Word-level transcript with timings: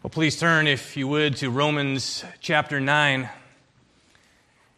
Well, 0.00 0.10
please 0.10 0.38
turn, 0.38 0.68
if 0.68 0.96
you 0.96 1.08
would, 1.08 1.38
to 1.38 1.50
Romans 1.50 2.24
chapter 2.38 2.78
9. 2.78 3.28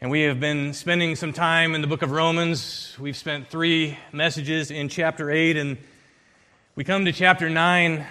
And 0.00 0.11
we 0.11 0.23
have 0.23 0.41
been 0.41 0.73
spending 0.73 1.15
some 1.15 1.35
time 1.35 1.75
in 1.75 1.83
the 1.83 1.86
book 1.86 2.00
of 2.00 2.10
Romans. 2.10 2.96
We've 2.99 3.15
spent 3.15 3.48
three 3.48 3.98
messages 4.12 4.70
in 4.70 4.88
chapter 4.88 5.30
8, 5.30 5.58
and 5.58 5.76
we 6.75 6.84
come 6.84 7.04
to 7.04 7.12
chapter 7.12 7.50
9. 7.50 8.06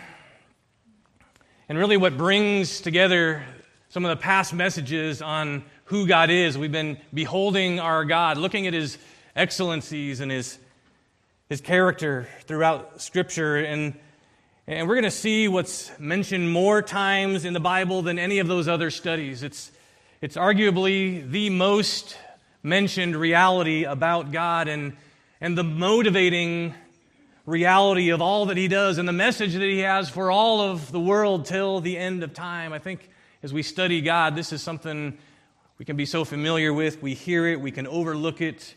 And 1.67 1.77
really, 1.79 1.97
what 1.97 2.15
brings 2.15 2.79
together 2.79 3.43
some 3.89 4.05
of 4.05 4.15
the 4.15 4.21
past 4.21 4.53
messages 4.53 5.19
on 5.23 5.63
who 5.85 6.05
God 6.05 6.29
is, 6.29 6.59
we've 6.59 6.71
been 6.71 6.99
beholding 7.11 7.79
our 7.79 8.05
God, 8.05 8.37
looking 8.37 8.67
at 8.67 8.75
his 8.75 8.99
excellencies 9.35 10.19
and 10.19 10.31
his, 10.31 10.59
his 11.49 11.59
character 11.59 12.29
throughout 12.45 13.01
Scripture. 13.01 13.57
And 13.57 13.99
and 14.71 14.87
we're 14.87 14.93
going 14.93 15.03
to 15.03 15.09
see 15.09 15.47
what's 15.47 15.89
mentioned 15.97 16.51
more 16.51 16.83
times 16.83 17.43
in 17.43 17.53
the 17.53 17.59
Bible 17.59 18.03
than 18.03 18.19
any 18.19 18.37
of 18.37 18.47
those 18.47 18.67
other 18.67 18.91
studies. 18.91 19.41
It's, 19.41 19.71
it's 20.21 20.35
arguably 20.35 21.27
the 21.27 21.49
most 21.49 22.15
mentioned 22.61 23.15
reality 23.15 23.85
about 23.85 24.31
God 24.31 24.67
and, 24.67 24.95
and 25.41 25.57
the 25.57 25.63
motivating 25.63 26.75
reality 27.47 28.09
of 28.09 28.21
all 28.21 28.45
that 28.45 28.57
He 28.57 28.67
does 28.67 28.99
and 28.99 29.07
the 29.07 29.11
message 29.11 29.53
that 29.53 29.61
He 29.63 29.79
has 29.79 30.07
for 30.07 30.29
all 30.29 30.61
of 30.61 30.91
the 30.91 30.99
world 30.99 31.45
till 31.45 31.81
the 31.81 31.97
end 31.97 32.21
of 32.21 32.35
time. 32.35 32.71
I 32.71 32.77
think 32.77 33.09
as 33.41 33.51
we 33.51 33.63
study 33.63 34.01
God, 34.01 34.35
this 34.35 34.53
is 34.53 34.61
something 34.61 35.17
we 35.79 35.85
can 35.85 35.97
be 35.97 36.05
so 36.05 36.23
familiar 36.23 36.71
with. 36.71 37.01
We 37.01 37.15
hear 37.15 37.47
it, 37.47 37.59
we 37.59 37.71
can 37.71 37.87
overlook 37.87 38.39
it, 38.39 38.75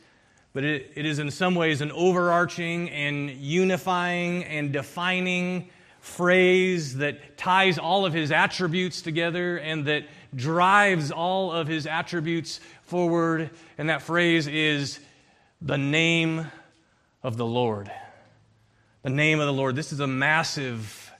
but 0.54 0.64
it, 0.64 0.90
it 0.94 1.04
is 1.04 1.18
in 1.18 1.30
some 1.30 1.54
ways 1.54 1.82
an 1.82 1.92
overarching 1.92 2.88
and 2.88 3.28
unifying 3.28 4.44
and 4.44 4.72
defining 4.72 5.68
phrase 6.02 6.96
that 6.96 7.38
ties 7.38 7.78
all 7.78 8.04
of 8.04 8.12
his 8.12 8.32
attributes 8.32 9.02
together 9.02 9.56
and 9.56 9.86
that 9.86 10.04
drives 10.34 11.12
all 11.12 11.52
of 11.52 11.68
his 11.68 11.86
attributes 11.86 12.58
forward. 12.82 13.50
And 13.78 13.88
that 13.88 14.02
phrase 14.02 14.48
is 14.48 14.98
the 15.60 15.78
name 15.78 16.50
of 17.22 17.36
the 17.36 17.46
Lord. 17.46 17.90
The 19.02 19.10
name 19.10 19.38
of 19.38 19.46
the 19.46 19.52
Lord. 19.52 19.76
This 19.76 19.92
is 19.92 20.00
a 20.00 20.06
massive 20.08 21.12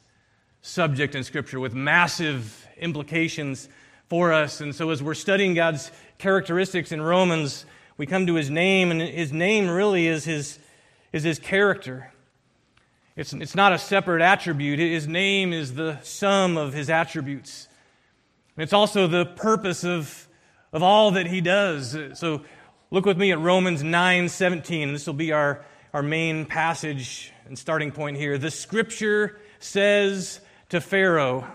subject 0.63 1.15
in 1.15 1.23
Scripture 1.23 1.61
with 1.61 1.75
massive 1.75 2.67
implications 2.77 3.69
for 4.09 4.33
us. 4.33 4.61
And 4.61 4.75
so, 4.75 4.91
as 4.91 5.01
we're 5.01 5.15
studying 5.15 5.55
God's 5.55 5.93
characteristics 6.19 6.91
in 6.91 7.01
Romans, 7.01 7.67
we 7.97 8.07
come 8.07 8.27
to 8.27 8.35
his 8.35 8.51
name, 8.51 8.91
and 8.91 9.01
his 9.01 9.33
name 9.33 9.71
really 9.71 10.09
is 10.09 10.25
his, 10.25 10.59
is 11.13 11.23
his 11.23 11.39
character. 11.39 12.13
It's, 13.15 13.33
it's 13.35 13.55
not 13.55 13.73
a 13.73 13.79
separate 13.79 14.23
attribute. 14.23 14.79
His 14.79 15.07
name 15.07 15.53
is 15.53 15.75
the 15.75 15.99
sum 16.03 16.57
of 16.57 16.73
his 16.73 16.89
attributes. 16.89 17.69
And 18.57 18.63
it's 18.63 18.73
also 18.73 19.07
the 19.07 19.27
purpose 19.27 19.85
of, 19.85 20.29
of 20.73 20.83
all 20.83 21.11
that 21.13 21.27
he 21.27 21.43
does. 21.43 21.97
So 22.15 22.43
look 22.91 23.05
with 23.05 23.19
me 23.19 23.31
at 23.33 23.39
Romans 23.39 23.83
9 23.83 24.29
17. 24.29 24.93
This 24.93 25.07
will 25.07 25.15
be 25.15 25.33
our, 25.33 25.65
our 25.93 26.03
main 26.03 26.47
passage 26.47 27.33
and 27.47 27.59
starting 27.59 27.93
point 27.93 28.17
here. 28.17 28.39
The 28.39 28.51
scripture 28.51 29.39
says 29.59 30.41
to 30.71 30.81
Pharaoh, 30.81 31.47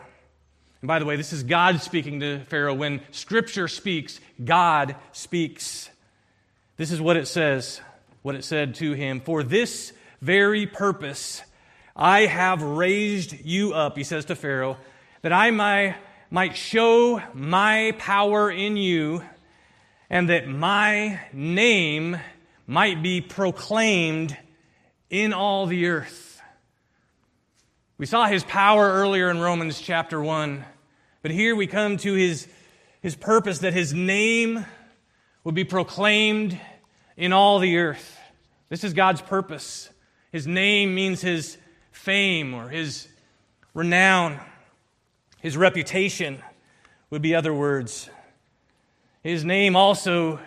and 0.81 0.87
by 0.87 0.99
the 0.99 1.05
way, 1.05 1.15
this 1.15 1.33
is 1.33 1.41
God 1.41 1.81
speaking 1.81 2.19
to 2.19 2.39
Pharaoh. 2.45 2.75
When 2.75 3.01
scripture 3.09 3.67
speaks, 3.67 4.19
God 4.43 4.95
speaks. 5.11 5.89
This 6.75 6.91
is 6.91 7.01
what 7.01 7.17
it 7.17 7.27
says, 7.27 7.81
what 8.21 8.35
it 8.35 8.43
said 8.43 8.75
to 8.75 8.93
him. 8.93 9.21
For 9.21 9.41
this 9.41 9.91
very 10.21 10.67
purpose 10.67 11.41
I 11.99 12.27
have 12.27 12.61
raised 12.61 13.43
you 13.43 13.73
up, 13.73 13.97
he 13.97 14.03
says 14.03 14.25
to 14.25 14.35
Pharaoh, 14.35 14.77
that 15.23 15.33
I 15.33 15.49
might, 15.49 15.95
might 16.29 16.55
show 16.55 17.19
my 17.33 17.95
power 17.97 18.51
in 18.51 18.77
you, 18.77 19.23
and 20.07 20.29
that 20.29 20.47
my 20.47 21.19
name 21.33 22.19
might 22.67 23.01
be 23.01 23.19
proclaimed 23.19 24.37
in 25.09 25.33
all 25.33 25.65
the 25.65 25.87
earth. 25.87 26.39
We 27.97 28.05
saw 28.05 28.27
his 28.27 28.43
power 28.43 28.87
earlier 28.87 29.31
in 29.31 29.39
Romans 29.39 29.81
chapter 29.81 30.21
1, 30.21 30.63
but 31.23 31.31
here 31.31 31.55
we 31.55 31.65
come 31.65 31.97
to 31.97 32.13
his, 32.13 32.47
his 33.01 33.15
purpose 33.15 33.59
that 33.59 33.73
his 33.73 33.91
name 33.91 34.63
would 35.43 35.55
be 35.55 35.63
proclaimed 35.63 36.59
in 37.15 37.33
all 37.33 37.57
the 37.57 37.77
earth. 37.77 38.19
This 38.69 38.83
is 38.83 38.93
God's 38.93 39.23
purpose. 39.23 39.89
His 40.31 40.45
name 40.45 40.93
means 40.93 41.21
his 41.21 41.57
fame 42.07 42.53
or 42.53 42.69
his 42.69 43.09
renown, 43.73 44.39
his 45.41 45.57
reputation 45.57 46.41
would 47.09 47.21
be 47.21 47.35
other 47.35 47.53
words. 47.53 48.09
His 49.23 49.43
name 49.43 49.75
also 49.75 50.39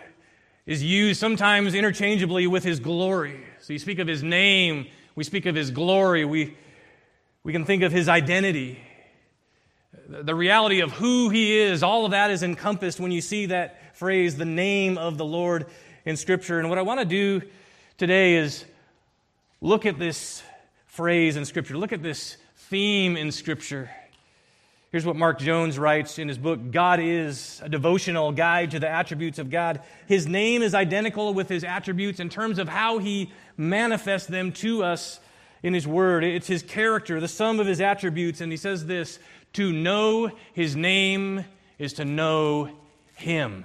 is 0.64 0.82
used 0.82 1.20
sometimes 1.20 1.74
interchangeably 1.74 2.46
with 2.46 2.64
his 2.64 2.80
glory. 2.80 3.44
So 3.60 3.74
you 3.74 3.78
speak 3.78 3.98
of 3.98 4.08
his 4.08 4.22
name, 4.22 4.86
we 5.14 5.22
speak 5.22 5.44
of 5.44 5.54
his 5.54 5.70
glory, 5.70 6.24
we, 6.24 6.56
we 7.44 7.52
can 7.52 7.66
think 7.66 7.82
of 7.82 7.92
his 7.92 8.08
identity. 8.08 8.78
The 10.08 10.34
reality 10.34 10.80
of 10.80 10.92
who 10.92 11.28
he 11.28 11.58
is, 11.58 11.82
all 11.82 12.06
of 12.06 12.12
that 12.12 12.30
is 12.30 12.42
encompassed 12.42 12.98
when 13.00 13.12
you 13.12 13.20
see 13.20 13.44
that 13.46 13.94
phrase, 13.98 14.34
the 14.34 14.46
name 14.46 14.96
of 14.96 15.18
the 15.18 15.26
Lord 15.26 15.66
in 16.06 16.16
Scripture. 16.16 16.58
And 16.58 16.70
what 16.70 16.78
I 16.78 16.82
want 16.82 17.00
to 17.00 17.04
do 17.04 17.42
today 17.98 18.36
is 18.36 18.64
look 19.60 19.84
at 19.84 19.98
this 19.98 20.42
phrase 20.90 21.36
in 21.36 21.44
Scripture. 21.44 21.78
Look 21.78 21.92
at 21.92 22.02
this 22.02 22.36
theme 22.56 23.16
in 23.16 23.30
Scripture. 23.30 23.88
Here's 24.90 25.06
what 25.06 25.14
Mark 25.14 25.38
Jones 25.38 25.78
writes 25.78 26.18
in 26.18 26.26
his 26.26 26.36
book 26.36 26.72
God 26.72 26.98
is 27.00 27.60
a 27.64 27.68
devotional 27.68 28.32
guide 28.32 28.72
to 28.72 28.80
the 28.80 28.88
attributes 28.88 29.38
of 29.38 29.50
God. 29.50 29.82
His 30.08 30.26
name 30.26 30.62
is 30.62 30.74
identical 30.74 31.32
with 31.32 31.48
his 31.48 31.62
attributes 31.62 32.18
in 32.18 32.28
terms 32.28 32.58
of 32.58 32.68
how 32.68 32.98
he 32.98 33.30
manifests 33.56 34.26
them 34.26 34.50
to 34.54 34.82
us 34.82 35.20
in 35.62 35.74
his 35.74 35.86
word. 35.86 36.24
It's 36.24 36.48
his 36.48 36.64
character, 36.64 37.20
the 37.20 37.28
sum 37.28 37.60
of 37.60 37.68
his 37.68 37.80
attributes. 37.80 38.40
And 38.40 38.50
he 38.50 38.58
says 38.58 38.84
this 38.86 39.20
to 39.52 39.72
know 39.72 40.32
his 40.54 40.74
name 40.74 41.44
is 41.78 41.92
to 41.94 42.04
know 42.04 42.68
him. 43.14 43.64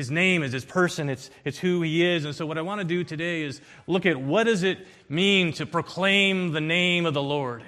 His 0.00 0.10
name 0.10 0.42
is 0.42 0.50
his 0.50 0.64
person, 0.64 1.10
it's, 1.10 1.28
it's 1.44 1.58
who 1.58 1.82
he 1.82 2.02
is. 2.02 2.24
And 2.24 2.34
so 2.34 2.46
what 2.46 2.56
I 2.56 2.62
want 2.62 2.80
to 2.80 2.86
do 2.86 3.04
today 3.04 3.42
is 3.42 3.60
look 3.86 4.06
at 4.06 4.16
what 4.16 4.44
does 4.44 4.62
it 4.62 4.78
mean 5.10 5.52
to 5.52 5.66
proclaim 5.66 6.52
the 6.52 6.60
name 6.62 7.04
of 7.04 7.12
the 7.12 7.22
Lord? 7.22 7.62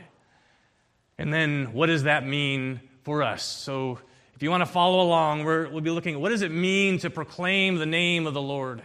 And 1.19 1.31
then 1.31 1.75
what 1.75 1.89
does 1.89 2.05
that 2.05 2.27
mean 2.27 2.81
for 3.03 3.23
us? 3.23 3.43
So 3.43 3.99
if 4.35 4.43
you 4.43 4.51
want 4.51 4.63
to 4.63 4.67
follow 4.67 5.03
along, 5.03 5.45
we 5.45 5.67
will 5.67 5.83
be 5.83 5.91
looking 5.91 6.15
at 6.15 6.23
what 6.23 6.31
does 6.31 6.41
it 6.41 6.51
mean 6.51 6.99
to 7.01 7.11
proclaim 7.11 7.77
the 7.77 7.85
name 7.85 8.27
of 8.27 8.33
the 8.33 8.41
Lord? 8.41 8.81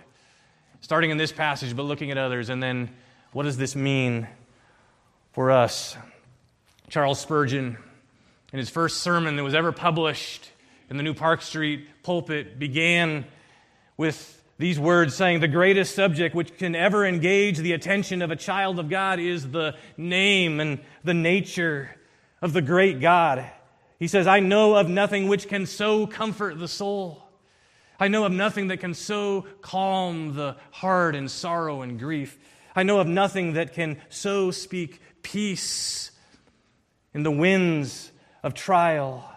Starting 0.81 1.09
in 1.09 1.15
this 1.15 1.31
passage, 1.31 1.73
but 1.73 1.83
looking 1.83 2.11
at 2.11 2.17
others. 2.17 2.49
And 2.49 2.61
then 2.61 2.89
what 3.31 3.43
does 3.43 3.55
this 3.55 3.77
mean 3.77 4.27
for 5.31 5.51
us? 5.51 5.95
Charles 6.89 7.21
Spurgeon, 7.21 7.77
in 8.51 8.59
his 8.59 8.69
first 8.69 8.97
sermon 8.97 9.37
that 9.37 9.43
was 9.43 9.55
ever 9.55 9.71
published 9.71 10.51
in 10.89 10.97
the 10.97 11.03
New 11.03 11.13
Park 11.13 11.41
Street 11.41 11.87
pulpit, 12.03 12.59
began 12.59 13.23
with 13.97 14.41
these 14.57 14.79
words 14.79 15.15
saying, 15.15 15.39
The 15.39 15.47
greatest 15.47 15.95
subject 15.95 16.33
which 16.33 16.57
can 16.57 16.75
ever 16.75 17.05
engage 17.05 17.57
the 17.57 17.73
attention 17.73 18.21
of 18.21 18.31
a 18.31 18.35
child 18.35 18.79
of 18.79 18.89
God 18.89 19.19
is 19.19 19.51
the 19.51 19.75
name 19.97 20.59
and 20.59 20.79
the 21.03 21.13
nature 21.13 21.95
of 22.41 22.53
the 22.53 22.61
great 22.61 22.99
God. 22.99 23.45
He 23.99 24.07
says, 24.07 24.27
I 24.27 24.39
know 24.39 24.75
of 24.75 24.89
nothing 24.89 25.27
which 25.27 25.47
can 25.47 25.65
so 25.65 26.05
comfort 26.05 26.59
the 26.59 26.67
soul. 26.67 27.23
I 27.99 28.07
know 28.09 28.25
of 28.25 28.31
nothing 28.31 28.67
that 28.67 28.77
can 28.77 28.93
so 28.93 29.47
calm 29.61 30.35
the 30.35 30.55
heart 30.71 31.15
in 31.15 31.27
sorrow 31.27 31.81
and 31.81 31.99
grief. 31.99 32.37
I 32.75 32.83
know 32.83 32.99
of 32.99 33.07
nothing 33.07 33.53
that 33.53 33.73
can 33.73 33.97
so 34.09 34.51
speak 34.51 35.01
peace 35.23 36.11
in 37.13 37.23
the 37.23 37.31
winds 37.31 38.11
of 38.43 38.53
trial. 38.53 39.27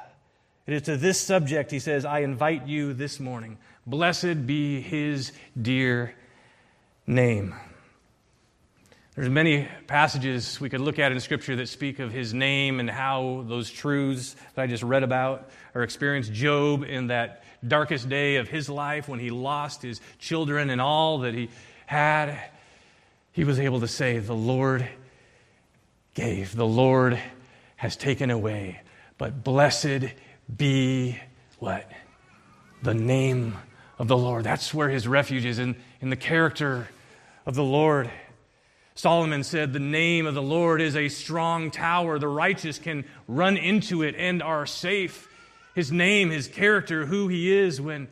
It 0.67 0.75
is 0.75 0.83
to 0.83 0.99
this 0.99 1.19
subject, 1.19 1.71
he 1.71 1.79
says, 1.79 2.05
I 2.05 2.19
invite 2.19 2.67
you 2.67 2.93
this 2.93 3.19
morning. 3.19 3.57
Blessed 3.87 4.47
be 4.47 4.81
his 4.81 5.33
dear 5.61 6.15
name. 7.07 7.55
There's 9.17 9.29
many 9.29 9.69
passages 9.87 10.61
we 10.61 10.71
could 10.71 10.81
look 10.81 10.99
at 10.99 11.13
in 11.13 11.21
Scripture 11.21 11.57
that 11.57 11.69
speak 11.69 11.99
of 11.99 12.13
his 12.13 12.33
name 12.33 12.79
and 12.79 12.89
how 12.89 13.45
those 13.49 13.71
truths 13.71 14.37
that 14.55 14.63
I 14.63 14.67
just 14.67 14.83
read 14.83 15.03
about 15.03 15.51
are 15.75 15.83
experienced. 15.83 16.33
Job 16.33 16.85
in 16.85 17.09
that 17.09 17.43
darkest 17.67 18.09
day 18.09 18.37
of 18.37 18.49
his 18.49 18.69
life 18.69 19.09
when 19.09 19.19
he 19.19 19.31
lost 19.31 19.83
his 19.83 20.01
children 20.19 20.71
and 20.71 20.81
all 20.81 21.19
that 21.19 21.35
he 21.35 21.51
had, 21.87 22.39
he 23.33 23.45
was 23.45 23.59
able 23.59 23.81
to 23.81 23.89
say, 23.89 24.19
The 24.19 24.33
Lord 24.33 24.89
gave, 26.15 26.55
the 26.55 26.67
Lord 26.67 27.21
has 27.77 27.97
taken 27.97 28.31
away. 28.31 28.81
But 29.19 29.43
blessed 29.43 30.15
be 30.57 31.19
what? 31.59 31.91
The 32.83 32.95
name 32.95 33.57
of 34.01 34.09
the 34.09 34.17
Lord. 34.17 34.45
That's 34.45 34.73
where 34.73 34.89
his 34.89 35.07
refuge 35.07 35.45
is, 35.45 35.59
in, 35.59 35.77
in 36.01 36.09
the 36.09 36.17
character 36.17 36.89
of 37.45 37.55
the 37.55 37.63
Lord. 37.63 38.11
Solomon 38.95 39.45
said, 39.45 39.75
The 39.75 39.79
name 39.79 40.27
of 40.27 40.35
the 40.35 40.43
Lord 40.43 40.81
is 40.81 40.97
a 40.97 41.11
strong 41.11 41.71
tower. 41.71 42.19
The 42.19 42.27
righteous 42.27 42.79
can 42.79 43.05
run 43.29 43.59
into 43.59 44.03
it 44.03 44.15
and 44.17 44.43
are 44.43 44.65
safe. 44.65 45.29
His 45.75 45.93
name, 45.93 46.31
his 46.31 46.49
character, 46.49 47.05
who 47.05 47.29
he 47.29 47.53
is, 47.53 47.79
when, 47.79 48.09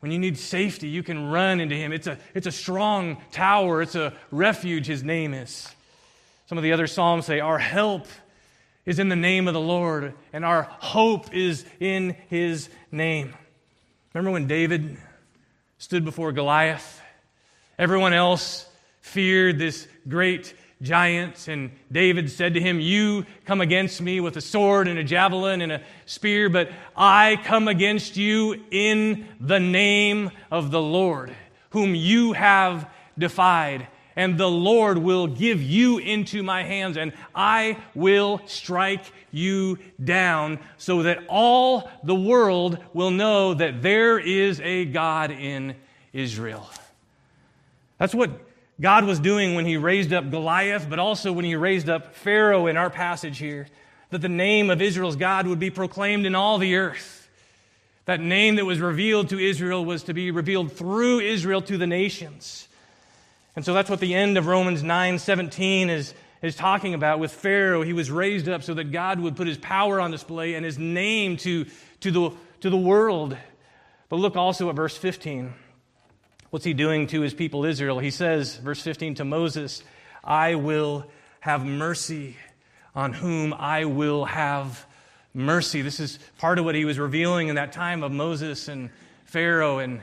when 0.00 0.10
you 0.10 0.18
need 0.18 0.36
safety, 0.36 0.88
you 0.88 1.04
can 1.04 1.30
run 1.30 1.60
into 1.60 1.76
him. 1.76 1.92
It's 1.92 2.08
a, 2.08 2.18
it's 2.34 2.48
a 2.48 2.52
strong 2.52 3.22
tower, 3.30 3.82
it's 3.82 3.94
a 3.94 4.12
refuge, 4.32 4.86
his 4.86 5.04
name 5.04 5.32
is. 5.32 5.68
Some 6.48 6.58
of 6.58 6.64
the 6.64 6.72
other 6.72 6.88
Psalms 6.88 7.24
say, 7.24 7.38
Our 7.38 7.58
help 7.58 8.08
is 8.84 8.98
in 8.98 9.08
the 9.08 9.16
name 9.16 9.46
of 9.46 9.54
the 9.54 9.60
Lord, 9.60 10.12
and 10.32 10.44
our 10.44 10.64
hope 10.64 11.32
is 11.32 11.64
in 11.78 12.16
his 12.28 12.68
name. 12.90 13.32
Remember 14.12 14.32
when 14.32 14.48
David 14.48 14.98
stood 15.80 16.04
before 16.04 16.30
Goliath? 16.30 17.00
Everyone 17.78 18.12
else 18.12 18.68
feared 19.00 19.58
this 19.58 19.88
great 20.06 20.52
giant, 20.82 21.48
and 21.48 21.70
David 21.90 22.30
said 22.30 22.52
to 22.52 22.60
him, 22.60 22.80
You 22.80 23.24
come 23.46 23.62
against 23.62 24.02
me 24.02 24.20
with 24.20 24.36
a 24.36 24.42
sword 24.42 24.88
and 24.88 24.98
a 24.98 25.04
javelin 25.04 25.62
and 25.62 25.72
a 25.72 25.82
spear, 26.04 26.50
but 26.50 26.70
I 26.94 27.40
come 27.44 27.66
against 27.66 28.18
you 28.18 28.62
in 28.70 29.26
the 29.40 29.58
name 29.58 30.30
of 30.50 30.70
the 30.70 30.82
Lord, 30.82 31.34
whom 31.70 31.94
you 31.94 32.34
have 32.34 32.86
defied 33.18 33.88
and 34.16 34.38
the 34.38 34.50
Lord 34.50 34.98
will 34.98 35.26
give 35.26 35.62
you 35.62 35.98
into 35.98 36.42
my 36.42 36.62
hands, 36.62 36.96
and 36.96 37.12
I 37.34 37.78
will 37.94 38.40
strike 38.46 39.04
you 39.30 39.78
down, 40.02 40.58
so 40.76 41.04
that 41.04 41.24
all 41.28 41.88
the 42.02 42.14
world 42.14 42.78
will 42.92 43.10
know 43.10 43.54
that 43.54 43.82
there 43.82 44.18
is 44.18 44.60
a 44.60 44.84
God 44.84 45.30
in 45.30 45.76
Israel. 46.12 46.68
That's 47.98 48.14
what 48.14 48.30
God 48.80 49.04
was 49.04 49.20
doing 49.20 49.54
when 49.54 49.66
he 49.66 49.76
raised 49.76 50.12
up 50.12 50.30
Goliath, 50.30 50.88
but 50.88 50.98
also 50.98 51.32
when 51.32 51.44
he 51.44 51.54
raised 51.54 51.88
up 51.88 52.14
Pharaoh 52.14 52.66
in 52.66 52.76
our 52.76 52.90
passage 52.90 53.38
here, 53.38 53.68
that 54.08 54.22
the 54.22 54.28
name 54.28 54.70
of 54.70 54.82
Israel's 54.82 55.16
God 55.16 55.46
would 55.46 55.60
be 55.60 55.70
proclaimed 55.70 56.26
in 56.26 56.34
all 56.34 56.58
the 56.58 56.76
earth. 56.76 57.28
That 58.06 58.20
name 58.20 58.56
that 58.56 58.64
was 58.64 58.80
revealed 58.80 59.28
to 59.28 59.38
Israel 59.38 59.84
was 59.84 60.02
to 60.04 60.14
be 60.14 60.30
revealed 60.30 60.72
through 60.72 61.20
Israel 61.20 61.62
to 61.62 61.76
the 61.76 61.86
nations. 61.86 62.66
And 63.60 63.64
so 63.66 63.74
that's 63.74 63.90
what 63.90 64.00
the 64.00 64.14
end 64.14 64.38
of 64.38 64.46
Romans 64.46 64.82
9 64.82 65.18
17 65.18 65.90
is, 65.90 66.14
is 66.40 66.56
talking 66.56 66.94
about 66.94 67.18
with 67.18 67.30
Pharaoh. 67.30 67.82
He 67.82 67.92
was 67.92 68.10
raised 68.10 68.48
up 68.48 68.62
so 68.62 68.72
that 68.72 68.84
God 68.84 69.20
would 69.20 69.36
put 69.36 69.46
his 69.46 69.58
power 69.58 70.00
on 70.00 70.10
display 70.10 70.54
and 70.54 70.64
his 70.64 70.78
name 70.78 71.36
to, 71.36 71.66
to, 72.00 72.10
the, 72.10 72.30
to 72.60 72.70
the 72.70 72.78
world. 72.78 73.36
But 74.08 74.16
look 74.16 74.34
also 74.34 74.70
at 74.70 74.76
verse 74.76 74.96
15. 74.96 75.52
What's 76.48 76.64
he 76.64 76.72
doing 76.72 77.06
to 77.08 77.20
his 77.20 77.34
people 77.34 77.66
Israel? 77.66 77.98
He 77.98 78.10
says, 78.10 78.56
verse 78.56 78.80
15 78.80 79.16
to 79.16 79.26
Moses, 79.26 79.82
I 80.24 80.54
will 80.54 81.04
have 81.40 81.62
mercy 81.62 82.38
on 82.94 83.12
whom 83.12 83.52
I 83.52 83.84
will 83.84 84.24
have 84.24 84.86
mercy. 85.34 85.82
This 85.82 86.00
is 86.00 86.18
part 86.38 86.58
of 86.58 86.64
what 86.64 86.74
he 86.74 86.86
was 86.86 86.98
revealing 86.98 87.48
in 87.48 87.56
that 87.56 87.72
time 87.72 88.04
of 88.04 88.10
Moses 88.10 88.68
and 88.68 88.88
Pharaoh 89.26 89.80
and 89.80 90.00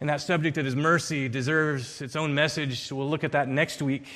and 0.00 0.08
that 0.08 0.22
subject 0.22 0.56
of 0.56 0.64
his 0.64 0.74
mercy 0.74 1.28
deserves 1.28 2.00
its 2.00 2.16
own 2.16 2.34
message. 2.34 2.90
We'll 2.90 3.08
look 3.08 3.22
at 3.22 3.32
that 3.32 3.48
next 3.48 3.82
week. 3.82 4.06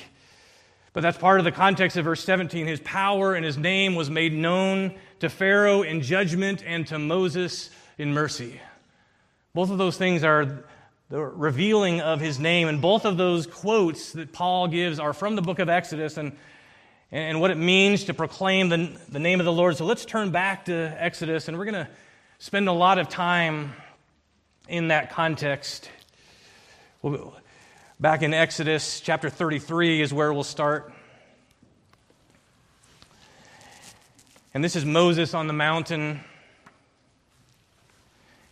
But 0.93 1.01
that's 1.01 1.17
part 1.17 1.39
of 1.39 1.45
the 1.45 1.51
context 1.51 1.95
of 1.97 2.05
verse 2.05 2.23
17. 2.23 2.65
His 2.65 2.79
power 2.79 3.35
and 3.35 3.45
his 3.45 3.57
name 3.57 3.95
was 3.95 4.09
made 4.09 4.33
known 4.33 4.95
to 5.19 5.29
Pharaoh 5.29 5.83
in 5.83 6.01
judgment 6.01 6.63
and 6.65 6.87
to 6.87 6.97
Moses 6.97 7.69
in 7.97 8.13
mercy. 8.13 8.59
Both 9.53 9.69
of 9.69 9.77
those 9.77 9.97
things 9.97 10.23
are 10.23 10.63
the 11.09 11.21
revealing 11.21 12.01
of 12.01 12.19
his 12.19 12.39
name. 12.39 12.67
And 12.67 12.81
both 12.81 13.05
of 13.05 13.17
those 13.17 13.45
quotes 13.45 14.13
that 14.13 14.33
Paul 14.33 14.67
gives 14.67 14.97
are 14.99 15.13
from 15.13 15.35
the 15.35 15.41
book 15.41 15.59
of 15.59 15.69
Exodus 15.69 16.17
and, 16.17 16.35
and 17.11 17.39
what 17.39 17.51
it 17.51 17.57
means 17.57 18.05
to 18.05 18.13
proclaim 18.13 18.69
the, 18.69 18.97
the 19.09 19.19
name 19.19 19.39
of 19.39 19.45
the 19.45 19.53
Lord. 19.53 19.77
So 19.77 19.85
let's 19.85 20.05
turn 20.05 20.31
back 20.31 20.65
to 20.65 20.95
Exodus, 20.97 21.47
and 21.47 21.57
we're 21.57 21.65
going 21.65 21.85
to 21.85 21.89
spend 22.39 22.67
a 22.67 22.73
lot 22.73 22.97
of 22.97 23.07
time 23.07 23.73
in 24.67 24.89
that 24.89 25.11
context. 25.11 25.89
Back 27.99 28.23
in 28.23 28.33
Exodus 28.33 28.99
chapter 28.99 29.29
33 29.29 30.01
is 30.01 30.13
where 30.13 30.33
we'll 30.33 30.43
start. 30.43 30.91
And 34.53 34.63
this 34.63 34.75
is 34.75 34.85
Moses 34.85 35.33
on 35.33 35.47
the 35.47 35.53
mountain. 35.53 36.21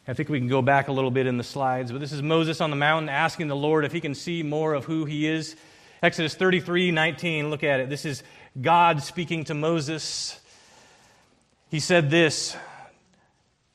I 0.08 0.14
think 0.14 0.30
we 0.30 0.38
can 0.40 0.50
go 0.50 0.62
back 0.62 0.90
a 0.90 0.92
little 0.92 1.12
bit 1.12 1.28
in 1.28 1.38
the 1.38 1.44
slides, 1.44 1.92
but 1.92 2.02
this 2.02 2.12
is 2.12 2.22
Moses 2.22 2.60
on 2.60 2.70
the 2.70 2.76
mountain 2.76 3.10
asking 3.10 3.48
the 3.48 3.56
Lord 3.56 3.86
if 3.86 3.94
he 3.94 4.02
can 4.02 4.14
see 4.14 4.44
more 4.44 4.74
of 4.74 4.86
who 4.86 5.06
he 5.06 5.28
is. 5.28 5.56
Exodus 6.02 6.36
33 6.36 6.92
19, 6.92 7.50
look 7.50 7.64
at 7.64 7.80
it. 7.80 7.90
This 7.90 8.04
is 8.06 8.22
God 8.62 9.02
speaking 9.02 9.46
to 9.46 9.54
Moses. 9.54 10.40
He 11.70 11.80
said 11.80 12.10
this 12.10 12.56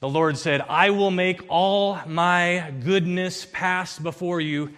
the 0.01 0.09
Lord 0.09 0.39
said, 0.39 0.61
I 0.61 0.91
will 0.91 1.11
make 1.11 1.43
all 1.49 1.99
my 2.07 2.73
goodness 2.85 3.47
pass 3.53 3.99
before 3.99 4.41
you, 4.41 4.73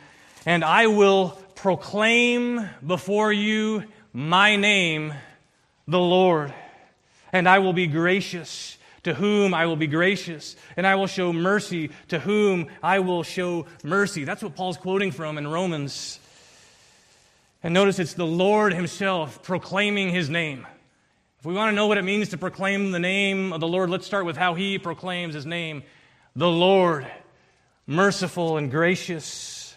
and 0.46 0.64
I 0.64 0.87
will 0.87 1.38
proclaim 1.55 2.69
before 2.87 3.32
you 3.32 3.84
my 4.14 4.56
name, 4.56 5.12
the 5.87 6.00
Lord. 6.00 6.55
And 7.32 7.49
I 7.49 7.58
will 7.58 7.75
be 7.75 7.87
gracious 7.87 8.78
to 9.02 9.14
whom 9.14 9.55
I 9.55 9.67
will 9.67 9.76
be 9.76 9.87
gracious, 9.87 10.56
and 10.76 10.87
I 10.87 10.94
will 10.94 11.06
show 11.06 11.32
mercy 11.32 11.90
to 12.08 12.19
whom 12.19 12.69
I 12.82 13.00
will 13.00 13.23
show 13.23 13.66
mercy. 13.82 14.25
That's 14.25 14.43
what 14.43 14.56
Paul's 14.56 14.76
quoting 14.76 15.11
from 15.11 15.38
in 15.38 15.46
Romans. 15.46 16.19
And 17.62 17.75
notice 17.75 17.99
it's 17.99 18.14
the 18.14 18.26
Lord 18.26 18.73
Himself 18.73 19.43
proclaiming 19.43 20.11
His 20.11 20.31
name. 20.31 20.66
If 21.40 21.46
we 21.46 21.54
want 21.54 21.72
to 21.72 21.75
know 21.75 21.87
what 21.87 21.96
it 21.96 22.04
means 22.04 22.28
to 22.28 22.37
proclaim 22.37 22.90
the 22.90 22.98
name 22.98 23.54
of 23.54 23.60
the 23.60 23.66
Lord, 23.66 23.88
let's 23.88 24.04
start 24.04 24.26
with 24.26 24.37
how 24.37 24.52
he 24.52 24.78
proclaims 24.78 25.32
his 25.32 25.46
name 25.46 25.84
the 26.37 26.50
Lord, 26.50 27.10
merciful 27.87 28.58
and 28.58 28.70
gracious. 28.70 29.75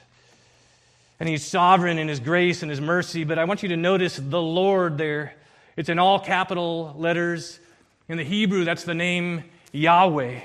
And 1.21 1.29
he's 1.29 1.45
sovereign 1.45 1.99
in 1.99 2.09
his 2.09 2.19
grace 2.19 2.63
and 2.63 2.69
his 2.69 2.81
mercy. 2.81 3.23
But 3.23 3.39
I 3.39 3.45
want 3.45 3.63
you 3.63 3.69
to 3.69 3.77
notice 3.77 4.17
the 4.17 4.41
Lord 4.41 4.97
there. 4.97 5.35
It's 5.77 5.87
in 5.87 5.99
all 5.99 6.19
capital 6.19 6.95
letters. 6.97 7.61
In 8.09 8.17
the 8.17 8.25
Hebrew, 8.25 8.65
that's 8.65 8.83
the 8.83 8.93
name 8.93 9.45
Yahweh. 9.71 10.41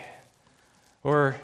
Or 1.02 1.34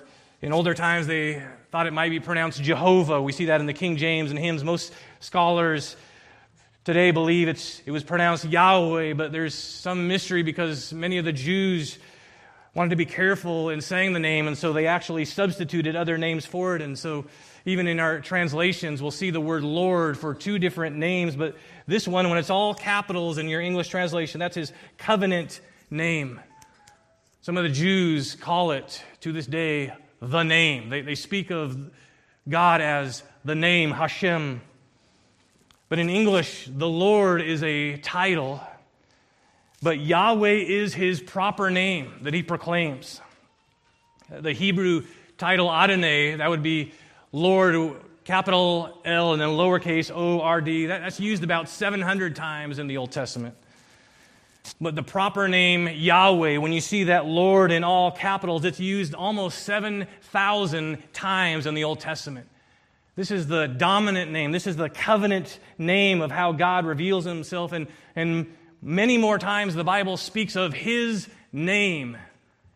in 0.41 0.53
older 0.53 0.75
times, 0.75 1.09
they 1.09 1.43
thought 1.73 1.89
it 1.89 1.93
might 1.93 2.11
be 2.11 2.21
pronounced 2.21 2.63
Jehovah. 2.63 3.21
We 3.21 3.33
see 3.33 3.47
that 3.47 3.59
in 3.59 3.67
the 3.67 3.73
King 3.73 3.97
James 3.97 4.31
and 4.31 4.39
hymns. 4.39 4.63
Most 4.63 4.93
scholars 5.19 5.97
today 6.85 7.11
believe 7.11 7.49
it's, 7.49 7.81
it 7.87 7.91
was 7.91 8.05
pronounced 8.05 8.45
Yahweh, 8.45 9.15
but 9.15 9.33
there's 9.33 9.55
some 9.55 10.07
mystery 10.07 10.43
because 10.43 10.93
many 10.93 11.17
of 11.17 11.25
the 11.25 11.33
Jews 11.33 11.99
wanted 12.75 12.91
to 12.91 12.97
be 12.97 13.07
careful 13.07 13.71
in 13.71 13.81
saying 13.81 14.13
the 14.13 14.21
name, 14.21 14.47
and 14.47 14.59
so 14.59 14.73
they 14.73 14.87
actually 14.87 15.25
substituted 15.25 15.97
other 15.97 16.19
names 16.19 16.45
for 16.45 16.77
it. 16.77 16.83
And 16.83 16.99
so, 16.99 17.25
even 17.65 17.87
in 17.87 17.99
our 17.99 18.21
translations, 18.21 19.01
we'll 19.01 19.11
see 19.11 19.31
the 19.31 19.41
word 19.41 19.63
Lord 19.63 20.19
for 20.19 20.35
two 20.35 20.59
different 20.59 20.97
names, 20.97 21.35
but 21.35 21.57
this 21.87 22.07
one, 22.07 22.29
when 22.29 22.37
it's 22.37 22.51
all 22.51 22.75
capitals 22.75 23.39
in 23.39 23.49
your 23.49 23.63
English 23.63 23.89
translation, 23.89 24.39
that's 24.39 24.57
his 24.57 24.73
covenant 24.99 25.61
name. 25.91 26.41
Some 27.41 27.57
of 27.57 27.63
the 27.63 27.71
Jews 27.71 28.35
call 28.35 28.73
it 28.73 29.03
to 29.21 29.33
this 29.33 29.47
day 29.47 29.95
the 30.21 30.43
name. 30.43 30.91
They, 30.91 31.01
they 31.01 31.15
speak 31.15 31.51
of 31.51 31.91
God 32.47 32.83
as 32.83 33.23
the 33.45 33.55
name 33.55 33.91
Hashem. 33.91 34.61
But 35.89 35.99
in 35.99 36.09
English, 36.09 36.69
the 36.71 36.89
Lord 36.89 37.43
is 37.43 37.63
a 37.63 37.99
title, 37.99 38.61
but 39.83 40.01
Yahweh 40.01 40.65
is 40.67 40.95
his 40.95 41.21
proper 41.21 41.71
name 41.71 42.13
that 42.23 42.35
he 42.35 42.43
proclaims. 42.43 43.21
The 44.31 44.53
Hebrew 44.53 45.05
title 45.37 45.71
Adonai, 45.71 46.37
that 46.37 46.49
would 46.49 46.63
be 46.63 46.93
Lord, 47.33 47.97
capital 48.25 48.99
L 49.05 49.33
and 49.33 49.43
then 49.43 49.51
lowercase 49.51 50.11
O 50.15 50.41
R 50.41 50.61
D. 50.61 50.87
That's 50.87 51.21
used 51.21 51.45
about 51.45 51.69
700 51.69 52.35
times 52.35 52.79
in 52.79 52.87
the 52.87 52.97
Old 52.97 53.13
Testament. 53.13 53.55
But 54.81 54.95
the 54.95 55.03
proper 55.03 55.47
name 55.47 55.89
Yahweh, 55.89 56.57
when 56.57 56.73
you 56.73 56.81
see 56.81 57.05
that 57.05 57.27
Lord 57.27 57.71
in 57.71 57.85
all 57.85 58.11
capitals, 58.11 58.65
it's 58.65 58.81
used 58.81 59.15
almost 59.15 59.65
7,000 59.65 61.13
times 61.13 61.67
in 61.67 61.75
the 61.75 61.85
Old 61.85 62.01
Testament. 62.01 62.49
This 63.17 63.31
is 63.31 63.47
the 63.47 63.67
dominant 63.67 64.33
name. 64.33 64.51
This 64.51 64.67
is 64.67 64.77
the 64.77 64.89
covenant 64.89 65.61
name 65.79 66.21
of 66.21 66.33
how 66.33 66.53
God 66.53 66.85
reveals 66.85 67.25
himself. 67.25 67.73
And, 67.73 67.87
and 68.17 68.53
many 68.83 69.19
more 69.19 69.39
times 69.39 69.75
the 69.75 69.85
Bible 69.85 70.17
speaks 70.17 70.57
of 70.57 70.75
his 70.75 71.29
name. 71.53 72.17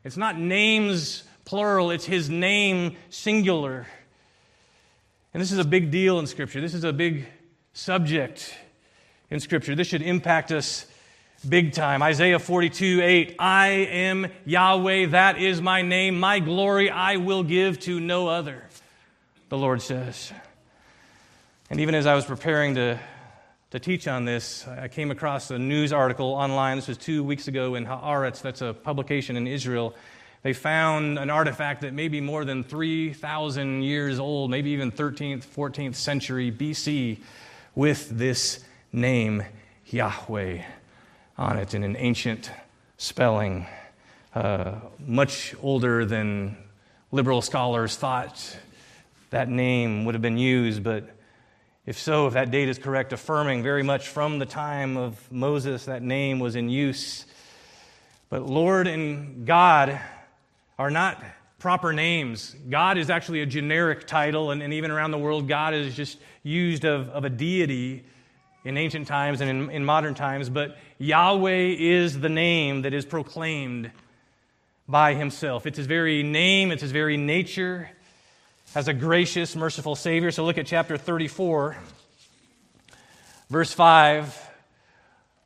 It's 0.05 0.17
not 0.17 0.39
names 0.39 1.25
plural, 1.45 1.91
it's 1.91 2.05
his 2.05 2.31
name 2.31 2.97
singular. 3.11 3.87
And 5.35 5.41
this 5.41 5.51
is 5.51 5.59
a 5.59 5.65
big 5.65 5.91
deal 5.91 6.19
in 6.19 6.27
Scripture. 6.27 6.61
This 6.61 6.75
is 6.75 6.85
a 6.85 6.93
big 6.93 7.27
subject 7.73 8.55
in 9.31 9.41
Scripture. 9.41 9.75
This 9.75 9.89
should 9.89 10.03
impact 10.03 10.53
us 10.53 10.87
big 11.49 11.73
time. 11.73 12.03
Isaiah 12.03 12.39
42 12.39 13.01
8 13.03 13.37
I 13.39 13.69
am 13.69 14.29
Yahweh, 14.45 15.07
that 15.07 15.39
is 15.39 15.61
my 15.61 15.83
name. 15.83 16.21
My 16.21 16.39
glory 16.39 16.91
I 16.91 17.17
will 17.17 17.43
give 17.43 17.81
to 17.81 17.99
no 17.99 18.29
other 18.29 18.68
the 19.49 19.59
Lord 19.59 19.83
says. 19.83 20.33
And 21.71 21.81
even 21.81 21.95
as 21.95 22.07
I 22.07 22.15
was 22.15 22.25
preparing 22.25 22.75
to 22.77 22.99
to 23.71 23.79
teach 23.79 24.09
on 24.09 24.25
this, 24.25 24.67
I 24.67 24.89
came 24.89 25.11
across 25.11 25.51
a 25.51 25.59
news 25.59 25.93
article 25.93 26.29
online. 26.29 26.79
This 26.79 26.89
was 26.89 26.97
two 26.97 27.23
weeks 27.23 27.49
ago 27.49 27.75
in 27.75 27.85
Haaretz, 27.85 28.41
that's 28.41 28.63
a 28.63 28.73
publication 28.73 29.37
in 29.37 29.47
Israel. 29.47 29.95
They 30.43 30.55
found 30.55 31.19
an 31.19 31.29
artifact 31.29 31.83
that 31.83 31.93
may 31.93 32.09
be 32.09 32.19
more 32.23 32.47
than 32.47 32.65
3,000 32.65 33.83
years 33.83 34.19
old, 34.19 34.51
maybe 34.51 34.71
even 34.71 34.91
13th, 34.91 35.45
14th 35.45 35.97
century 35.97 36.51
BC, 36.51 37.19
with 37.75 38.09
this 38.09 38.65
name, 38.91 39.43
Yahweh, 39.85 40.63
on 41.37 41.59
it 41.59 41.75
in 41.75 41.83
an 41.83 41.97
ancient 41.99 42.51
spelling, 42.97 43.67
uh, 44.35 44.77
much 44.99 45.55
older 45.61 46.07
than 46.07 46.57
liberal 47.13 47.43
scholars 47.43 47.97
thought 47.97 48.57
that 49.31 49.49
name 49.49 50.05
would 50.05 50.15
have 50.15 50.23
been 50.23 50.39
used, 50.39 50.83
but 50.83 51.09
if 51.87 51.99
so, 51.99 52.27
if 52.27 52.35
that 52.35 52.51
date 52.51 52.69
is 52.69 52.79
correct, 52.79 53.13
affirming 53.13 53.63
very 53.63 53.83
much 53.83 54.09
from 54.09 54.39
the 54.39 54.47
time 54.47 54.97
of 54.97 55.33
Moses 55.33 55.87
that 55.87 56.03
name 56.03 56.39
was 56.39 56.55
in 56.55 56.69
use. 56.69 57.25
But 58.29 58.43
Lord 58.43 58.87
and 58.87 59.47
God 59.47 59.99
are 60.79 60.91
not 60.91 61.23
proper 61.59 61.93
names. 61.93 62.55
God 62.69 62.99
is 62.99 63.11
actually 63.11 63.41
a 63.41 63.47
generic 63.47 64.07
title, 64.07 64.51
and, 64.51 64.63
and 64.63 64.75
even 64.75 64.91
around 64.91 65.13
the 65.13 65.19
world, 65.19 65.49
God 65.49 65.75
is 65.75 65.95
just 65.95 66.19
used 66.43 66.85
of, 66.85 67.09
of 67.09 67.25
a 67.25 67.31
deity 67.31 68.05
in 68.65 68.77
ancient 68.77 69.07
times 69.07 69.41
and 69.41 69.49
in, 69.49 69.71
in 69.71 69.85
modern 69.85 70.15
times. 70.15 70.51
But 70.51 70.77
Yahweh 70.99 71.75
is 71.79 72.21
the 72.21 72.29
name 72.29 72.83
that 72.83 72.93
is 72.93 73.07
proclaimed 73.07 73.91
by 74.87 75.15
Himself. 75.15 75.67
It's 75.67 75.79
His 75.79 75.87
very 75.87 76.23
name, 76.23 76.71
it's 76.71 76.83
His 76.83 76.93
very 76.93 77.17
nature 77.17 77.91
as 78.79 78.87
a 78.87 78.95
gracious, 78.95 79.57
merciful 79.57 79.97
Savior. 79.97 80.31
So 80.31 80.45
look 80.45 80.57
at 80.57 80.65
chapter 80.65 80.97
34, 80.97 81.77
verse 83.51 83.73
5. 83.73 84.51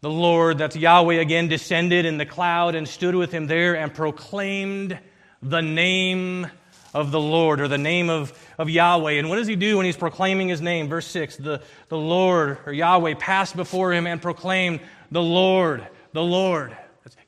The 0.02 0.10
Lord, 0.10 0.58
that's 0.58 0.76
Yahweh 0.76 1.14
again, 1.14 1.48
descended 1.48 2.04
in 2.04 2.18
the 2.18 2.26
cloud 2.26 2.74
and 2.74 2.86
stood 2.86 3.14
with 3.14 3.32
him 3.32 3.46
there 3.46 3.74
and 3.74 3.94
proclaimed 3.94 4.98
the 5.40 5.62
name 5.62 6.46
of 6.92 7.10
the 7.10 7.20
Lord 7.20 7.62
or 7.62 7.68
the 7.68 7.78
name 7.78 8.10
of, 8.10 8.38
of 8.58 8.68
Yahweh. 8.68 9.12
And 9.12 9.30
what 9.30 9.36
does 9.36 9.46
he 9.46 9.56
do 9.56 9.78
when 9.78 9.86
he's 9.86 9.96
proclaiming 9.96 10.48
his 10.48 10.60
name? 10.60 10.90
Verse 10.90 11.06
6 11.06 11.38
the, 11.38 11.62
the 11.88 11.96
Lord 11.96 12.58
or 12.66 12.74
Yahweh 12.74 13.14
passed 13.18 13.56
before 13.56 13.94
him 13.94 14.06
and 14.06 14.20
proclaimed, 14.20 14.80
The 15.10 15.22
Lord, 15.22 15.86
the 16.12 16.22
Lord. 16.22 16.76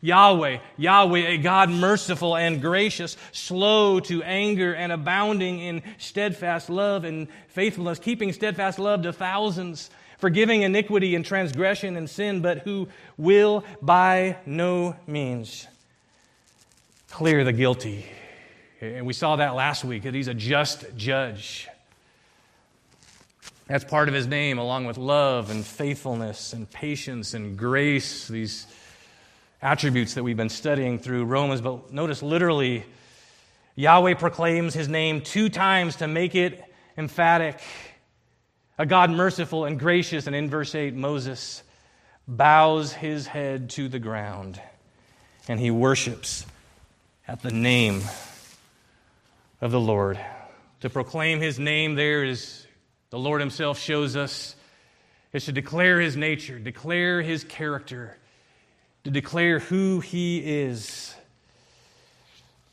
Yahweh, 0.01 0.59
Yahweh, 0.77 1.27
a 1.29 1.39
God 1.39 1.71
merciful 1.71 2.37
and 2.37 2.61
gracious, 2.61 3.17
slow 3.33 4.01
to 4.01 4.23
anger 4.23 4.75
and 4.75 4.93
abounding 4.93 5.61
in 5.61 5.83
steadfast 5.99 6.69
love 6.69 7.05
and 7.05 7.29
faithfulness, 7.49 7.99
keeping 7.99 8.33
steadfast 8.33 8.79
love 8.79 9.03
to 9.03 9.13
thousands, 9.13 9.91
forgiving 10.19 10.63
iniquity 10.63 11.15
and 11.15 11.25
transgression 11.25 11.97
and 11.97 12.09
sin, 12.09 12.41
but 12.41 12.59
who 12.59 12.89
will 13.17 13.65
by 13.81 14.37
no 14.47 14.97
means 15.07 15.67
clear 17.15 17.45
the 17.45 17.53
guilty. 17.53 18.05
And 18.81 19.07
we 19.07 19.13
saw 19.13 19.37
that 19.37 19.55
last 19.55 19.85
week, 19.85 20.03
that 20.03 20.15
he's 20.15 20.27
a 20.27 20.35
just 20.35 20.85
judge. 20.97 21.69
That's 23.69 23.85
part 23.85 24.09
of 24.09 24.15
his 24.15 24.27
name, 24.27 24.59
along 24.59 24.87
with 24.87 24.99
love 24.99 25.49
and 25.49 25.65
faithfulness 25.65 26.53
and 26.53 26.69
patience 26.69 27.33
and 27.33 27.57
grace, 27.57 28.27
these 28.27 28.67
attributes 29.65 30.13
that 30.13 30.23
we've 30.23 30.37
been 30.37 30.51
studying 30.51 30.99
through 30.99 31.25
Romans. 31.25 31.63
But 31.63 31.91
notice 31.91 32.23
literally, 32.23 32.85
Yahweh 33.77 34.15
proclaims 34.15 34.75
his 34.75 34.89
name 34.89 35.23
two 35.23 35.49
times 35.49 35.97
to 35.97 36.07
make 36.07 36.35
it 36.35 36.63
emphatic. 36.99 37.59
A 38.77 38.85
God 38.85 39.11
merciful 39.11 39.65
and 39.65 39.81
gracious. 39.81 40.27
And 40.27 40.37
in 40.37 40.51
verse 40.51 40.75
8, 40.75 40.95
Moses 40.95 41.63
bows 42.29 42.93
his 42.93 43.27
head 43.27 43.71
to 43.71 43.89
the 43.89 43.99
ground 43.99 44.61
and 45.49 45.59
he 45.59 45.71
worships 45.71 46.45
at 47.27 47.41
the 47.41 47.51
name 47.51 48.03
of 49.63 49.71
the 49.71 49.81
Lord. 49.81 50.21
To 50.81 50.91
proclaim 50.91 51.41
his 51.41 51.59
name 51.59 51.95
there 51.95 52.23
is, 52.23 52.67
the 53.09 53.19
Lord 53.19 53.41
himself 53.41 53.79
shows 53.79 54.15
us, 54.15 54.57
is 55.33 55.47
to 55.47 55.53
declare 55.53 56.01
his 56.01 56.17
nature, 56.17 56.59
declare 56.59 57.23
his 57.23 57.45
character 57.45 58.19
to 59.05 59.11
declare 59.11 59.59
who 59.59 60.01
he 60.01 60.39
is. 60.39 61.15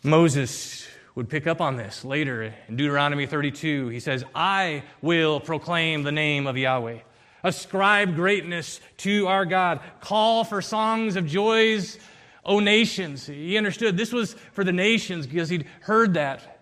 Moses 0.03 0.88
would 1.13 1.29
pick 1.29 1.45
up 1.45 1.59
on 1.59 1.75
this 1.75 2.05
later 2.05 2.53
in 2.67 2.75
Deuteronomy 2.75 3.27
32. 3.27 3.89
He 3.89 4.00
says, 4.00 4.23
I 4.33 4.83
will 5.01 5.41
proclaim 5.41 6.03
the 6.03 6.11
name 6.11 6.47
of 6.47 6.57
Yahweh. 6.57 7.00
Ascribe 7.43 8.15
greatness 8.15 8.79
to 8.97 9.27
our 9.27 9.45
God. 9.45 9.81
Call 10.00 10.43
for 10.43 10.61
songs 10.61 11.17
of 11.17 11.25
joys, 11.25 12.00
O 12.45 12.59
nations. 12.59 13.25
He 13.25 13.57
understood 13.57 13.97
this 13.97 14.13
was 14.13 14.33
for 14.53 14.63
the 14.63 14.71
nations 14.71 15.27
because 15.27 15.50
he'd 15.50 15.65
heard 15.81 16.13
that 16.13 16.61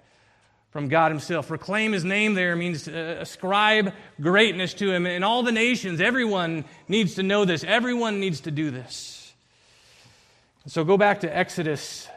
from 0.71 0.88
God 0.88 1.11
himself. 1.11 1.47
Proclaim 1.47 1.91
his 1.91 2.03
name 2.03 2.33
there 2.33 2.55
means 2.55 2.88
uh, 2.88 3.17
ascribe 3.19 3.93
greatness 4.19 4.73
to 4.75 4.91
him. 4.91 5.05
And 5.05 5.23
all 5.23 5.43
the 5.43 5.51
nations, 5.51 6.01
everyone 6.01 6.65
needs 6.88 7.15
to 7.15 7.23
know 7.23 7.45
this. 7.45 7.63
Everyone 7.63 8.19
needs 8.19 8.41
to 8.41 8.51
do 8.51 8.71
this. 8.71 9.18
So 10.68 10.84
go 10.84 10.98
back 10.98 11.22
to 11.22 11.36
Exodus 11.36 12.10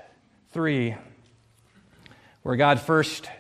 3, 0.51 0.97
where 2.43 2.57
God 2.57 2.81
first 2.81 3.31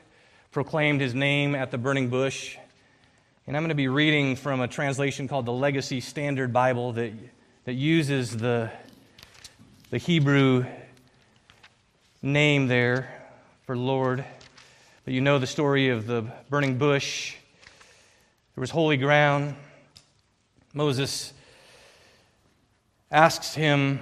proclaimed 0.52 1.00
his 1.00 1.12
name 1.12 1.56
at 1.56 1.72
the 1.72 1.76
burning 1.76 2.08
bush. 2.08 2.56
And 3.48 3.56
I'm 3.56 3.64
going 3.64 3.70
to 3.70 3.74
be 3.74 3.88
reading 3.88 4.36
from 4.36 4.60
a 4.60 4.68
translation 4.68 5.26
called 5.26 5.44
the 5.44 5.52
Legacy 5.52 6.00
Standard 6.00 6.52
Bible 6.52 6.92
that, 6.92 7.12
that 7.64 7.72
uses 7.72 8.36
the, 8.36 8.70
the 9.90 9.98
Hebrew 9.98 10.66
name 12.22 12.68
there 12.68 13.12
for 13.66 13.76
Lord. 13.76 14.24
But 15.04 15.14
you 15.14 15.20
know 15.20 15.40
the 15.40 15.48
story 15.48 15.88
of 15.88 16.06
the 16.06 16.22
burning 16.48 16.78
bush. 16.78 17.34
There 18.54 18.60
was 18.60 18.70
holy 18.70 18.98
ground. 18.98 19.56
Moses 20.72 21.32
asks 23.10 23.52
him 23.52 23.98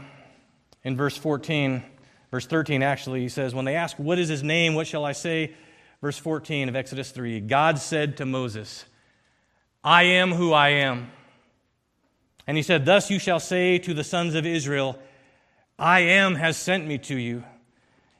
in 0.84 0.96
verse 0.96 1.16
14, 1.16 1.82
verse 2.30 2.46
13 2.46 2.82
actually, 2.82 3.20
he 3.20 3.28
says, 3.28 3.54
When 3.54 3.64
they 3.64 3.76
ask, 3.76 3.98
What 3.98 4.18
is 4.18 4.28
his 4.28 4.42
name? 4.42 4.74
What 4.74 4.86
shall 4.86 5.04
I 5.04 5.12
say? 5.12 5.54
Verse 6.00 6.16
14 6.16 6.68
of 6.68 6.76
Exodus 6.76 7.10
3 7.10 7.40
God 7.40 7.78
said 7.78 8.16
to 8.18 8.26
Moses, 8.26 8.84
I 9.84 10.04
am 10.04 10.32
who 10.32 10.52
I 10.52 10.70
am. 10.70 11.10
And 12.46 12.56
he 12.56 12.62
said, 12.62 12.84
Thus 12.84 13.10
you 13.10 13.18
shall 13.18 13.40
say 13.40 13.78
to 13.78 13.94
the 13.94 14.04
sons 14.04 14.34
of 14.34 14.46
Israel, 14.46 14.98
I 15.78 16.00
am 16.00 16.34
has 16.34 16.56
sent 16.56 16.86
me 16.86 16.98
to 16.98 17.16
you. 17.16 17.44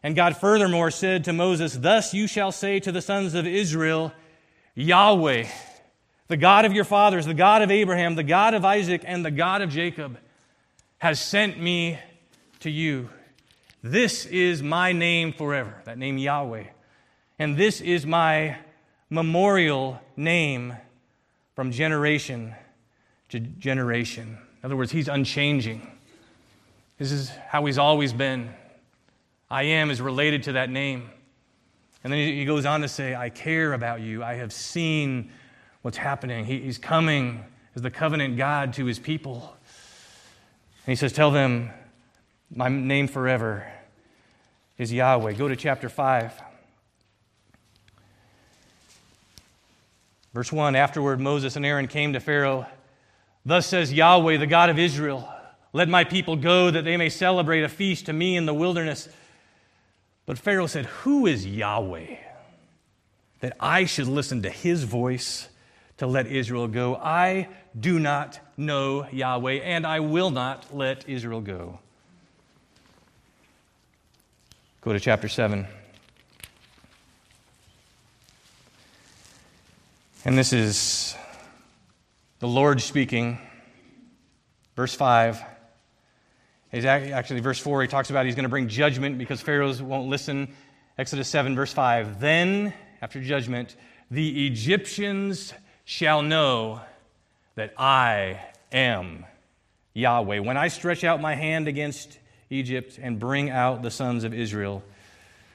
And 0.03 0.17
God 0.17 0.37
furthermore 0.37 0.91
said 0.91 1.25
to 1.25 1.33
Moses, 1.33 1.75
Thus 1.75 2.15
you 2.15 2.27
shall 2.27 2.53
say 2.53 2.81
to 2.81 2.93
the 2.93 3.03
sons 3.03 3.35
of 3.35 3.47
Israel, 3.47 4.13
Yahweh, 4.75 5.47
the 6.29 6.37
God 6.37 6.65
of 6.65 6.73
your 6.73 6.85
fathers, 6.85 7.27
the 7.27 7.35
God 7.35 7.61
of 7.61 7.71
Abraham, 7.71 8.15
the 8.15 8.23
God 8.23 8.55
of 8.55 8.65
Isaac, 8.65 9.03
and 9.05 9.25
the 9.25 9.31
God 9.31 9.63
of 9.63 9.69
Jacob, 9.69 10.19
has 10.99 11.21
sent 11.21 11.61
me 11.61 11.99
to 12.61 12.71
you. 12.71 13.09
This 13.83 14.27
is 14.27 14.63
my 14.63 14.93
name 14.93 15.33
forever, 15.33 15.81
that 15.85 15.99
name 15.99 16.19
Yahweh. 16.19 16.65
And 17.39 17.57
this 17.57 17.81
is 17.81 18.05
my 18.05 18.59
memorial 19.09 20.01
name 20.17 20.77
from 21.57 21.73
generation 21.73 22.55
to 23.31 23.41
generation. 23.41 24.39
In 24.63 24.67
other 24.67 24.77
words, 24.77 24.93
he's 24.93 25.09
unchanging. 25.09 25.91
This 26.99 27.13
is 27.13 27.31
how 27.49 27.65
he's 27.65 27.79
always 27.79 28.13
been. 28.13 28.51
I 29.51 29.63
am 29.63 29.91
is 29.91 30.01
related 30.01 30.43
to 30.45 30.53
that 30.53 30.69
name. 30.69 31.11
And 32.05 32.13
then 32.13 32.19
he 32.19 32.45
goes 32.45 32.67
on 32.67 32.83
to 32.83 32.89
say, 32.89 33.15
I 33.15 33.31
care 33.31 33.73
about 33.73 34.01
you. 34.01 34.23
I 34.23 34.35
have 34.35 34.53
seen 34.53 35.33
what's 35.83 35.97
happening. 35.97 36.45
He, 36.45 36.61
he's 36.61 36.79
coming 36.79 37.45
as 37.75 37.83
the 37.83 37.91
covenant 37.91 38.37
God 38.37 38.75
to 38.75 38.85
his 38.85 38.99
people. 38.99 39.57
And 40.87 40.93
he 40.93 40.97
says, 40.97 41.13
Tell 41.13 41.31
them 41.31 41.71
my 42.55 42.69
name 42.69 43.07
forever 43.07 43.67
is 44.77 44.93
Yahweh. 44.93 45.33
Go 45.33 45.47
to 45.49 45.57
chapter 45.57 45.89
5. 45.89 46.33
Verse 50.35 50.53
1 50.53 50.75
Afterward, 50.75 51.21
Moses 51.21 51.57
and 51.57 51.65
Aaron 51.65 51.87
came 51.87 52.13
to 52.13 52.21
Pharaoh. 52.21 52.67
Thus 53.45 53.67
says 53.67 53.93
Yahweh, 53.93 54.37
the 54.37 54.47
God 54.47 54.71
of 54.71 54.79
Israel 54.79 55.29
Let 55.73 55.89
my 55.89 56.05
people 56.05 56.37
go 56.37 56.71
that 56.71 56.85
they 56.85 56.97
may 56.97 57.09
celebrate 57.09 57.63
a 57.63 57.69
feast 57.69 58.07
to 58.07 58.13
me 58.13 58.37
in 58.37 58.47
the 58.47 58.55
wilderness. 58.55 59.09
But 60.27 60.39
Pharaoh 60.39 60.67
said, 60.67 60.87
Who 60.87 61.27
is 61.27 61.47
Yahweh? 61.47 62.17
That 63.41 63.57
I 63.59 63.85
should 63.85 64.09
listen 64.09 64.43
to 64.43 64.51
his 64.51 64.85
voice 64.85 65.49
to 65.99 66.07
let 66.07 66.27
Israel 66.27 66.69
go. 66.69 66.97
I 66.97 67.49
do 67.79 67.99
not 67.99 68.41
know 68.57 69.07
Yahweh, 69.11 69.55
and 69.55 69.87
I 69.87 70.01
will 70.01 70.31
not 70.31 70.75
let 70.75 71.09
Israel 71.09 71.41
go. 71.41 71.79
Go 74.83 74.95
to 74.95 75.01
chapter 75.01 75.29
7. 75.29 75.67
And 80.25 80.39
this 80.39 80.55
is 80.55 81.15
the 82.39 82.49
Lord 82.49 82.81
speaking 82.81 83.39
verse 84.77 84.95
5. 84.95 85.43
He's 86.73 86.87
actually, 86.87 87.41
verse 87.41 87.59
4, 87.59 87.83
he 87.83 87.89
talks 87.89 88.09
about 88.09 88.25
he's 88.25 88.35
going 88.35 88.45
to 88.45 88.49
bring 88.49 88.69
judgment 88.69 89.19
because 89.19 89.43
Pharaohs 89.43 89.83
won't 89.83 90.09
listen. 90.09 90.49
Exodus 90.97 91.29
7, 91.29 91.55
verse 91.55 91.75
5. 91.75 92.19
Then, 92.19 92.73
after 93.03 93.21
judgment, 93.21 93.77
the 94.11 94.47
Egyptians 94.47 95.53
shall 95.85 96.23
know 96.23 96.81
that 97.55 97.75
I 97.77 98.41
am 98.73 99.27
Yahweh. 99.93 100.39
When 100.39 100.57
I 100.57 100.69
stretch 100.69 101.05
out 101.05 101.21
my 101.21 101.35
hand 101.35 101.69
against 101.69 102.20
Egypt 102.51 102.99
and 103.01 103.21
bring 103.21 103.49
out 103.49 103.83
the 103.83 103.91
sons 103.93 104.25
of 104.25 104.35
Israel 104.35 104.83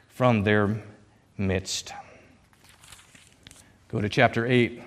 from 0.08 0.44
their 0.46 0.82
midst. 1.38 1.92
Go 3.90 4.00
to 4.00 4.08
chapter 4.08 4.46
8, 4.46 4.82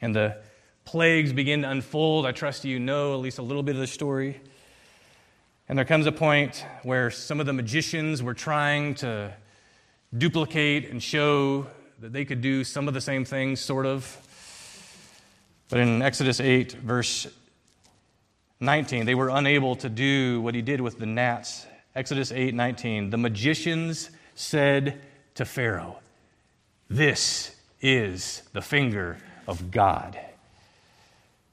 and 0.00 0.16
the 0.16 0.38
plagues 0.86 1.34
begin 1.34 1.62
to 1.62 1.70
unfold. 1.70 2.24
I 2.24 2.32
trust 2.32 2.64
you 2.64 2.80
know 2.80 3.12
at 3.12 3.20
least 3.20 3.36
a 3.38 3.42
little 3.42 3.62
bit 3.62 3.74
of 3.74 3.80
the 3.82 3.86
story. 3.86 4.40
And 5.68 5.76
there 5.76 5.84
comes 5.84 6.06
a 6.06 6.12
point 6.12 6.64
where 6.82 7.10
some 7.10 7.40
of 7.40 7.46
the 7.46 7.52
magicians 7.52 8.22
were 8.22 8.32
trying 8.32 8.94
to 8.96 9.34
duplicate 10.16 10.88
and 10.88 11.02
show 11.02 11.66
that 12.00 12.14
they 12.14 12.24
could 12.24 12.40
do 12.40 12.64
some 12.64 12.88
of 12.88 12.94
the 12.94 13.02
same 13.02 13.26
things, 13.26 13.60
sort 13.60 13.84
of. 13.84 14.16
But 15.68 15.80
in 15.80 16.00
Exodus 16.00 16.40
8, 16.40 16.72
verse 16.72 17.26
19, 18.60 19.06
they 19.06 19.14
were 19.14 19.28
unable 19.28 19.76
to 19.76 19.88
do 19.88 20.40
what 20.40 20.54
he 20.54 20.62
did 20.62 20.80
with 20.80 20.98
the 20.98 21.06
gnats. 21.06 21.66
Exodus 21.94 22.32
8, 22.32 22.54
19. 22.54 23.10
The 23.10 23.16
magicians 23.16 24.10
said 24.34 25.00
to 25.34 25.44
Pharaoh, 25.44 25.98
This 26.88 27.54
is 27.80 28.42
the 28.52 28.62
finger 28.62 29.18
of 29.46 29.70
God. 29.70 30.18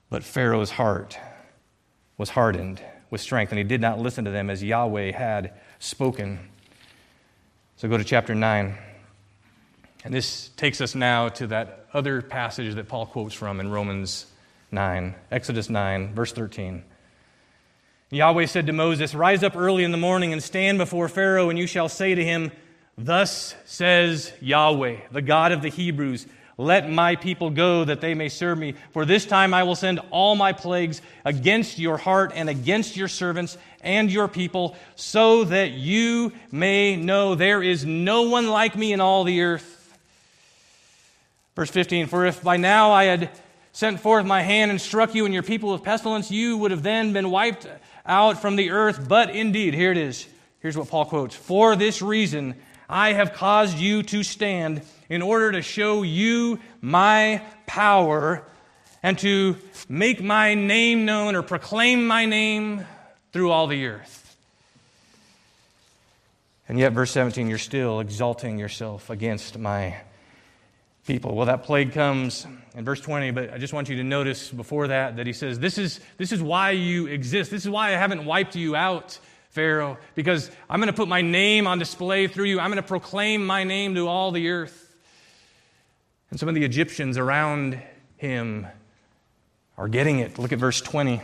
But 0.09 0.23
Pharaoh's 0.23 0.71
heart 0.71 1.19
was 2.17 2.29
hardened 2.29 2.81
with 3.11 3.21
strength, 3.21 3.51
and 3.51 3.59
he 3.59 3.63
did 3.63 3.81
not 3.81 3.99
listen 3.99 4.25
to 4.25 4.31
them 4.31 4.49
as 4.49 4.63
Yahweh 4.63 5.11
had 5.11 5.53
spoken. 5.79 6.39
So 7.77 7.87
go 7.87 7.97
to 7.97 8.03
chapter 8.03 8.33
9. 8.33 8.75
And 10.03 10.13
this 10.13 10.49
takes 10.49 10.81
us 10.81 10.95
now 10.95 11.29
to 11.29 11.47
that 11.47 11.87
other 11.93 12.21
passage 12.21 12.73
that 12.75 12.87
Paul 12.87 13.05
quotes 13.05 13.33
from 13.33 13.59
in 13.59 13.71
Romans 13.71 14.25
9, 14.71 15.15
Exodus 15.31 15.69
9, 15.69 16.13
verse 16.13 16.31
13. 16.31 16.83
Yahweh 18.11 18.45
said 18.45 18.67
to 18.67 18.73
Moses, 18.73 19.15
Rise 19.15 19.43
up 19.43 19.55
early 19.55 19.83
in 19.83 19.91
the 19.91 19.97
morning 19.97 20.31
and 20.31 20.41
stand 20.41 20.77
before 20.77 21.09
Pharaoh, 21.09 21.49
and 21.49 21.57
you 21.57 21.65
shall 21.65 21.89
say 21.89 22.13
to 22.13 22.23
him, 22.23 22.51
Thus 22.97 23.55
says 23.65 24.31
Yahweh, 24.39 24.97
the 25.11 25.21
God 25.21 25.51
of 25.51 25.61
the 25.61 25.69
Hebrews, 25.69 26.27
let 26.57 26.89
my 26.89 27.15
people 27.15 27.49
go 27.49 27.83
that 27.83 27.99
they 27.99 28.13
may 28.13 28.29
serve 28.29 28.57
me. 28.57 28.75
For 28.91 29.05
this 29.05 29.25
time 29.25 29.53
I 29.53 29.63
will 29.63 29.75
send 29.75 29.99
all 30.11 30.35
my 30.35 30.53
plagues 30.53 31.01
against 31.25 31.79
your 31.79 31.97
heart 31.97 32.31
and 32.33 32.47
against 32.47 32.95
your 32.95 33.09
servants 33.09 33.57
and 33.81 34.09
your 34.09 34.27
people, 34.27 34.77
so 34.95 35.43
that 35.45 35.71
you 35.71 36.31
may 36.51 36.95
know 36.95 37.35
there 37.35 37.61
is 37.61 37.85
no 37.85 38.23
one 38.23 38.47
like 38.47 38.77
me 38.77 38.93
in 38.93 39.01
all 39.01 39.23
the 39.25 39.41
earth. 39.41 39.97
Verse 41.55 41.71
15 41.71 42.07
For 42.07 42.25
if 42.25 42.41
by 42.43 42.57
now 42.57 42.91
I 42.91 43.05
had 43.05 43.31
sent 43.73 43.99
forth 43.99 44.25
my 44.25 44.41
hand 44.41 44.71
and 44.71 44.79
struck 44.79 45.13
you 45.13 45.25
and 45.25 45.33
your 45.33 45.43
people 45.43 45.73
with 45.73 45.83
pestilence, 45.83 46.31
you 46.31 46.55
would 46.57 46.71
have 46.71 46.83
then 46.83 47.11
been 47.11 47.29
wiped 47.29 47.67
out 48.05 48.41
from 48.41 48.55
the 48.55 48.71
earth. 48.71 49.07
But 49.07 49.29
indeed, 49.29 49.73
here 49.73 49.91
it 49.91 49.97
is. 49.97 50.27
Here's 50.59 50.77
what 50.77 50.89
Paul 50.89 51.05
quotes 51.05 51.35
For 51.35 51.75
this 51.75 52.01
reason, 52.01 52.55
I 52.89 53.13
have 53.13 53.33
caused 53.33 53.77
you 53.77 54.03
to 54.03 54.23
stand 54.23 54.81
in 55.09 55.21
order 55.21 55.51
to 55.51 55.61
show 55.61 56.03
you 56.03 56.59
my 56.81 57.41
power 57.65 58.43
and 59.03 59.17
to 59.19 59.57
make 59.87 60.23
my 60.23 60.55
name 60.55 61.05
known 61.05 61.35
or 61.35 61.43
proclaim 61.43 62.07
my 62.07 62.25
name 62.25 62.85
through 63.31 63.51
all 63.51 63.67
the 63.67 63.85
earth. 63.85 64.35
And 66.67 66.79
yet, 66.79 66.93
verse 66.93 67.11
17, 67.11 67.47
you're 67.47 67.59
still 67.59 67.99
exalting 67.99 68.57
yourself 68.57 69.11
against 69.11 69.59
my 69.59 69.97
people. 71.05 71.35
Well, 71.35 71.45
that 71.45 71.63
plague 71.63 71.93
comes 71.93 72.47
in 72.75 72.83
verse 72.85 72.99
20, 72.99 73.31
but 73.31 73.53
I 73.53 73.57
just 73.57 73.73
want 73.73 73.89
you 73.89 73.95
to 73.97 74.03
notice 74.03 74.49
before 74.49 74.87
that 74.87 75.17
that 75.17 75.25
he 75.25 75.33
says, 75.33 75.59
This 75.59 75.77
is, 75.77 75.99
this 76.17 76.31
is 76.31 76.41
why 76.41 76.71
you 76.71 77.07
exist. 77.07 77.51
This 77.51 77.63
is 77.63 77.69
why 77.69 77.89
I 77.89 77.97
haven't 77.97 78.25
wiped 78.25 78.55
you 78.55 78.75
out 78.75 79.17
Pharaoh, 79.55 79.97
because 80.15 80.51
I'm 80.69 80.81
going 80.81 80.91
to 80.91 80.93
put 80.93 81.07
my 81.07 81.21
name 81.21 81.65
on 81.65 81.79
display 81.79 82.27
through 82.27 82.45
you. 82.45 82.59
I'm 82.59 82.69
going 82.69 82.81
to 82.81 82.87
proclaim 82.87 83.45
my 83.45 83.63
name 83.63 83.95
to 83.95 84.09
all 84.09 84.31
the 84.31 84.49
earth. 84.49 84.93
And 86.29 86.37
some 86.37 86.49
of 86.49 86.55
the 86.55 86.65
Egyptians 86.65 87.17
around 87.17 87.81
him 88.17 88.67
are 89.77 89.87
getting 89.87 90.19
it. 90.19 90.37
Look 90.37 90.51
at 90.51 90.59
verse 90.59 90.81
20. 90.81 91.21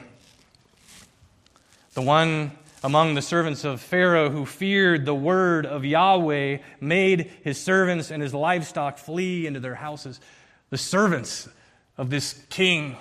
The 1.94 2.02
one 2.02 2.52
among 2.84 3.16
the 3.16 3.22
servants 3.22 3.66
of 3.66 3.82
Pharaoh 3.82 4.30
who 4.30 4.46
feared 4.46 5.06
the 5.06 5.14
word 5.14 5.66
of 5.66 5.84
Yahweh 5.84 6.60
made 6.80 7.32
his 7.44 7.62
servants 7.62 8.12
and 8.12 8.24
his 8.24 8.34
livestock 8.34 8.98
flee 8.98 9.46
into 9.46 9.60
their 9.60 9.76
houses. 9.76 10.22
The 10.71 10.77
servants 10.77 11.49
of 11.97 12.10
this 12.10 12.41
king 12.49 12.95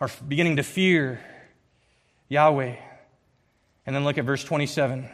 are 0.00 0.08
beginning 0.26 0.56
to 0.56 0.62
fear 0.62 1.20
Yahweh. 2.28 2.76
And 3.84 3.94
then 3.94 4.04
look 4.04 4.16
at 4.16 4.24
verse 4.24 4.44
27. 4.44 5.08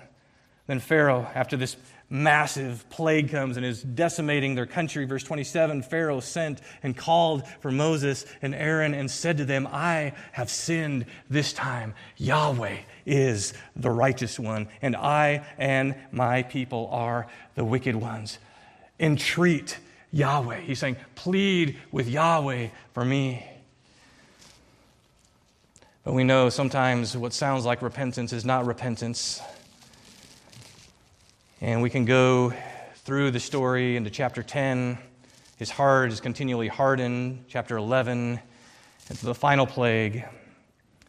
Then 0.67 0.79
Pharaoh, 0.79 1.27
after 1.35 1.57
this 1.57 1.77
massive 2.11 2.85
plague 2.91 3.31
comes 3.31 3.57
and 3.57 3.65
is 3.65 3.83
decimating 3.83 4.55
their 4.55 4.67
country, 4.67 5.07
verse 5.07 5.25
27, 5.25 5.83
Pharaoh 5.83 6.21
sent 6.21 6.61
and 6.83 6.95
called 6.95 7.49
for 7.61 7.71
Moses 7.71 8.27
and 8.43 8.55
Aaron 8.55 8.93
and 8.93 9.11
said 9.11 9.39
to 9.39 9.47
them, 9.47 9.67
I 9.73 10.13
have 10.33 10.51
sinned 10.51 11.07
this 11.31 11.55
time. 11.55 11.95
Yahweh 12.19 12.77
is 13.07 13.55
the 13.75 13.91
righteous 13.91 14.39
one, 14.39 14.69
and 14.83 14.95
I 14.95 15.47
and 15.57 15.95
my 16.13 16.43
people 16.43 16.89
are 16.93 17.27
the 17.55 17.65
wicked 17.65 17.97
ones. 17.97 18.39
Entreat 19.01 19.79
Yahweh. 20.13 20.61
He's 20.61 20.79
saying, 20.79 20.97
plead 21.15 21.79
with 21.91 22.09
Yahweh 22.09 22.69
for 22.93 23.05
me. 23.05 23.45
But 26.05 26.13
we 26.15 26.25
know 26.25 26.49
sometimes 26.49 27.17
what 27.17 27.33
sounds 27.33 27.65
like 27.65 27.81
repentance 27.81 28.33
is 28.33 28.45
not 28.45 28.67
repentance. 28.67 29.41
And 31.61 31.81
we 31.81 31.91
can 31.91 32.05
go 32.05 32.53
through 33.05 33.31
the 33.31 33.41
story 33.41 33.97
into 33.97 34.11
chapter 34.11 34.43
10. 34.43 34.99
His 35.57 35.71
heart 35.71 36.13
is 36.13 36.21
continually 36.21 36.69
hardened. 36.69 37.45
Chapter 37.49 37.77
11, 37.77 38.41
and 39.09 39.19
the 39.19 39.35
final 39.35 39.67
plague 39.67 40.25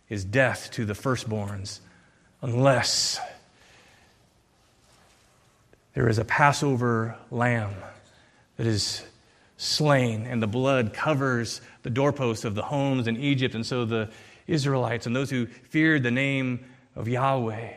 is 0.10 0.24
death 0.24 0.70
to 0.74 0.86
the 0.86 0.94
firstborns, 0.94 1.80
unless 2.42 3.20
there 5.96 6.08
is 6.08 6.20
a 6.20 6.26
Passover 6.26 7.18
lamb 7.32 7.74
that 8.58 8.68
is 8.68 9.04
slain, 9.58 10.26
and 10.26 10.42
the 10.42 10.48
blood 10.48 10.94
covers 10.94 11.62
the 11.84 11.90
doorposts 11.90 12.46
of 12.46 12.56
the 12.56 12.64
homes 12.64 13.08
in 13.08 13.18
Egypt. 13.18 13.56
And 13.56 13.66
so 13.66 13.86
the 13.86 14.10
Israelites 14.48 15.06
and 15.06 15.16
those 15.16 15.30
who 15.30 15.46
feared 15.46 16.04
the 16.04 16.12
name 16.12 16.66
of 16.96 17.08
Yahweh 17.08 17.74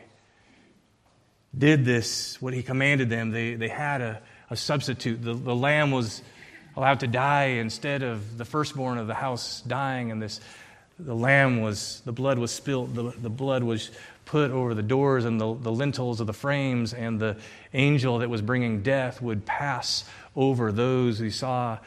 did 1.57 1.85
this, 1.85 2.41
what 2.41 2.53
he 2.53 2.61
commanded 2.61 3.09
them. 3.09 3.31
They, 3.31 3.55
they 3.55 3.69
had 3.69 4.01
a, 4.01 4.21
a 4.49 4.55
substitute. 4.55 5.23
The, 5.23 5.33
the 5.33 5.55
lamb 5.55 5.91
was 5.91 6.21
allowed 6.75 6.99
to 6.99 7.07
die 7.07 7.45
instead 7.45 8.03
of 8.03 8.37
the 8.37 8.45
firstborn 8.45 8.97
of 8.97 9.07
the 9.07 9.15
house 9.15 9.61
dying, 9.61 10.11
and 10.11 10.21
this 10.21 10.39
the 10.99 11.15
lamb 11.15 11.61
was 11.61 12.01
the 12.05 12.11
blood 12.11 12.39
was 12.39 12.51
spilled 12.51 12.95
the, 12.95 13.13
the 13.21 13.29
blood 13.29 13.63
was 13.63 13.91
put 14.25 14.51
over 14.51 14.73
the 14.73 14.81
doors 14.83 15.25
and 15.25 15.39
the, 15.39 15.53
the 15.55 15.71
lintels 15.71 16.19
of 16.19 16.27
the 16.27 16.33
frames 16.33 16.93
and 16.93 17.19
the 17.19 17.37
angel 17.73 18.19
that 18.19 18.29
was 18.29 18.41
bringing 18.41 18.81
death 18.81 19.21
would 19.21 19.45
pass 19.45 20.03
over 20.37 20.71
those 20.71 21.19
who 21.19 21.29
saw 21.29 21.77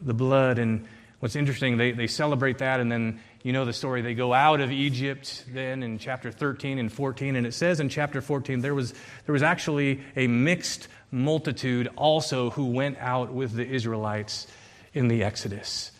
the 0.00 0.14
blood 0.14 0.58
and 0.58 0.86
what's 1.18 1.36
interesting 1.36 1.76
they, 1.76 1.92
they 1.92 2.06
celebrate 2.06 2.56
that 2.58 2.80
and 2.80 2.90
then 2.90 3.20
you 3.42 3.52
know 3.52 3.64
the 3.64 3.72
story. 3.72 4.02
They 4.02 4.14
go 4.14 4.34
out 4.34 4.60
of 4.60 4.70
Egypt 4.70 5.44
then 5.48 5.82
in 5.82 5.98
chapter 5.98 6.30
13 6.30 6.78
and 6.78 6.92
14, 6.92 7.36
and 7.36 7.46
it 7.46 7.54
says 7.54 7.80
in 7.80 7.88
chapter 7.88 8.20
14 8.20 8.60
there 8.60 8.74
was, 8.74 8.92
there 9.24 9.32
was 9.32 9.42
actually 9.42 10.02
a 10.14 10.26
mixed 10.26 10.88
multitude 11.10 11.88
also 11.96 12.50
who 12.50 12.66
went 12.66 12.98
out 12.98 13.32
with 13.32 13.52
the 13.52 13.66
Israelites 13.66 14.46
in 14.92 15.08
the 15.08 15.24
Exodus. 15.24 15.90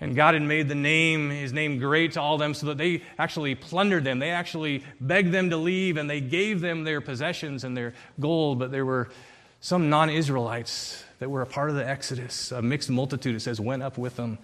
And 0.00 0.16
God 0.16 0.34
had 0.34 0.42
made 0.42 0.68
the 0.68 0.74
name, 0.74 1.30
his 1.30 1.52
name 1.52 1.78
great 1.78 2.12
to 2.12 2.22
all 2.22 2.38
them 2.38 2.54
so 2.54 2.66
that 2.66 2.78
they 2.78 3.02
actually 3.18 3.54
plundered 3.54 4.02
them. 4.02 4.18
They 4.18 4.30
actually 4.30 4.82
begged 4.98 5.30
them 5.30 5.50
to 5.50 5.58
leave 5.58 5.98
and 5.98 6.08
they 6.08 6.22
gave 6.22 6.62
them 6.62 6.84
their 6.84 7.02
possessions 7.02 7.64
and 7.64 7.76
their 7.76 7.92
gold. 8.18 8.58
But 8.58 8.72
there 8.72 8.86
were 8.86 9.10
some 9.60 9.90
non 9.90 10.10
Israelites 10.10 11.04
that 11.18 11.30
were 11.30 11.42
a 11.42 11.46
part 11.46 11.70
of 11.70 11.76
the 11.76 11.86
Exodus, 11.86 12.50
a 12.50 12.62
mixed 12.62 12.90
multitude, 12.90 13.36
it 13.36 13.40
says, 13.40 13.60
went 13.60 13.82
up 13.82 13.98
with 13.98 14.16
them 14.16 14.38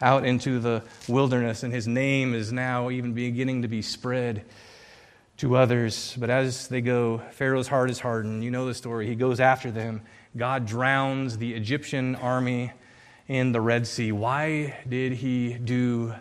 out 0.00 0.24
into 0.24 0.58
the 0.58 0.82
wilderness, 1.06 1.62
and 1.62 1.72
his 1.72 1.86
name 1.86 2.34
is 2.34 2.52
now 2.52 2.90
even 2.90 3.12
beginning 3.12 3.62
to 3.62 3.68
be 3.68 3.82
spread 3.82 4.44
to 5.36 5.56
others. 5.56 6.16
But 6.18 6.30
as 6.30 6.68
they 6.68 6.80
go, 6.80 7.18
Pharaoh's 7.32 7.68
heart 7.68 7.90
is 7.90 8.00
hardened. 8.00 8.42
You 8.42 8.50
know 8.50 8.66
the 8.66 8.74
story. 8.74 9.06
He 9.06 9.14
goes 9.14 9.40
after 9.40 9.70
them. 9.70 10.02
God 10.36 10.66
drowns 10.66 11.38
the 11.38 11.54
Egyptian 11.54 12.16
army 12.16 12.72
in 13.28 13.52
the 13.52 13.60
Red 13.60 13.86
Sea. 13.86 14.10
Why 14.10 14.76
did 14.88 15.12
he 15.12 15.54
do 15.54 16.14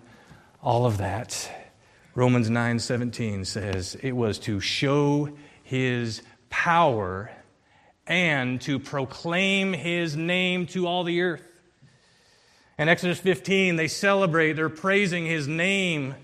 all 0.62 0.86
of 0.86 0.98
that? 0.98 1.50
Romans 2.14 2.50
9:17 2.50 3.46
says 3.46 3.96
it 4.04 4.12
was 4.12 4.38
to 4.40 4.60
show 4.60 5.30
his 5.64 6.22
power 6.50 7.32
and 8.08 8.60
to 8.62 8.80
proclaim 8.80 9.74
his 9.74 10.16
name 10.16 10.66
to 10.68 10.88
all 10.88 11.04
the 11.04 11.22
earth. 11.22 11.48
In 12.78 12.90
Exodus 12.90 13.20
15, 13.20 13.76
they 13.76 13.88
celebrate, 13.88 14.54
they're 14.54 14.70
praising 14.70 15.26
his 15.26 15.48
name. 15.48 16.16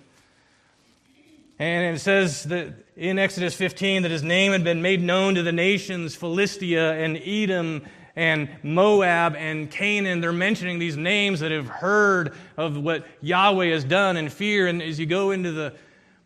And 1.60 1.96
it 1.96 2.00
says 2.00 2.44
that 2.46 2.74
in 2.96 3.20
Exodus 3.20 3.56
15 3.56 4.04
that 4.04 4.12
his 4.12 4.24
name 4.24 4.52
had 4.52 4.63
been 4.63 4.82
made 4.82 5.02
known 5.02 5.36
to 5.36 5.44
the 5.44 5.52
nations, 5.52 6.16
Philistia 6.16 6.94
and 6.94 7.18
Edom 7.18 7.84
and 8.16 8.50
Moab 8.63 9.36
and 9.36 9.70
Canaan. 9.70 10.20
They're 10.20 10.34
mentioning 10.34 10.80
these 10.80 10.98
names 10.98 11.40
that 11.42 11.52
have 11.52 11.68
heard 11.68 12.36
of 12.58 12.78
what 12.78 13.06
Yahweh 13.22 13.68
has 13.68 13.84
done 13.84 14.18
in 14.18 14.30
fear. 14.30 14.66
And 14.66 14.82
as 14.82 15.00
you 15.00 15.06
go 15.06 15.30
into 15.30 15.52
the 15.52 15.76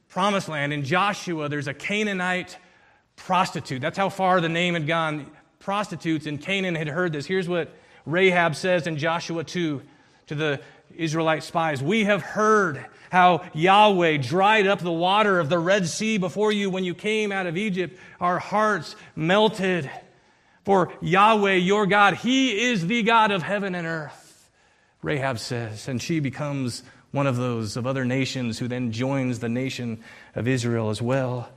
promised 0.07 0.47
land, 0.47 0.71
in 0.71 0.85
Joshua, 0.85 1.49
there's 1.49 1.67
a 1.67 1.73
Canaanite 1.73 2.57
prostitute. 3.17 3.81
That's 3.81 3.97
how 3.97 4.07
far 4.07 4.39
the 4.39 4.49
name 4.49 4.73
had 4.73 4.87
gone. 4.87 5.29
Prostitutes 5.61 6.25
in 6.25 6.37
Canaan 6.37 6.75
had 6.75 6.87
heard 6.87 7.13
this. 7.13 7.25
Here's 7.25 7.47
what 7.47 7.73
Rahab 8.05 8.55
says 8.55 8.87
in 8.87 8.97
Joshua 8.97 9.43
2 9.43 9.81
to 10.27 10.35
the 10.35 10.59
Israelite 10.95 11.43
spies 11.43 11.81
We 11.81 12.03
have 12.05 12.21
heard 12.21 12.85
how 13.11 13.43
Yahweh 13.53 14.17
dried 14.17 14.67
up 14.67 14.79
the 14.79 14.91
water 14.91 15.39
of 15.39 15.49
the 15.49 15.59
Red 15.59 15.87
Sea 15.87 16.17
before 16.17 16.51
you 16.51 16.69
when 16.69 16.83
you 16.83 16.93
came 16.93 17.31
out 17.31 17.45
of 17.45 17.57
Egypt. 17.57 17.97
Our 18.19 18.39
hearts 18.39 18.95
melted. 19.15 19.89
For 20.63 20.93
Yahweh, 21.01 21.55
your 21.55 21.87
God, 21.87 22.13
He 22.15 22.69
is 22.69 22.85
the 22.85 23.01
God 23.01 23.31
of 23.31 23.41
heaven 23.41 23.73
and 23.73 23.87
earth, 23.87 24.47
Rahab 25.01 25.39
says. 25.39 25.87
And 25.87 25.99
she 25.99 26.19
becomes 26.19 26.83
one 27.11 27.25
of 27.25 27.35
those 27.35 27.77
of 27.77 27.87
other 27.87 28.05
nations 28.05 28.59
who 28.59 28.67
then 28.67 28.91
joins 28.91 29.39
the 29.39 29.49
nation 29.49 30.03
of 30.35 30.47
Israel 30.47 30.91
as 30.91 31.01
well. 31.01 31.49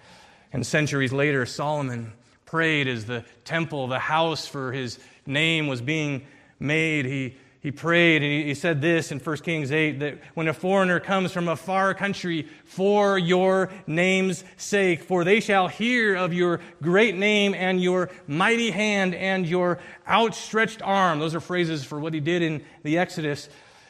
And 0.54 0.66
centuries 0.66 1.12
later, 1.12 1.44
Solomon 1.44 2.12
prayed 2.54 2.86
as 2.86 3.04
the 3.06 3.24
temple, 3.44 3.88
the 3.88 3.98
house 3.98 4.46
for 4.46 4.70
his 4.70 5.00
name 5.26 5.66
was 5.66 5.80
being 5.80 6.24
made. 6.60 7.04
He 7.04 7.34
he 7.58 7.72
prayed 7.72 8.22
and 8.22 8.46
he 8.46 8.54
said 8.54 8.80
this 8.80 9.10
in 9.10 9.18
1 9.18 9.36
Kings 9.38 9.72
8 9.72 9.98
that 9.98 10.18
when 10.34 10.46
a 10.46 10.54
foreigner 10.54 11.00
comes 11.00 11.32
from 11.32 11.48
a 11.48 11.56
far 11.56 11.94
country 11.94 12.46
for 12.64 13.18
your 13.18 13.72
name's 13.88 14.44
sake, 14.56 15.02
for 15.02 15.24
they 15.24 15.40
shall 15.40 15.66
hear 15.66 16.14
of 16.14 16.32
your 16.32 16.60
great 16.80 17.16
name 17.16 17.54
and 17.54 17.82
your 17.82 18.08
mighty 18.28 18.70
hand 18.70 19.16
and 19.16 19.48
your 19.48 19.80
outstretched 20.06 20.80
arm. 20.80 21.18
Those 21.18 21.34
are 21.34 21.40
phrases 21.40 21.82
for 21.82 21.98
what 21.98 22.14
he 22.14 22.20
did 22.20 22.40
in 22.40 22.64
the 22.84 22.98
Exodus. 22.98 23.48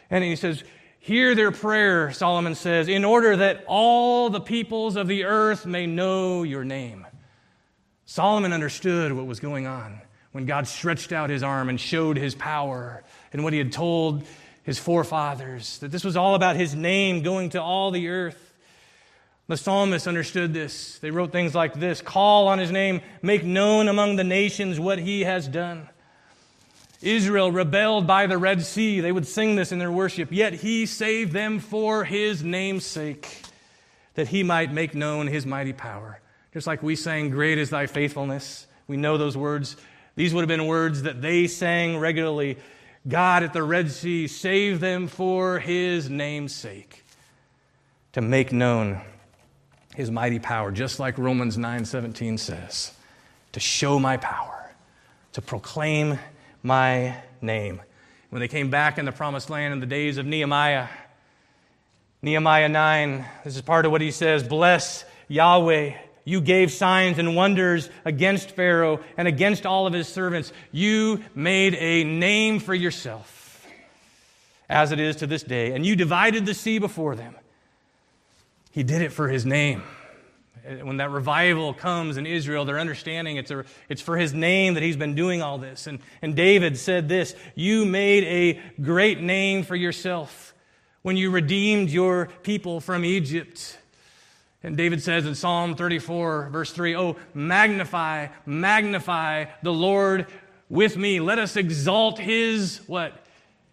And 0.09 0.24
he 0.24 0.37
says, 0.37 0.64
Hear 1.00 1.35
their 1.35 1.53
prayer, 1.53 2.12
Solomon 2.12 2.55
says, 2.55 2.88
in 2.88 3.05
order 3.05 3.37
that 3.37 3.64
all 3.66 4.31
the 4.31 4.40
peoples 4.40 4.96
of 4.96 5.07
the 5.07 5.24
earth 5.24 5.66
may 5.66 5.87
know 5.87 6.44
your 6.44 6.64
name. 6.64 7.07
Solomon 8.07 8.53
understood 8.53 9.12
what 9.12 9.27
was 9.27 9.40
going 9.40 9.67
on 9.67 10.01
when 10.33 10.47
God 10.47 10.67
stretched 10.67 11.12
out 11.12 11.31
his 11.31 11.43
arm 11.43 11.69
and 11.69 11.81
showed 11.81 12.17
his 12.17 12.35
power 12.35 13.05
and 13.33 13.45
what 13.45 13.53
he 13.53 13.59
had 13.59 13.73
told 13.73 14.25
his 14.64 14.79
forefathers, 14.79 15.79
that 15.79 15.93
this 15.93 16.03
was 16.03 16.17
all 16.17 16.35
about 16.35 16.57
his 16.57 16.75
name 16.75 17.23
going 17.23 17.51
to 17.51 17.62
all 17.62 17.90
the 17.90 18.09
earth. 18.09 18.53
The 19.47 19.57
psalmists 19.57 20.09
understood 20.09 20.55
this. 20.55 20.99
They 20.99 21.11
wrote 21.11 21.31
things 21.31 21.55
like 21.55 21.75
this 21.75 22.01
Call 22.01 22.49
on 22.49 22.59
his 22.59 22.73
name, 22.73 23.03
make 23.23 23.45
known 23.45 23.88
among 23.88 24.17
the 24.17 24.25
nations 24.25 24.81
what 24.81 24.99
he 24.99 25.23
has 25.23 25.47
done. 25.47 25.88
Israel 27.03 27.53
rebelled 27.53 28.07
by 28.07 28.27
the 28.27 28.38
Red 28.38 28.62
Sea. 28.62 29.01
They 29.01 29.12
would 29.12 29.27
sing 29.27 29.55
this 29.55 29.71
in 29.71 29.79
their 29.79 29.93
worship. 29.93 30.33
Yet 30.33 30.55
he 30.55 30.87
saved 30.87 31.33
them 31.33 31.59
for 31.59 32.05
his 32.05 32.43
name's 32.43 32.87
sake, 32.87 33.43
that 34.14 34.29
he 34.29 34.43
might 34.43 34.73
make 34.73 34.95
known 34.95 35.27
his 35.27 35.45
mighty 35.45 35.75
power. 35.75 36.21
Just 36.55 36.69
like 36.69 36.85
we 36.85 36.95
sang, 36.95 37.31
Great 37.31 37.59
is 37.59 37.71
thy 37.71 37.87
faithfulness. 37.87 38.69
We 38.87 38.97
know 38.97 39.19
those 39.19 39.37
words. 39.37 39.77
These 40.14 40.33
would 40.33 40.43
have 40.43 40.49
been 40.49 40.69
words 40.69 41.03
that 41.03 41.21
they 41.21 41.49
sang 41.49 41.99
regularly 41.99 42.59
God 43.07 43.43
at 43.43 43.53
the 43.53 43.62
Red 43.62 43.90
Sea 43.90 44.29
saved 44.29 44.81
them 44.81 45.09
for 45.09 45.59
his 45.59 46.09
name's 46.09 46.55
sake 46.55 47.05
to 48.12 48.21
make 48.21 48.53
known 48.53 49.01
his 49.97 50.11
mighty 50.11 50.38
power, 50.38 50.71
just 50.71 51.01
like 51.01 51.19
Romans 51.19 51.57
9:17 51.57 52.38
says, 52.38 52.93
to 53.53 53.61
show 53.61 53.99
my 53.99 54.17
power, 54.17 54.73
to 55.33 55.43
proclaim 55.43 56.19
my 56.62 57.17
name. 57.43 57.83
When 58.31 58.40
they 58.40 58.49
came 58.49 58.71
back 58.71 58.97
in 58.97 59.05
the 59.05 59.12
promised 59.12 59.51
land 59.51 59.75
in 59.75 59.81
the 59.81 59.87
days 59.87 60.19
of 60.19 60.27
Nehemiah, 60.27 60.87
Nehemiah 62.23 62.69
9, 62.69 63.25
this 63.45 63.57
is 63.57 63.62
part 63.62 63.85
of 63.87 63.93
what 63.93 64.01
he 64.01 64.12
says, 64.12 64.43
bless 64.43 65.05
Yahweh 65.29 65.95
you 66.25 66.41
gave 66.41 66.73
signs 66.73 67.19
and 67.19 67.37
wonders 67.37 67.91
against 68.05 68.53
Pharaoh 68.53 69.01
and 69.17 69.29
against 69.29 69.67
all 69.67 69.87
of 69.87 69.93
his 69.93 70.09
servants. 70.09 70.53
You 70.73 71.23
made 71.35 71.75
a 71.75 72.05
name 72.05 72.61
for 72.61 72.75
yourself, 72.75 73.67
as 74.69 74.91
it 74.91 75.01
is 75.01 75.17
to 75.17 75.27
this 75.27 75.43
day. 75.43 75.73
And 75.73 75.85
you 75.85 75.97
divided 75.97 76.47
the 76.47 76.55
sea 76.55 76.79
before 76.79 77.15
them. 77.15 77.35
He 78.71 78.83
did 78.83 79.03
it 79.03 79.13
for 79.13 79.29
his 79.29 79.45
name. 79.45 79.83
When 80.83 80.97
that 80.97 81.11
revival 81.11 81.75
comes 81.75 82.17
in 82.17 82.27
Israel, 82.27 82.65
they're 82.65 82.81
understanding 82.81 83.37
it's, 83.37 83.51
a, 83.51 83.67
it's 83.91 84.01
for 84.01 84.17
his 84.17 84.33
name 84.33 84.75
that 84.75 84.83
he's 84.83 84.97
been 84.97 85.15
doing 85.15 85.43
all 85.43 85.59
this. 85.59 85.87
And, 85.87 85.99
and 86.23 86.35
David 86.35 86.79
said 86.79 87.07
this 87.07 87.37
You 87.55 87.85
made 87.85 88.25
a 88.25 88.81
great 88.81 89.21
name 89.21 89.63
for 89.63 89.77
yourself 89.77 90.55
when 91.03 91.19
you 91.19 91.31
redeemed 91.31 91.91
your 91.91 92.31
people 92.43 92.81
from 92.81 93.05
Egypt. 93.05 93.77
And 94.64 94.79
David 94.79 95.03
says 95.03 95.27
in 95.27 95.35
Psalm 95.35 95.77
34, 95.77 96.48
verse 96.50 96.72
3, 96.72 96.96
Oh, 96.96 97.16
magnify, 97.35 98.29
magnify 98.46 99.44
the 99.62 99.72
Lord 99.72 100.27
with 100.70 100.96
me. 100.96 101.20
Let 101.20 101.38
us 101.38 101.57
exalt 101.57 102.18
his 102.18 102.81
what? 102.87 103.12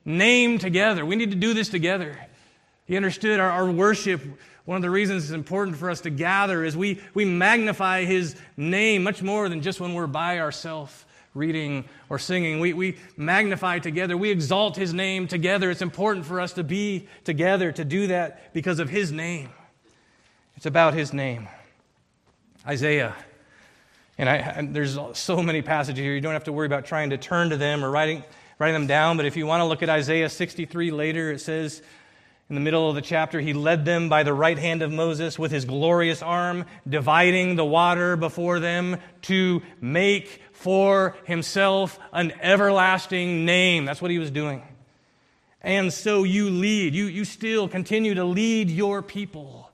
Name 0.04 0.60
together. 0.60 1.06
We 1.06 1.16
need 1.16 1.32
to 1.32 1.38
do 1.38 1.54
this 1.54 1.70
together. 1.70 2.20
He 2.86 2.98
understood 2.98 3.40
our, 3.40 3.50
our 3.50 3.72
worship. 3.72 4.22
One 4.66 4.76
of 4.76 4.82
the 4.82 4.90
reasons 4.90 5.24
it's 5.24 5.32
important 5.32 5.78
for 5.78 5.90
us 5.90 6.02
to 6.02 6.10
gather 6.10 6.66
is 6.66 6.76
we, 6.76 7.00
we 7.14 7.24
magnify 7.24 8.04
his 8.04 8.36
name 8.58 9.04
much 9.04 9.24
more 9.24 9.48
than 9.48 9.62
just 9.62 9.80
when 9.80 9.94
we're 9.94 10.08
by 10.08 10.40
ourselves 10.40 11.06
reading 11.34 11.86
or 12.10 12.20
singing. 12.20 12.60
We, 12.60 12.74
we 12.74 12.98
magnify 13.16 13.80
together. 13.80 14.18
We 14.18 14.30
exalt 14.30 14.76
his 14.76 14.94
name 14.94 15.30
together. 15.30 15.72
It's 15.72 15.82
important 15.82 16.26
for 16.26 16.42
us 16.42 16.52
to 16.54 16.66
be 16.66 17.08
together 17.24 17.72
to 17.72 17.86
do 17.86 18.08
that 18.08 18.54
because 18.54 18.80
of 18.80 18.90
his 18.90 19.14
name. 19.14 19.52
It's 20.62 20.68
about 20.68 20.94
his 20.94 21.12
name. 21.12 21.48
Isaiah. 22.68 23.16
And, 24.20 24.30
I, 24.30 24.36
and 24.36 24.76
there's 24.76 24.96
so 25.14 25.42
many 25.42 25.64
passages 25.64 25.98
here. 25.98 26.14
You 26.14 26.22
don't 26.22 26.34
have 26.34 26.44
to 26.44 26.54
worry 26.54 26.68
about 26.68 26.86
trying 26.86 27.10
to 27.10 27.18
turn 27.18 27.50
to 27.50 27.58
them 27.58 27.84
or 27.84 27.90
writing, 27.90 28.24
writing 28.60 28.76
them 28.76 28.86
down. 28.86 29.18
But 29.18 29.26
if 29.26 29.36
you 29.36 29.48
want 29.48 29.62
to 29.62 29.66
look 29.66 29.82
at 29.82 29.90
Isaiah 29.90 30.30
63 30.30 30.92
later, 30.92 31.32
it 31.32 31.40
says 31.40 31.82
in 32.48 32.54
the 32.54 32.62
middle 32.62 32.88
of 32.88 32.94
the 32.94 33.02
chapter, 33.02 33.40
He 33.40 33.54
led 33.54 33.86
them 33.86 34.08
by 34.08 34.22
the 34.22 34.36
right 34.36 34.60
hand 34.60 34.84
of 34.84 34.92
Moses 34.92 35.40
with 35.40 35.52
His 35.52 35.66
glorious 35.66 36.22
arm, 36.22 36.66
dividing 36.88 37.56
the 37.56 37.66
water 37.66 38.16
before 38.16 38.60
them 38.60 38.98
to 39.24 39.64
make 39.82 40.44
for 40.52 41.18
Himself 41.24 41.98
an 42.14 42.34
everlasting 42.40 43.46
name. 43.46 43.86
That's 43.86 44.00
what 44.00 44.12
He 44.12 44.20
was 44.20 44.30
doing. 44.30 44.62
And 45.64 45.92
so 45.92 46.22
you 46.22 46.52
lead, 46.52 46.94
you, 46.94 47.06
you 47.06 47.26
still 47.26 47.68
continue 47.68 48.14
to 48.14 48.26
lead 48.26 48.70
your 48.70 49.02
people 49.02 49.71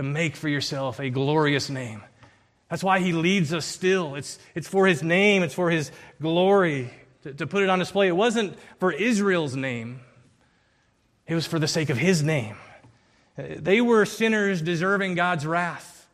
to 0.00 0.04
make 0.04 0.34
for 0.34 0.48
yourself 0.48 0.98
a 0.98 1.10
glorious 1.10 1.68
name. 1.68 2.02
That's 2.70 2.82
why 2.82 3.00
he 3.00 3.12
leads 3.12 3.52
us 3.52 3.66
still. 3.66 4.14
It's, 4.14 4.38
it's 4.54 4.66
for 4.66 4.86
his 4.86 5.02
name, 5.02 5.42
it's 5.42 5.52
for 5.52 5.70
his 5.70 5.92
glory 6.22 6.90
to, 7.22 7.34
to 7.34 7.46
put 7.46 7.62
it 7.62 7.68
on 7.68 7.80
display. 7.80 8.08
It 8.08 8.16
wasn't 8.16 8.58
for 8.78 8.92
Israel's 8.92 9.54
name, 9.54 10.00
it 11.26 11.34
was 11.34 11.46
for 11.46 11.58
the 11.58 11.68
sake 11.68 11.90
of 11.90 11.98
his 11.98 12.22
name. 12.22 12.56
They 13.36 13.82
were 13.82 14.06
sinners 14.06 14.62
deserving 14.62 15.16
God's 15.16 15.44
wrath. 15.44 16.08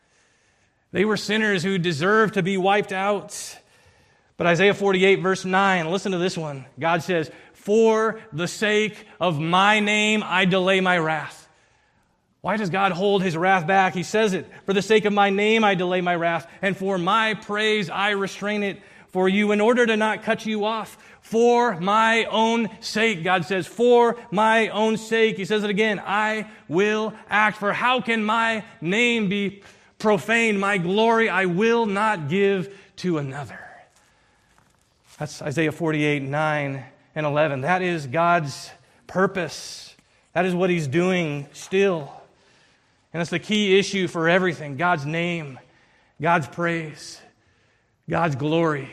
They 0.91 1.05
were 1.05 1.17
sinners 1.17 1.63
who 1.63 1.79
deserved 1.79 2.35
to 2.35 2.43
be 2.43 2.57
wiped 2.57 2.93
out. 2.93 3.57
But 4.37 4.49
Isaiah 4.49 4.75
48, 4.75 5.21
verse 5.21 5.45
9, 5.45 5.93
listen 5.93 6.11
to 6.11 6.19
this 6.19 6.37
one. 6.37 6.67
God 6.77 7.05
says, 7.05 7.31
For 7.53 8.21
the 8.33 8.49
sake 8.49 9.07
of 9.21 9.39
my 9.39 9.79
name, 9.79 10.25
I 10.27 10.45
delay 10.45 10.81
my 10.81 10.99
wrath. 10.99 11.46
Why 12.47 12.57
does 12.57 12.71
God 12.71 12.93
hold 12.93 13.25
his 13.25 13.37
wrath 13.37 13.67
back? 13.67 13.93
He 13.93 14.05
says 14.05 14.33
it, 14.33 14.47
For 14.67 14.73
the 14.73 14.81
sake 14.81 15.05
of 15.05 15.13
my 15.13 15.31
name 15.31 15.65
I 15.65 15.75
delay 15.75 16.01
my 16.01 16.15
wrath, 16.15 16.49
and 16.63 16.77
for 16.77 16.97
my 16.97 17.35
praise 17.35 17.91
I 17.91 18.11
restrain 18.11 18.63
it 18.63 18.81
for 19.09 19.29
you 19.29 19.51
in 19.51 19.61
order 19.61 19.85
to 19.85 19.97
not 19.97 20.23
cut 20.23 20.47
you 20.47 20.65
off. 20.65 20.97
For 21.23 21.81
my 21.81 22.25
own 22.27 22.69
sake, 22.79 23.25
God 23.25 23.47
says, 23.47 23.67
for 23.67 24.17
my 24.31 24.69
own 24.69 24.97
sake. 24.97 25.37
He 25.37 25.45
says 25.45 25.65
it 25.65 25.71
again, 25.71 26.01
I 26.07 26.49
will 26.69 27.15
act. 27.29 27.57
For 27.57 27.73
how 27.73 28.01
can 28.01 28.23
my 28.23 28.63
name 28.81 29.29
be 29.29 29.65
profaned? 29.99 30.61
My 30.61 30.79
glory 30.79 31.29
I 31.29 31.47
will 31.47 31.85
not 31.85 32.29
give 32.29 32.79
to 32.99 33.19
another. 33.19 33.59
That's 35.19 35.43
Isaiah 35.43 35.73
48, 35.73 36.23
9 36.23 36.85
and 37.17 37.27
11. 37.27 37.63
That 37.63 37.83
is 37.83 38.07
God's 38.07 38.71
purpose. 39.09 39.97
That 40.33 40.47
is 40.47 40.55
what 40.55 40.71
he's 40.71 40.87
doing 40.87 41.49
still. 41.53 42.16
And 43.17 43.21
that's 43.23 43.31
the 43.31 43.39
key 43.39 43.79
issue 43.79 44.09
for 44.09 44.29
everything 44.29 44.77
God's 44.77 45.07
name, 45.07 45.59
God's 46.21 46.49
praise, 46.49 47.19
God's 48.11 48.37
glory. 48.37 48.93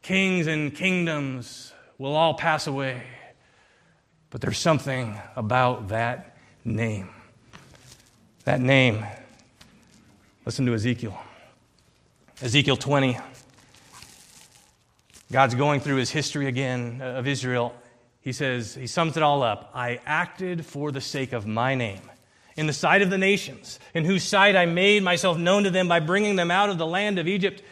Kings 0.00 0.46
and 0.46 0.74
kingdoms 0.74 1.74
will 1.98 2.16
all 2.16 2.32
pass 2.32 2.66
away, 2.66 3.02
but 4.30 4.40
there's 4.40 4.56
something 4.56 5.14
about 5.36 5.88
that 5.88 6.38
name. 6.64 7.10
That 8.44 8.62
name. 8.62 9.04
Listen 10.46 10.64
to 10.64 10.72
Ezekiel. 10.72 11.20
Ezekiel 12.40 12.78
20. 12.78 13.18
God's 15.30 15.54
going 15.54 15.80
through 15.80 15.96
his 15.96 16.08
history 16.08 16.46
again 16.46 17.02
of 17.02 17.26
Israel. 17.26 17.74
He 18.22 18.32
says, 18.32 18.74
he 18.74 18.86
sums 18.86 19.18
it 19.18 19.22
all 19.22 19.42
up 19.42 19.70
I 19.74 20.00
acted 20.06 20.64
for 20.64 20.90
the 20.90 21.02
sake 21.02 21.34
of 21.34 21.46
my 21.46 21.74
name 21.74 22.00
in 22.56 22.66
the 22.66 22.72
sight 22.72 23.02
of 23.02 23.10
the 23.10 23.18
nations, 23.18 23.78
in 23.94 24.04
whose 24.04 24.22
sight 24.22 24.56
I 24.56 24.66
made 24.66 25.02
myself 25.02 25.38
known 25.38 25.64
to 25.64 25.70
them 25.70 25.88
by 25.88 26.00
bringing 26.00 26.36
them 26.36 26.50
out 26.50 26.70
of 26.70 26.78
the 26.78 26.86
land 26.86 27.18
of 27.18 27.26
Egypt. 27.28 27.62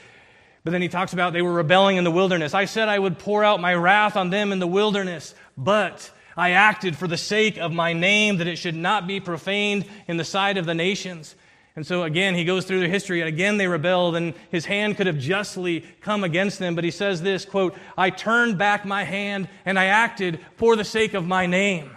But 0.65 0.73
then 0.73 0.83
he 0.83 0.89
talks 0.89 1.13
about 1.13 1.33
they 1.33 1.43
were 1.43 1.53
rebelling 1.53 1.97
in 1.97 2.05
the 2.05 2.11
wilderness. 2.11 2.55
I 2.55 2.67
said 2.67 2.89
I 2.89 2.99
would 2.99 3.19
pour 3.19 3.45
out 3.45 3.61
my 3.61 3.75
wrath 3.75 4.17
on 4.17 4.31
them 4.31 4.53
in 4.53 4.59
the 4.59 4.67
wilderness, 4.67 5.35
but 5.57 6.11
I 6.37 6.51
acted 6.51 6.97
for 6.97 7.07
the 7.07 7.17
sake 7.17 7.59
of 7.59 7.73
my 7.73 7.93
name 7.93 8.39
that 8.39 8.47
it 8.47 8.57
should 8.57 8.75
not 8.75 9.07
be 9.07 9.21
profaned 9.21 9.85
in 10.07 10.17
the 10.17 10.25
sight 10.25 10.57
of 10.57 10.67
the 10.67 10.75
nations. 10.75 11.35
And 11.77 11.87
so 11.87 12.03
again, 12.03 12.35
he 12.35 12.45
goes 12.45 12.65
through 12.65 12.81
their 12.81 12.89
history, 12.89 13.21
and 13.21 13.29
again 13.29 13.57
they 13.57 13.67
rebelled, 13.67 14.17
and 14.17 14.35
his 14.51 14.67
hand 14.67 14.97
could 14.97 15.07
have 15.07 15.19
justly 15.19 15.85
come 16.01 16.25
against 16.25 16.59
them. 16.59 16.75
But 16.75 16.85
he 16.85 16.91
says 16.91 17.23
this 17.23 17.45
quote, 17.45 17.75
I 17.97 18.11
turned 18.11 18.59
back 18.59 18.85
my 18.85 19.05
hand 19.05 19.49
and 19.65 19.79
I 19.79 19.87
acted 19.87 20.41
for 20.57 20.77
the 20.77 20.85
sake 20.85 21.15
of 21.15 21.27
my 21.27 21.47
name. 21.47 21.91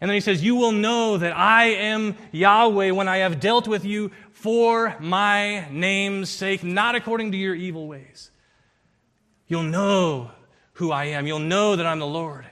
And 0.00 0.10
then 0.10 0.14
he 0.14 0.20
says, 0.20 0.42
You 0.42 0.56
will 0.56 0.72
know 0.72 1.16
that 1.18 1.36
I 1.36 1.66
am 1.66 2.16
Yahweh 2.32 2.90
when 2.90 3.08
I 3.08 3.18
have 3.18 3.40
dealt 3.40 3.66
with 3.66 3.84
you 3.84 4.10
for 4.32 4.94
my 5.00 5.68
name's 5.70 6.28
sake, 6.28 6.62
not 6.62 6.94
according 6.94 7.32
to 7.32 7.38
your 7.38 7.54
evil 7.54 7.86
ways. 7.86 8.30
You'll 9.48 9.62
know 9.62 10.30
who 10.74 10.92
I 10.92 11.06
am. 11.06 11.26
You'll 11.26 11.38
know 11.38 11.76
that 11.76 11.86
I'm 11.86 11.98
the 11.98 12.06
Lord 12.06 12.46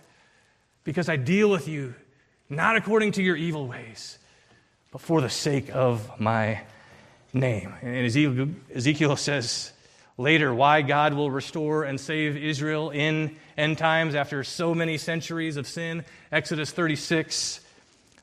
because 0.85 1.09
I 1.09 1.17
deal 1.17 1.51
with 1.51 1.69
you 1.69 1.95
not 2.49 2.77
according 2.77 3.13
to 3.13 3.23
your 3.23 3.37
evil 3.37 3.67
ways, 3.67 4.19
but 4.91 5.01
for 5.01 5.21
the 5.21 5.31
sake 5.31 5.75
of 5.75 6.21
my 6.21 6.63
name. 7.33 7.75
And 7.83 8.07
Ezekiel, 8.75 9.17
says 9.17 9.73
later 10.17 10.55
why 10.55 10.83
God 10.83 11.15
will 11.15 11.31
restore 11.31 11.85
and 11.85 12.01
save 12.01 12.37
Israel 12.37 12.91
in 12.91 13.37
end 13.57 13.79
times 13.79 14.15
after 14.15 14.45
so 14.45 14.75
many 14.75 14.99
centuries 14.99 15.57
of 15.57 15.67
sin. 15.67 16.05
Exodus 16.31 16.71
36. 16.71 17.61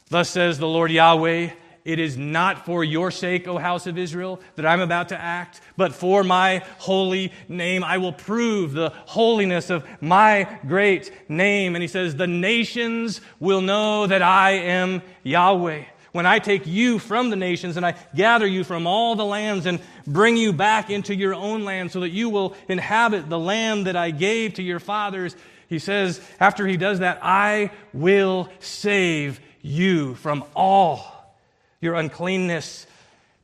Thus 0.10 0.30
says 0.30 0.58
the 0.58 0.68
Lord 0.68 0.92
Yahweh, 0.92 1.52
it 1.84 2.00
is 2.00 2.16
not 2.16 2.66
for 2.66 2.84
your 2.84 3.10
sake, 3.10 3.48
O 3.48 3.58
house 3.58 3.88
of 3.88 3.98
Israel, 3.98 4.40
that 4.56 4.66
I'm 4.66 4.82
about 4.82 5.10
to 5.10 5.20
act, 5.20 5.62
but 5.78 5.94
for 5.94 6.24
my 6.24 6.64
holy 6.78 7.34
name. 7.50 7.84
I 7.84 7.98
will 7.98 8.14
prove 8.14 8.74
the 8.74 8.90
holiness 9.06 9.70
of 9.70 9.86
my 10.00 10.60
great 10.68 11.12
name. 11.28 11.76
And 11.76 11.82
he 11.82 11.88
says, 11.88 12.16
The 12.16 12.28
nations 12.28 13.22
will 13.40 13.62
know 13.62 14.06
that 14.06 14.22
I 14.22 14.52
am 14.52 15.02
Yahweh. 15.24 15.86
When 16.12 16.26
I 16.26 16.40
take 16.40 16.68
you 16.68 17.00
from 17.00 17.30
the 17.30 17.36
nations 17.36 17.78
and 17.78 17.86
I 17.86 17.96
gather 18.14 18.46
you 18.46 18.64
from 18.64 18.86
all 18.86 19.16
the 19.16 19.26
lands 19.26 19.66
and 19.66 19.80
bring 20.06 20.38
you 20.38 20.54
back 20.54 20.90
into 20.90 21.16
your 21.16 21.34
own 21.34 21.64
land 21.64 21.92
so 21.92 22.02
that 22.02 22.10
you 22.10 22.30
will 22.30 22.56
inhabit 22.68 23.30
the 23.30 23.40
land 23.40 23.88
that 23.88 23.96
I 23.96 24.12
gave 24.12 24.56
to 24.56 24.64
your 24.64 24.80
fathers, 24.80 25.36
he 25.68 25.80
says, 25.80 26.20
after 26.40 26.68
he 26.68 26.78
does 26.78 27.00
that, 27.00 27.20
I 27.22 27.72
will 27.94 28.50
save 28.60 29.40
you 29.62 30.16
from 30.16 30.44
all 30.56 31.34
your 31.80 31.96
uncleanness. 31.96 32.86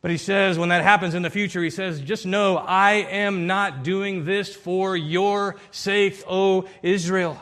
But 0.02 0.12
he 0.12 0.17
says, 0.17 0.60
when 0.60 0.70
that 0.70 0.84
happens 0.84 1.15
in 1.15 1.24
the 1.24 1.30
future, 1.30 1.63
he 1.63 1.70
says, 1.70 2.02
just 2.02 2.26
know 2.26 2.58
I 2.58 2.93
am 2.93 3.48
not 3.48 3.84
doing 3.84 4.26
this 4.26 4.56
for 4.56 4.96
your 4.96 5.56
sake, 5.72 6.22
O 6.28 6.67
Israel. 6.84 7.39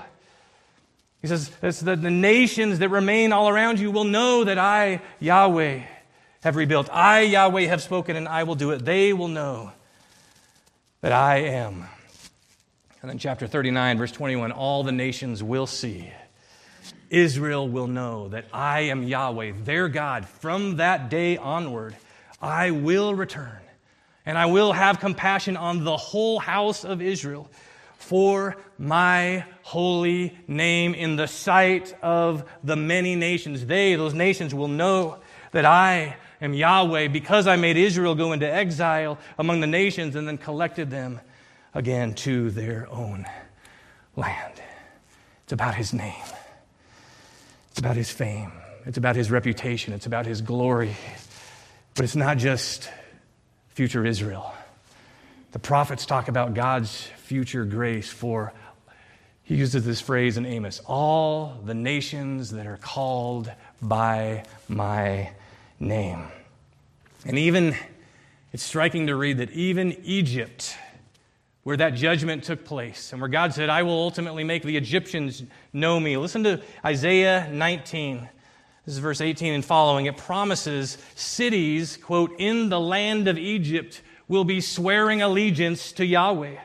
He 1.21 1.27
says, 1.27 1.49
that 1.59 2.01
the 2.01 2.11
nations 2.11 2.79
that 2.79 2.89
remain 2.89 3.33
all 3.33 3.49
around 3.49 3.79
you 3.79 3.91
will 3.91 4.03
know 4.03 4.43
that 4.43 4.59
I, 4.59 5.01
Yahweh, 5.19 5.81
have 6.45 6.55
rebuilt. 6.55 6.87
I, 6.91 7.21
Yahweh, 7.21 7.63
have 7.63 7.81
spoken 7.81 8.15
and 8.15 8.27
I 8.27 8.43
will 8.43 8.53
do 8.53 8.69
it. 8.69 8.85
They 8.85 9.13
will 9.13 9.27
know 9.27 9.71
that 11.01 11.11
I 11.11 11.37
am. 11.37 11.85
And 13.01 13.09
then, 13.09 13.17
chapter 13.17 13.47
39, 13.47 13.97
verse 13.97 14.11
21 14.11 14.51
all 14.51 14.83
the 14.83 14.91
nations 14.91 15.41
will 15.41 15.65
see 15.65 16.11
Israel 17.09 17.67
will 17.67 17.87
know 17.87 18.27
that 18.27 18.45
I 18.53 18.81
am 18.81 19.01
Yahweh, 19.01 19.53
their 19.63 19.87
God. 19.89 20.27
From 20.27 20.77
that 20.77 21.09
day 21.09 21.35
onward, 21.37 21.95
I 22.39 22.69
will 22.69 23.15
return 23.15 23.59
and 24.23 24.37
I 24.37 24.45
will 24.45 24.71
have 24.71 24.99
compassion 24.99 25.57
on 25.57 25.83
the 25.83 25.97
whole 25.97 26.37
house 26.37 26.85
of 26.85 27.01
Israel 27.01 27.49
for 27.97 28.55
my 28.77 29.45
holy 29.63 30.37
name 30.47 30.93
in 30.93 31.15
the 31.15 31.27
sight 31.27 31.95
of 32.03 32.47
the 32.63 32.75
many 32.75 33.15
nations. 33.15 33.65
They, 33.65 33.95
those 33.95 34.13
nations, 34.13 34.53
will 34.53 34.67
know 34.67 35.17
that 35.51 35.65
I 35.65 36.17
am 36.45 36.53
Yahweh 36.53 37.09
because 37.09 37.47
I 37.47 37.57
made 37.57 37.77
Israel 37.77 38.15
go 38.15 38.31
into 38.31 38.51
exile 38.51 39.17
among 39.37 39.59
the 39.59 39.67
nations 39.67 40.15
and 40.15 40.27
then 40.27 40.37
collected 40.37 40.89
them 40.89 41.19
again 41.73 42.13
to 42.13 42.49
their 42.51 42.87
own 42.89 43.25
land. 44.15 44.61
It's 45.43 45.53
about 45.53 45.75
his 45.75 45.93
name. 45.93 46.23
It's 47.75 47.81
about 47.81 47.97
his 47.97 48.09
fame, 48.09 48.53
it's 48.85 48.97
about 48.97 49.17
his 49.17 49.29
reputation, 49.29 49.91
it's 49.91 50.05
about 50.05 50.25
his 50.25 50.39
glory. 50.39 50.95
But 51.93 52.05
it's 52.05 52.15
not 52.15 52.37
just 52.37 52.89
future 53.67 54.05
Israel. 54.05 54.53
The 55.51 55.59
prophets 55.59 56.05
talk 56.05 56.29
about 56.29 56.53
God's 56.53 57.01
future 57.17 57.65
grace 57.65 58.09
for, 58.09 58.53
he 59.43 59.55
uses 59.55 59.83
this 59.83 59.99
phrase 59.99 60.37
in 60.37 60.45
Amos, 60.45 60.79
all 60.85 61.59
the 61.65 61.73
nations 61.73 62.51
that 62.51 62.65
are 62.65 62.77
called 62.77 63.51
by 63.81 64.45
my 64.69 65.31
name. 65.79 66.23
And 67.25 67.37
even, 67.37 67.75
it's 68.53 68.63
striking 68.63 69.07
to 69.07 69.15
read 69.15 69.39
that 69.39 69.51
even 69.51 69.93
Egypt, 70.03 70.77
where 71.63 71.77
that 71.77 71.95
judgment 71.95 72.43
took 72.43 72.63
place 72.63 73.11
and 73.11 73.19
where 73.19 73.29
God 73.29 73.53
said, 73.53 73.69
I 73.69 73.83
will 73.83 73.93
ultimately 73.93 74.43
make 74.43 74.63
the 74.63 74.77
Egyptians 74.77 75.43
know 75.73 75.99
me. 75.99 76.15
Listen 76.17 76.43
to 76.43 76.61
Isaiah 76.85 77.49
19. 77.51 78.29
This 78.85 78.93
is 78.93 78.99
verse 78.99 79.19
18 79.19 79.53
and 79.53 79.65
following. 79.65 80.05
It 80.05 80.15
promises 80.15 80.99
cities, 81.15 81.97
quote, 81.97 82.35
in 82.37 82.69
the 82.69 82.79
land 82.79 83.27
of 83.27 83.37
Egypt 83.37 84.03
will 84.27 84.43
be 84.43 84.61
swearing 84.61 85.23
allegiance 85.23 85.91
to 85.93 86.05
Yahweh. 86.05 86.57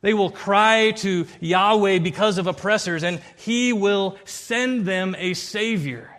They 0.00 0.14
will 0.14 0.30
cry 0.30 0.92
to 0.92 1.26
Yahweh 1.40 1.98
because 1.98 2.38
of 2.38 2.46
oppressors, 2.46 3.04
and 3.04 3.20
he 3.36 3.72
will 3.72 4.16
send 4.24 4.86
them 4.86 5.14
a 5.18 5.34
savior 5.34 6.10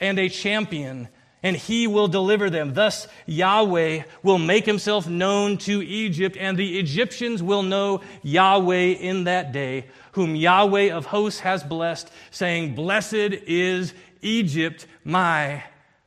and 0.00 0.18
a 0.18 0.28
champion 0.28 1.08
and 1.42 1.56
he 1.56 1.86
will 1.86 2.08
deliver 2.08 2.50
them. 2.50 2.74
Thus, 2.74 3.06
Yahweh 3.26 4.02
will 4.22 4.38
make 4.38 4.66
himself 4.66 5.08
known 5.08 5.58
to 5.58 5.82
Egypt, 5.82 6.36
and 6.38 6.56
the 6.56 6.78
Egyptians 6.78 7.42
will 7.42 7.62
know 7.62 8.02
Yahweh 8.22 8.94
in 8.94 9.24
that 9.24 9.52
day, 9.52 9.86
whom 10.12 10.34
Yahweh 10.34 10.90
of 10.90 11.06
hosts 11.06 11.40
has 11.40 11.62
blessed, 11.62 12.10
saying, 12.30 12.74
Blessed 12.74 13.14
is 13.14 13.94
Egypt, 14.20 14.86
my 15.04 15.62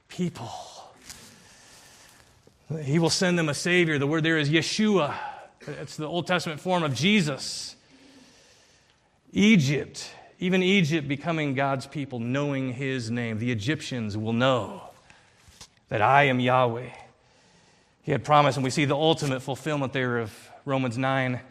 people. 0.09 0.51
He 2.83 2.99
will 2.99 3.09
send 3.09 3.37
them 3.37 3.49
a 3.49 3.53
Savior. 3.53 3.97
The 3.97 4.07
word 4.07 4.23
there 4.23 4.37
is 4.37 4.49
Yeshua. 4.49 5.15
It's 5.67 5.95
the 5.95 6.07
Old 6.07 6.27
Testament 6.27 6.59
form 6.59 6.83
of 6.83 6.93
Jesus. 6.93 7.75
Egypt, 9.33 10.13
even 10.39 10.61
Egypt 10.61 11.07
becoming 11.07 11.53
God's 11.53 11.87
people, 11.87 12.19
knowing 12.19 12.73
his 12.73 13.09
name. 13.09 13.39
The 13.39 13.51
Egyptians 13.51 14.17
will 14.17 14.33
know 14.33 14.90
that 15.91 16.01
I 16.01 16.23
am 16.23 16.39
Yahweh. 16.39 16.89
He 18.01 18.13
had 18.13 18.23
promised, 18.23 18.57
and 18.57 18.63
we 18.63 18.69
see 18.69 18.85
the 18.85 18.95
ultimate 18.95 19.41
fulfillment 19.41 19.91
there 19.91 20.19
of 20.19 20.33
Romans 20.65 20.97
9 20.97 21.41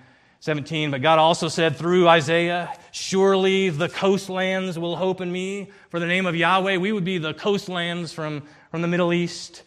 17. 0.43 0.91
But 0.91 1.03
God 1.03 1.19
also 1.19 1.49
said 1.49 1.77
through 1.77 2.09
Isaiah, 2.09 2.75
Surely 2.91 3.69
the 3.69 3.91
coastlands 3.91 4.79
will 4.79 4.97
hope 4.97 5.21
in 5.21 5.31
me. 5.31 5.71
For 5.91 6.01
the 6.01 6.07
name 6.07 6.25
of 6.25 6.35
Yahweh, 6.35 6.79
we 6.79 6.91
would 6.91 7.05
be 7.05 7.19
the 7.19 7.35
coastlands 7.35 8.15
from, 8.15 8.43
from 8.71 8.81
the 8.81 8.89
Middle 8.89 9.13
East. 9.13 9.63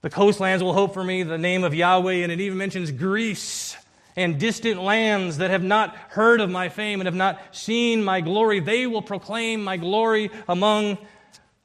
The 0.00 0.10
coastlands 0.10 0.64
will 0.64 0.72
hope 0.72 0.92
for 0.92 1.04
me, 1.04 1.22
the 1.22 1.38
name 1.38 1.62
of 1.62 1.72
Yahweh. 1.72 2.24
And 2.24 2.32
it 2.32 2.40
even 2.40 2.58
mentions 2.58 2.90
Greece 2.90 3.76
and 4.16 4.40
distant 4.40 4.82
lands 4.82 5.38
that 5.38 5.50
have 5.50 5.62
not 5.62 5.94
heard 6.08 6.40
of 6.40 6.50
my 6.50 6.68
fame 6.68 7.00
and 7.00 7.06
have 7.06 7.14
not 7.14 7.40
seen 7.52 8.02
my 8.02 8.20
glory. 8.20 8.58
They 8.58 8.88
will 8.88 9.02
proclaim 9.02 9.62
my 9.62 9.76
glory 9.76 10.32
among 10.48 10.98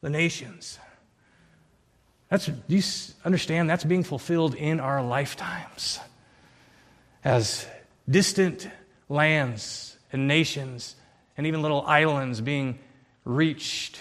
the 0.02 0.12
nations. 0.12 0.78
That's, 2.29 2.47
do 2.47 2.53
you 2.75 2.83
understand? 3.23 3.69
That's 3.69 3.83
being 3.83 4.03
fulfilled 4.03 4.55
in 4.55 4.79
our 4.79 5.01
lifetimes. 5.03 5.99
As 7.23 7.65
distant 8.09 8.67
lands 9.09 9.97
and 10.11 10.27
nations 10.27 10.95
and 11.37 11.47
even 11.47 11.61
little 11.61 11.83
islands 11.83 12.41
being 12.41 12.79
reached 13.25 13.99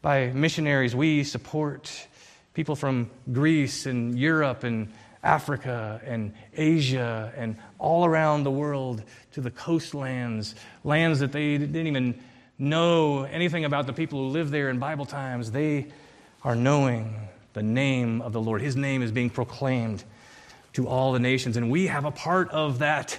by 0.00 0.26
missionaries 0.32 0.96
we 0.96 1.22
support 1.22 2.08
People 2.54 2.76
from 2.76 3.10
Greece 3.32 3.86
and 3.86 4.18
Europe 4.18 4.62
and 4.62 4.92
Africa 5.22 6.00
and 6.04 6.34
Asia 6.54 7.32
and 7.34 7.56
all 7.78 8.04
around 8.04 8.44
the 8.44 8.50
world 8.50 9.02
to 9.32 9.40
the 9.40 9.50
coastlands, 9.50 10.54
lands 10.84 11.20
that 11.20 11.32
they 11.32 11.56
didn't 11.56 11.86
even 11.86 12.20
know 12.58 13.22
anything 13.22 13.64
about 13.64 13.86
the 13.86 13.92
people 13.92 14.18
who 14.18 14.26
live 14.26 14.50
there 14.50 14.68
in 14.68 14.78
Bible 14.78 15.06
times. 15.06 15.50
They 15.50 15.86
are 16.44 16.54
knowing 16.54 17.16
the 17.52 17.62
name 17.62 18.22
of 18.22 18.32
the 18.32 18.40
Lord. 18.40 18.60
His 18.60 18.76
name 18.76 19.02
is 19.02 19.12
being 19.12 19.30
proclaimed 19.30 20.04
to 20.72 20.88
all 20.88 21.12
the 21.12 21.18
nations, 21.18 21.56
and 21.56 21.70
we 21.70 21.86
have 21.86 22.04
a 22.04 22.10
part 22.10 22.50
of 22.50 22.78
that 22.78 23.18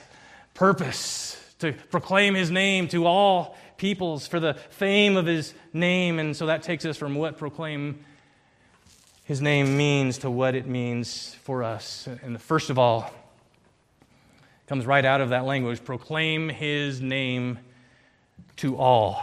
purpose 0.54 1.40
to 1.60 1.74
proclaim 1.92 2.34
His 2.34 2.52
name 2.52 2.88
to 2.90 3.06
all 3.06 3.56
peoples 3.78 4.28
for 4.28 4.40
the 4.40 4.56
fame 4.72 5.18
of 5.18 5.26
His 5.26 5.54
name. 5.72 6.20
And 6.20 6.36
so 6.36 6.48
that 6.48 6.64
takes 6.64 6.86
us 6.86 6.98
from 6.98 7.16
what 7.16 7.38
proclaim 7.38 8.04
his 9.26 9.42
name 9.42 9.78
means 9.78 10.18
to 10.20 10.30
what 10.30 10.54
it 10.54 10.68
means 10.68 11.34
for 11.44 11.64
us. 11.64 12.08
And 12.24 12.42
first 12.42 12.70
of 12.70 12.78
all, 12.78 13.10
comes 14.68 14.86
right 14.86 15.06
out 15.06 15.22
of 15.22 15.30
that 15.30 15.46
language 15.46 15.84
proclaim 15.84 16.50
his 16.50 17.00
name 17.00 17.60
to 18.58 18.76
all. 18.76 19.22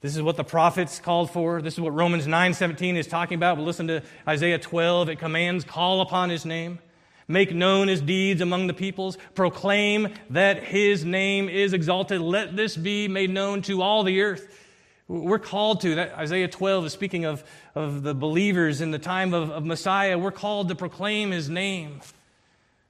This 0.00 0.14
is 0.14 0.22
what 0.22 0.36
the 0.36 0.44
prophets 0.44 1.00
called 1.00 1.30
for. 1.30 1.60
This 1.60 1.74
is 1.74 1.80
what 1.80 1.92
Romans 1.92 2.26
9:17 2.26 2.96
is 2.96 3.06
talking 3.06 3.36
about. 3.36 3.56
But 3.56 3.64
listen 3.64 3.88
to 3.88 4.02
Isaiah 4.26 4.58
12. 4.58 5.08
It 5.08 5.18
commands, 5.18 5.64
call 5.64 6.00
upon 6.00 6.30
his 6.30 6.44
name. 6.44 6.78
Make 7.26 7.54
known 7.54 7.88
his 7.88 8.00
deeds 8.00 8.40
among 8.40 8.68
the 8.68 8.74
peoples. 8.74 9.18
Proclaim 9.34 10.14
that 10.30 10.62
his 10.62 11.04
name 11.04 11.48
is 11.48 11.72
exalted. 11.72 12.20
Let 12.20 12.56
this 12.56 12.76
be 12.76 13.08
made 13.08 13.30
known 13.30 13.60
to 13.62 13.82
all 13.82 14.02
the 14.02 14.22
earth. 14.22 14.64
We're 15.08 15.38
called 15.38 15.80
to, 15.82 15.94
that 15.96 16.12
Isaiah 16.18 16.48
12 16.48 16.86
is 16.86 16.92
speaking 16.92 17.24
of, 17.24 17.42
of 17.74 18.02
the 18.02 18.14
believers 18.14 18.82
in 18.82 18.90
the 18.90 18.98
time 18.98 19.32
of, 19.32 19.50
of 19.50 19.64
Messiah. 19.64 20.18
We're 20.18 20.30
called 20.30 20.68
to 20.68 20.74
proclaim 20.74 21.30
his 21.30 21.48
name 21.48 22.00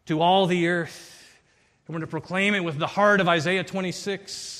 to 0.06 0.20
all 0.20 0.46
the 0.46 0.66
earth. 0.66 1.38
And 1.86 1.94
we're 1.94 2.00
to 2.00 2.08
proclaim 2.08 2.54
it 2.54 2.64
with 2.64 2.76
the 2.76 2.88
heart 2.88 3.20
of 3.20 3.28
Isaiah 3.28 3.62
26, 3.62 4.57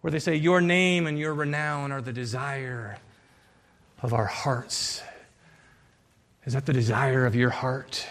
where 0.00 0.10
they 0.10 0.18
say, 0.18 0.36
Your 0.36 0.60
name 0.60 1.06
and 1.06 1.18
your 1.18 1.34
renown 1.34 1.92
are 1.92 2.00
the 2.00 2.12
desire 2.12 2.98
of 4.02 4.12
our 4.12 4.26
hearts. 4.26 5.02
Is 6.44 6.52
that 6.52 6.66
the 6.66 6.72
desire 6.72 7.26
of 7.26 7.34
your 7.34 7.50
heart? 7.50 8.06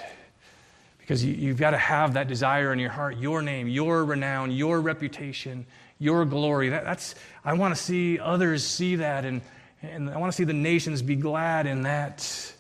Because 0.99 1.23
you, 1.23 1.49
have 1.49 1.57
got 1.57 1.71
to 1.71 1.77
have 1.77 2.15
that 2.15 2.27
desire 2.27 2.73
in 2.73 2.79
your 2.79 2.89
heart, 2.89 3.17
your 3.17 3.41
name, 3.41 3.67
your 3.67 4.03
renown, 4.03 4.51
your 4.51 4.81
reputation 4.81 5.65
your 5.99 6.25
glory. 6.25 6.69
That, 6.69 6.83
that's, 6.83 7.15
I 7.43 7.53
want 7.53 7.75
to 7.75 7.81
see 7.81 8.19
others 8.19 8.65
see 8.65 8.97
that, 8.97 9.25
and, 9.25 9.41
and 9.81 10.09
I 10.09 10.17
want 10.17 10.31
to 10.31 10.35
see 10.35 10.43
the 10.43 10.53
nations 10.53 11.01
be 11.01 11.15
glad 11.15 11.67
in 11.67 11.83
that. 11.83 12.53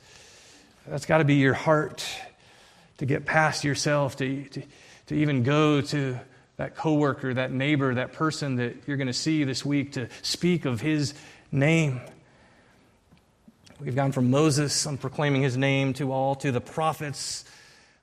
That's 0.87 1.05
got 1.05 1.17
to 1.17 1.25
be 1.25 1.35
your 1.35 1.53
heart 1.53 2.05
to 2.99 3.05
get 3.05 3.25
past 3.25 3.63
yourself, 3.63 4.17
to, 4.17 4.43
to, 4.43 4.61
to 5.07 5.15
even 5.15 5.43
go 5.43 5.81
to 5.81 6.19
that 6.57 6.75
coworker, 6.75 7.33
that 7.33 7.51
neighbor, 7.51 7.95
that 7.95 8.13
person 8.13 8.55
that 8.55 8.75
you're 8.87 8.97
going 8.97 9.07
to 9.07 9.13
see 9.13 9.43
this 9.43 9.65
week 9.65 9.93
to 9.93 10.07
speak 10.21 10.65
of 10.65 10.81
his 10.81 11.13
name. 11.51 12.01
We've 13.79 13.95
gone 13.95 14.13
from 14.13 14.29
Moses 14.29 14.87
on 14.87 14.97
proclaiming 14.97 15.41
his 15.41 15.57
name 15.57 15.93
to 15.95 16.11
all, 16.11 16.35
to 16.35 16.51
the 16.51 16.61
prophets. 16.61 17.43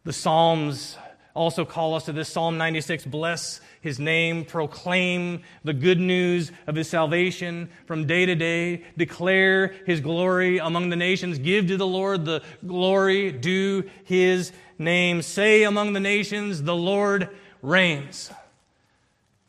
The 0.04 0.12
Psalms 0.12 0.98
also 1.34 1.64
call 1.64 1.94
us 1.94 2.04
to 2.04 2.12
this 2.12 2.28
Psalm 2.28 2.58
96 2.58 3.06
Bless 3.06 3.60
his 3.80 3.98
name, 3.98 4.44
proclaim 4.44 5.42
the 5.64 5.72
good 5.72 5.98
news 5.98 6.52
of 6.66 6.74
his 6.74 6.88
salvation 6.88 7.70
from 7.86 8.06
day 8.06 8.26
to 8.26 8.34
day, 8.34 8.84
declare 8.98 9.68
his 9.86 10.00
glory 10.00 10.58
among 10.58 10.90
the 10.90 10.96
nations, 10.96 11.38
give 11.38 11.68
to 11.68 11.78
the 11.78 11.86
Lord 11.86 12.26
the 12.26 12.42
glory 12.66 13.32
due 13.32 13.84
his 14.04 14.52
name. 14.78 15.22
Say 15.22 15.62
among 15.62 15.94
the 15.94 16.00
nations, 16.00 16.62
the 16.62 16.76
Lord 16.76 17.30
reigns. 17.62 18.30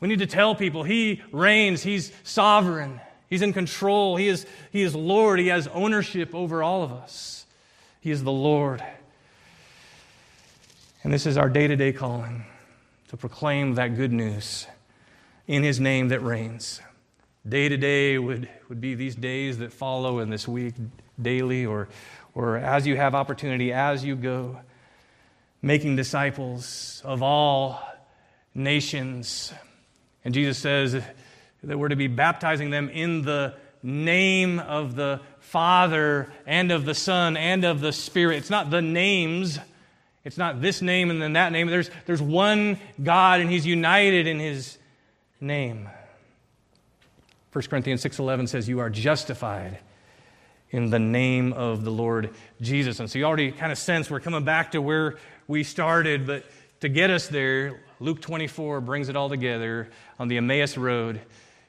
We 0.04 0.08
need 0.08 0.18
to 0.18 0.26
tell 0.26 0.54
people 0.54 0.82
he 0.82 1.22
reigns, 1.32 1.82
he's 1.82 2.12
sovereign, 2.24 3.00
he's 3.30 3.40
in 3.40 3.54
control, 3.54 4.16
he 4.16 4.28
is, 4.28 4.44
he 4.70 4.82
is 4.82 4.94
Lord, 4.94 5.38
he 5.38 5.46
has 5.46 5.66
ownership 5.68 6.34
over 6.34 6.62
all 6.62 6.82
of 6.82 6.92
us. 6.92 7.46
He 8.02 8.10
is 8.10 8.22
the 8.22 8.30
Lord. 8.30 8.84
And 11.02 11.10
this 11.10 11.24
is 11.24 11.38
our 11.38 11.48
day 11.48 11.68
to 11.68 11.74
day 11.74 11.94
calling 11.94 12.44
to 13.08 13.16
proclaim 13.16 13.76
that 13.76 13.96
good 13.96 14.12
news 14.12 14.66
in 15.46 15.62
his 15.62 15.80
name 15.80 16.08
that 16.08 16.20
reigns. 16.20 16.82
Day 17.48 17.70
to 17.70 17.78
day 17.78 18.18
would, 18.18 18.46
be 18.78 18.94
these 18.94 19.14
days 19.14 19.56
that 19.56 19.72
follow 19.72 20.18
in 20.18 20.28
this 20.28 20.46
week, 20.46 20.74
daily, 21.22 21.64
or, 21.64 21.88
or 22.34 22.58
as 22.58 22.86
you 22.86 22.94
have 22.96 23.14
opportunity, 23.14 23.72
as 23.72 24.04
you 24.04 24.16
go, 24.16 24.60
making 25.62 25.96
disciples 25.96 27.00
of 27.06 27.22
all 27.22 27.80
nations. 28.54 29.50
And 30.24 30.32
Jesus 30.32 30.58
says 30.58 30.92
that 31.62 31.78
we're 31.78 31.88
to 31.88 31.96
be 31.96 32.06
baptizing 32.06 32.70
them 32.70 32.88
in 32.88 33.22
the 33.22 33.54
name 33.82 34.58
of 34.58 34.94
the 34.94 35.20
Father 35.40 36.32
and 36.46 36.72
of 36.72 36.84
the 36.84 36.94
Son 36.94 37.36
and 37.36 37.64
of 37.64 37.80
the 37.80 37.92
Spirit. 37.92 38.38
It's 38.38 38.50
not 38.50 38.70
the 38.70 38.82
names 38.82 39.58
it's 40.24 40.38
not 40.38 40.62
this 40.62 40.80
name 40.80 41.10
and 41.10 41.20
then 41.20 41.34
that 41.34 41.52
name. 41.52 41.66
There's, 41.66 41.90
there's 42.06 42.22
one 42.22 42.78
God, 43.02 43.40
and 43.40 43.50
He's 43.50 43.66
united 43.66 44.26
in 44.26 44.38
His 44.38 44.78
name. 45.40 45.88
1 47.52 47.64
Corinthians 47.66 48.02
6.11 48.02 48.48
says, 48.48 48.68
You 48.68 48.80
are 48.80 48.90
justified 48.90 49.78
in 50.70 50.90
the 50.90 50.98
name 50.98 51.52
of 51.52 51.84
the 51.84 51.90
Lord 51.90 52.30
Jesus. 52.60 53.00
And 53.00 53.10
so 53.10 53.18
you 53.18 53.26
already 53.26 53.52
kind 53.52 53.70
of 53.70 53.76
sense 53.76 54.10
we're 54.10 54.18
coming 54.18 54.44
back 54.44 54.72
to 54.72 54.80
where 54.80 55.18
we 55.46 55.62
started, 55.62 56.26
but 56.26 56.44
to 56.84 56.90
get 56.90 57.08
us 57.08 57.28
there, 57.28 57.80
Luke 57.98 58.20
24 58.20 58.82
brings 58.82 59.08
it 59.08 59.16
all 59.16 59.30
together 59.30 59.88
on 60.18 60.28
the 60.28 60.36
Emmaus 60.36 60.76
Road. 60.76 61.18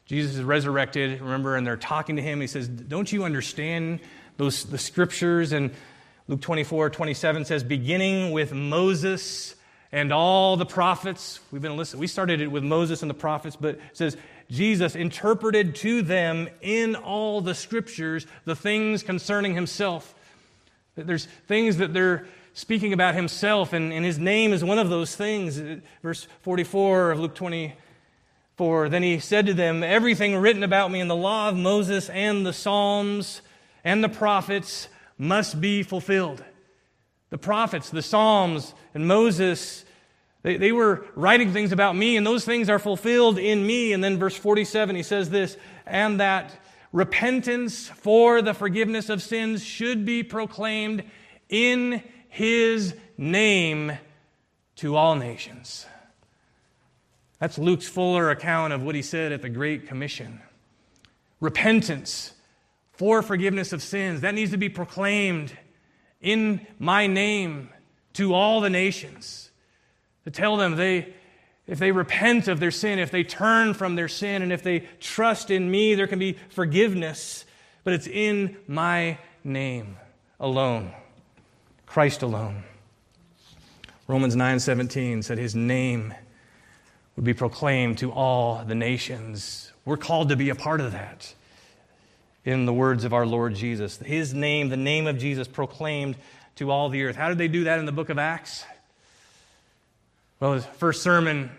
Jesus 0.06 0.36
is 0.36 0.44
resurrected, 0.44 1.22
remember, 1.22 1.56
and 1.56 1.66
they're 1.66 1.78
talking 1.78 2.18
to 2.18 2.22
him. 2.22 2.42
He 2.42 2.48
says, 2.48 2.68
Don't 2.68 3.10
you 3.10 3.24
understand 3.24 4.02
those 4.36 4.66
the 4.66 4.78
scriptures? 4.78 5.54
And 5.54 5.72
Luke 6.28 6.42
24, 6.42 6.90
27 6.90 7.46
says, 7.46 7.64
beginning 7.64 8.34
with 8.34 8.52
Moses 8.52 9.56
and 9.94 10.12
all 10.12 10.58
the 10.58 10.66
prophets. 10.66 11.40
We've 11.50 11.62
been 11.62 11.78
listening. 11.78 12.02
We 12.02 12.08
started 12.08 12.42
it 12.42 12.48
with 12.48 12.66
Moses 12.66 13.02
and 13.02 13.10
the 13.10 13.16
prophets, 13.16 13.56
but 13.56 13.76
it 13.76 13.82
says, 13.94 14.18
Jesus 14.52 14.98
interpreted 14.98 15.76
to 15.76 16.02
them 16.02 16.50
in 16.60 16.98
all 16.98 17.40
the 17.40 17.56
scriptures 17.56 18.28
the 18.44 18.56
things 18.56 19.02
concerning 19.02 19.56
himself. 19.56 20.14
There's 20.96 21.26
things 21.48 21.78
that 21.78 21.94
they're 21.94 22.28
speaking 22.56 22.94
about 22.94 23.14
himself, 23.16 23.74
and, 23.74 23.94
and 23.94 24.04
his 24.04 24.18
name 24.18 24.54
is 24.54 24.64
one 24.64 24.80
of 24.80 24.90
those 24.90 25.16
things. 25.16 25.62
Verse 26.02 26.26
44 26.42 27.12
of 27.12 27.20
Luke 27.20 27.36
24 27.36 28.90
Then 28.90 29.04
he 29.04 29.20
said 29.20 29.46
to 29.46 29.54
them, 29.54 29.84
Everything 29.84 30.36
written 30.38 30.64
about 30.64 30.90
me 30.90 31.02
in 31.02 31.10
the 31.10 31.16
law 31.16 31.50
of 31.50 31.58
Moses 31.58 32.10
and 32.10 32.46
the 32.46 32.54
Psalms 32.54 33.42
and 33.84 34.04
the 34.04 34.10
prophets 34.10 34.88
must 35.18 35.60
be 35.60 35.84
fulfilled. 35.84 36.44
The 37.30 37.38
prophets, 37.38 37.90
the 37.90 38.02
Psalms, 38.02 38.74
and 38.94 39.06
Moses, 39.06 39.84
they, 40.42 40.56
they 40.56 40.72
were 40.72 41.06
writing 41.14 41.52
things 41.52 41.74
about 41.74 41.96
me, 41.98 42.16
and 42.16 42.26
those 42.26 42.46
things 42.46 42.70
are 42.70 42.80
fulfilled 42.80 43.38
in 43.38 43.68
me. 43.68 43.92
And 43.92 44.02
then, 44.02 44.18
verse 44.18 44.38
47, 44.38 44.96
he 44.96 45.04
says 45.04 45.30
this, 45.30 45.58
and 45.86 46.22
that 46.22 46.58
repentance 46.94 47.90
for 47.90 48.42
the 48.42 48.54
forgiveness 48.54 49.10
of 49.10 49.22
sins 49.22 49.62
should 49.62 50.06
be 50.06 50.24
proclaimed 50.24 51.04
in 51.50 52.02
his 52.36 52.94
name 53.18 53.98
to 54.76 54.98
all 54.98 55.16
nations. 55.16 55.86
That's 57.40 57.58
Luke's 57.58 57.88
fuller 57.88 58.30
account 58.30 58.74
of 58.74 58.84
what 58.84 58.94
he 58.94 59.02
said 59.02 59.32
at 59.32 59.42
the 59.42 59.48
Great 59.48 59.88
Commission. 59.88 60.42
Repentance 61.40 62.34
for 62.92 63.22
forgiveness 63.22 63.72
of 63.72 63.82
sins. 63.82 64.20
That 64.20 64.36
needs 64.36 64.52
to 64.52 64.58
be 64.58 64.68
proclaimed 64.68 65.58
in 66.20 66.68
my 66.78 67.08
name 67.08 67.70
to 68.16 68.34
all 68.34 68.60
the 68.60 68.70
nations. 68.70 69.50
To 70.26 70.32
tell 70.32 70.58
them 70.58 70.76
they, 70.76 71.14
if 71.68 71.80
they 71.80 71.94
repent 71.94 72.50
of 72.50 72.60
their 72.60 72.70
sin, 72.70 73.00
if 73.00 73.12
they 73.12 73.24
turn 73.24 73.74
from 73.74 73.96
their 73.96 74.10
sin, 74.10 74.42
and 74.42 74.52
if 74.52 74.62
they 74.62 74.82
trust 75.00 75.52
in 75.52 75.72
me, 75.72 75.96
there 75.96 76.08
can 76.08 76.20
be 76.20 76.36
forgiveness. 76.50 77.46
But 77.86 77.94
it's 77.94 78.08
in 78.08 78.58
my 78.68 79.20
name 79.42 79.96
alone, 80.38 80.92
Christ 81.96 82.24
alone. 82.24 82.66
Romans 84.06 84.36
9:17 84.36 85.24
said 85.24 85.38
his 85.38 85.56
name 85.56 86.14
would 87.16 87.24
be 87.24 87.34
proclaimed 87.34 88.00
to 88.00 88.12
all 88.12 88.66
the 88.66 88.76
nations. 88.76 89.72
We're 89.86 89.96
called 89.96 90.28
to 90.28 90.36
be 90.36 90.50
a 90.50 90.56
part 90.56 90.82
of 90.82 90.92
that 90.92 91.34
in 92.44 92.66
the 92.66 92.74
words 92.74 93.06
of 93.06 93.14
our 93.14 93.26
Lord 93.26 93.56
Jesus. 93.56 93.98
His 94.00 94.34
name, 94.34 94.68
the 94.68 94.76
name 94.76 95.08
of 95.08 95.18
Jesus, 95.18 95.48
proclaimed 95.48 96.18
to 96.58 96.70
all 96.70 96.90
the 96.90 97.02
earth. 97.02 97.16
How 97.16 97.30
did 97.30 97.38
they 97.38 97.48
do 97.48 97.64
that 97.64 97.80
in 97.80 97.86
the 97.86 97.94
book 97.94 98.10
of 98.10 98.20
Acts? 98.20 98.66
Well, 100.42 100.52
his 100.52 100.66
first 100.66 101.02
sermon, 101.02 101.50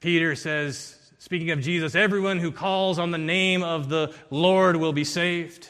Peter 0.00 0.34
says, 0.34 0.96
speaking 1.18 1.50
of 1.50 1.60
Jesus, 1.60 1.94
everyone 1.94 2.38
who 2.38 2.50
calls 2.50 2.98
on 2.98 3.10
the 3.10 3.18
name 3.18 3.62
of 3.62 3.90
the 3.90 4.14
Lord 4.30 4.76
will 4.76 4.94
be 4.94 5.04
saved. 5.04 5.68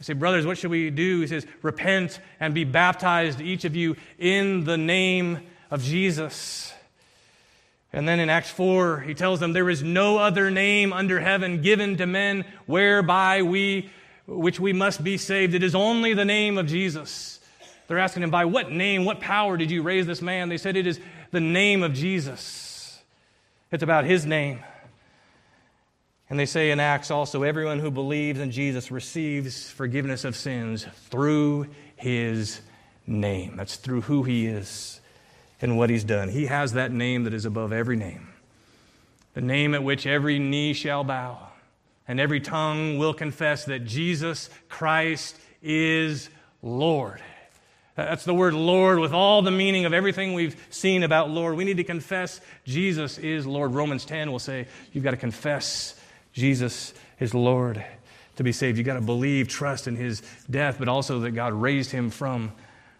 I 0.00 0.04
say, 0.04 0.12
brothers, 0.12 0.46
what 0.46 0.58
should 0.58 0.70
we 0.70 0.90
do? 0.90 1.20
He 1.20 1.26
says, 1.26 1.46
repent 1.62 2.20
and 2.38 2.54
be 2.54 2.64
baptized, 2.64 3.40
each 3.40 3.64
of 3.64 3.74
you, 3.74 3.96
in 4.18 4.64
the 4.64 4.76
name 4.76 5.40
of 5.70 5.82
Jesus. 5.82 6.72
And 7.92 8.06
then 8.06 8.20
in 8.20 8.30
Acts 8.30 8.50
4, 8.50 9.00
he 9.00 9.14
tells 9.14 9.40
them, 9.40 9.52
There 9.52 9.70
is 9.70 9.82
no 9.82 10.18
other 10.18 10.50
name 10.50 10.92
under 10.92 11.18
heaven 11.20 11.62
given 11.62 11.96
to 11.96 12.06
men 12.06 12.44
whereby 12.66 13.42
we, 13.42 13.90
which 14.26 14.60
we 14.60 14.72
must 14.72 15.02
be 15.02 15.16
saved. 15.16 15.54
It 15.54 15.62
is 15.62 15.74
only 15.74 16.14
the 16.14 16.24
name 16.24 16.58
of 16.58 16.66
Jesus. 16.66 17.40
They're 17.86 17.98
asking 17.98 18.22
him, 18.22 18.30
By 18.30 18.44
what 18.44 18.70
name, 18.70 19.04
what 19.04 19.20
power 19.20 19.56
did 19.56 19.70
you 19.70 19.82
raise 19.82 20.06
this 20.06 20.20
man? 20.20 20.48
They 20.48 20.58
said, 20.58 20.76
It 20.76 20.86
is 20.86 21.00
the 21.30 21.40
name 21.40 21.82
of 21.82 21.94
Jesus. 21.94 23.00
It's 23.72 23.82
about 23.82 24.04
his 24.04 24.26
name. 24.26 24.60
And 26.30 26.38
they 26.38 26.46
say 26.46 26.70
in 26.70 26.80
Acts 26.80 27.10
also, 27.10 27.42
everyone 27.42 27.78
who 27.78 27.90
believes 27.90 28.38
in 28.38 28.50
Jesus 28.50 28.90
receives 28.90 29.70
forgiveness 29.70 30.24
of 30.24 30.36
sins 30.36 30.86
through 31.08 31.68
his 31.96 32.60
name. 33.06 33.56
That's 33.56 33.76
through 33.76 34.02
who 34.02 34.24
he 34.24 34.46
is 34.46 35.00
and 35.60 35.78
what 35.78 35.90
he's 35.90 36.04
done. 36.04 36.28
He 36.28 36.46
has 36.46 36.74
that 36.74 36.92
name 36.92 37.24
that 37.24 37.32
is 37.32 37.46
above 37.46 37.72
every 37.72 37.96
name, 37.96 38.28
the 39.34 39.40
name 39.40 39.74
at 39.74 39.82
which 39.82 40.06
every 40.06 40.38
knee 40.38 40.74
shall 40.74 41.02
bow 41.02 41.48
and 42.06 42.18
every 42.18 42.40
tongue 42.40 42.98
will 42.98 43.14
confess 43.14 43.66
that 43.66 43.84
Jesus 43.84 44.48
Christ 44.68 45.36
is 45.62 46.30
Lord. 46.62 47.20
That's 47.94 48.24
the 48.24 48.34
word 48.34 48.54
Lord 48.54 48.98
with 48.98 49.12
all 49.12 49.42
the 49.42 49.50
meaning 49.50 49.84
of 49.84 49.92
everything 49.92 50.32
we've 50.32 50.56
seen 50.70 51.02
about 51.02 51.30
Lord. 51.30 51.56
We 51.56 51.64
need 51.64 51.78
to 51.78 51.84
confess 51.84 52.40
Jesus 52.64 53.18
is 53.18 53.46
Lord. 53.46 53.74
Romans 53.74 54.04
10 54.04 54.30
will 54.30 54.38
say 54.38 54.68
you've 54.92 55.04
got 55.04 55.10
to 55.10 55.16
confess 55.16 55.97
Jesus 56.38 56.94
is 57.18 57.34
Lord 57.34 57.84
to 58.36 58.44
be 58.44 58.52
saved. 58.52 58.78
You've 58.78 58.86
got 58.86 58.94
to 58.94 59.00
believe, 59.00 59.48
trust 59.48 59.88
in 59.88 59.96
his 59.96 60.22
death, 60.48 60.76
but 60.78 60.88
also 60.88 61.18
that 61.20 61.32
God 61.32 61.52
raised 61.52 61.90
him 61.90 62.10
from 62.10 62.52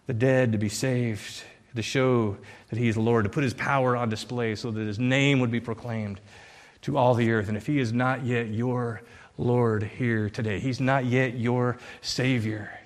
the 0.07 0.13
dead 0.13 0.51
to 0.51 0.57
be 0.57 0.69
saved, 0.69 1.43
to 1.75 1.81
show 1.81 2.37
that 2.69 2.77
he 2.77 2.89
is 2.89 2.97
Lord, 2.97 3.23
to 3.23 3.29
put 3.29 3.43
his 3.43 3.53
power 3.53 3.95
on 3.95 4.09
display 4.09 4.55
so 4.55 4.71
that 4.71 4.85
his 4.85 4.99
name 4.99 5.39
would 5.39 5.51
be 5.51 5.59
proclaimed 5.59 6.19
to 6.81 6.97
all 6.97 7.13
the 7.13 7.31
earth. 7.31 7.47
And 7.47 7.55
if 7.55 7.65
he 7.65 7.79
is 7.79 7.93
not 7.93 8.25
yet 8.25 8.49
your 8.49 9.01
Lord 9.37 9.83
here 9.83 10.29
today, 10.29 10.59
he's 10.59 10.81
not 10.81 11.05
yet 11.05 11.35
your 11.35 11.77
Savior. 12.01 12.78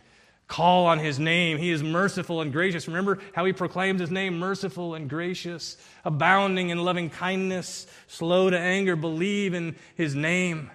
Call 0.47 0.85
on 0.85 0.99
his 0.99 1.19
name. 1.19 1.57
He 1.57 1.71
is 1.71 1.81
merciful 1.81 2.41
and 2.41 2.51
gracious. 2.51 2.87
Remember 2.87 3.19
how 3.33 3.45
he 3.45 3.53
proclaims 3.53 4.01
his 4.01 4.11
name 4.11 4.37
merciful 4.37 4.93
and 4.93 5.09
gracious, 5.09 5.77
abounding 6.05 6.69
in 6.69 6.79
loving 6.79 7.09
kindness, 7.09 7.87
slow 8.07 8.49
to 8.49 8.59
anger. 8.59 8.95
Believe 8.95 9.53
in 9.53 9.75
his 9.95 10.15
name. 10.15 10.69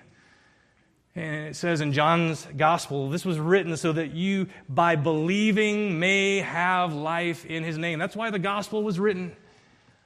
And 1.15 1.49
it 1.49 1.57
says 1.57 1.81
in 1.81 1.93
John's 1.93 2.47
gospel, 2.57 3.11
this 3.11 3.25
was 3.25 3.39
written 3.39 3.77
so 3.77 3.93
that 3.93 4.15
you, 4.15 4.47
by 4.69 4.95
believing, 4.97 5.99
may 5.99 6.39
have 6.39 6.95
life 6.95 7.45
in 7.45 7.65
his 7.65 7.77
name. 7.77 7.99
That's 7.99 8.15
why 8.15 8.31
the 8.31 8.39
gospel 8.39 8.83
was 8.83 9.01
written, 9.01 9.37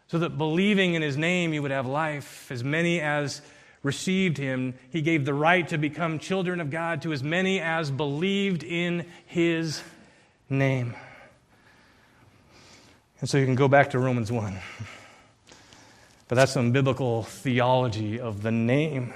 so 0.09 0.19
that 0.21 0.39
believing 0.39 0.95
in 0.95 1.03
his 1.03 1.17
name, 1.17 1.53
you 1.53 1.61
would 1.63 1.71
have 1.71 1.87
life. 1.87 2.51
As 2.51 2.65
many 2.65 3.01
as 3.01 3.43
received 3.83 4.39
him, 4.39 4.75
he 4.91 5.03
gave 5.03 5.25
the 5.25 5.35
right 5.35 5.67
to 5.69 5.79
become 5.79 6.19
children 6.19 6.61
of 6.61 6.71
God 6.71 7.03
to 7.03 7.13
as 7.13 7.23
many 7.23 7.61
as 7.61 7.91
believed 7.91 8.63
in 8.63 9.07
his 9.27 9.83
name. 10.49 10.95
And 13.21 13.29
so 13.29 13.39
you 13.39 13.45
can 13.45 13.55
go 13.55 13.69
back 13.69 13.91
to 13.91 13.99
Romans 13.99 14.33
1. 14.33 14.59
But 16.29 16.37
that's 16.37 16.53
some 16.53 16.73
biblical 16.73 17.25
theology 17.25 18.19
of 18.21 18.43
the 18.43 18.51
name 18.51 19.13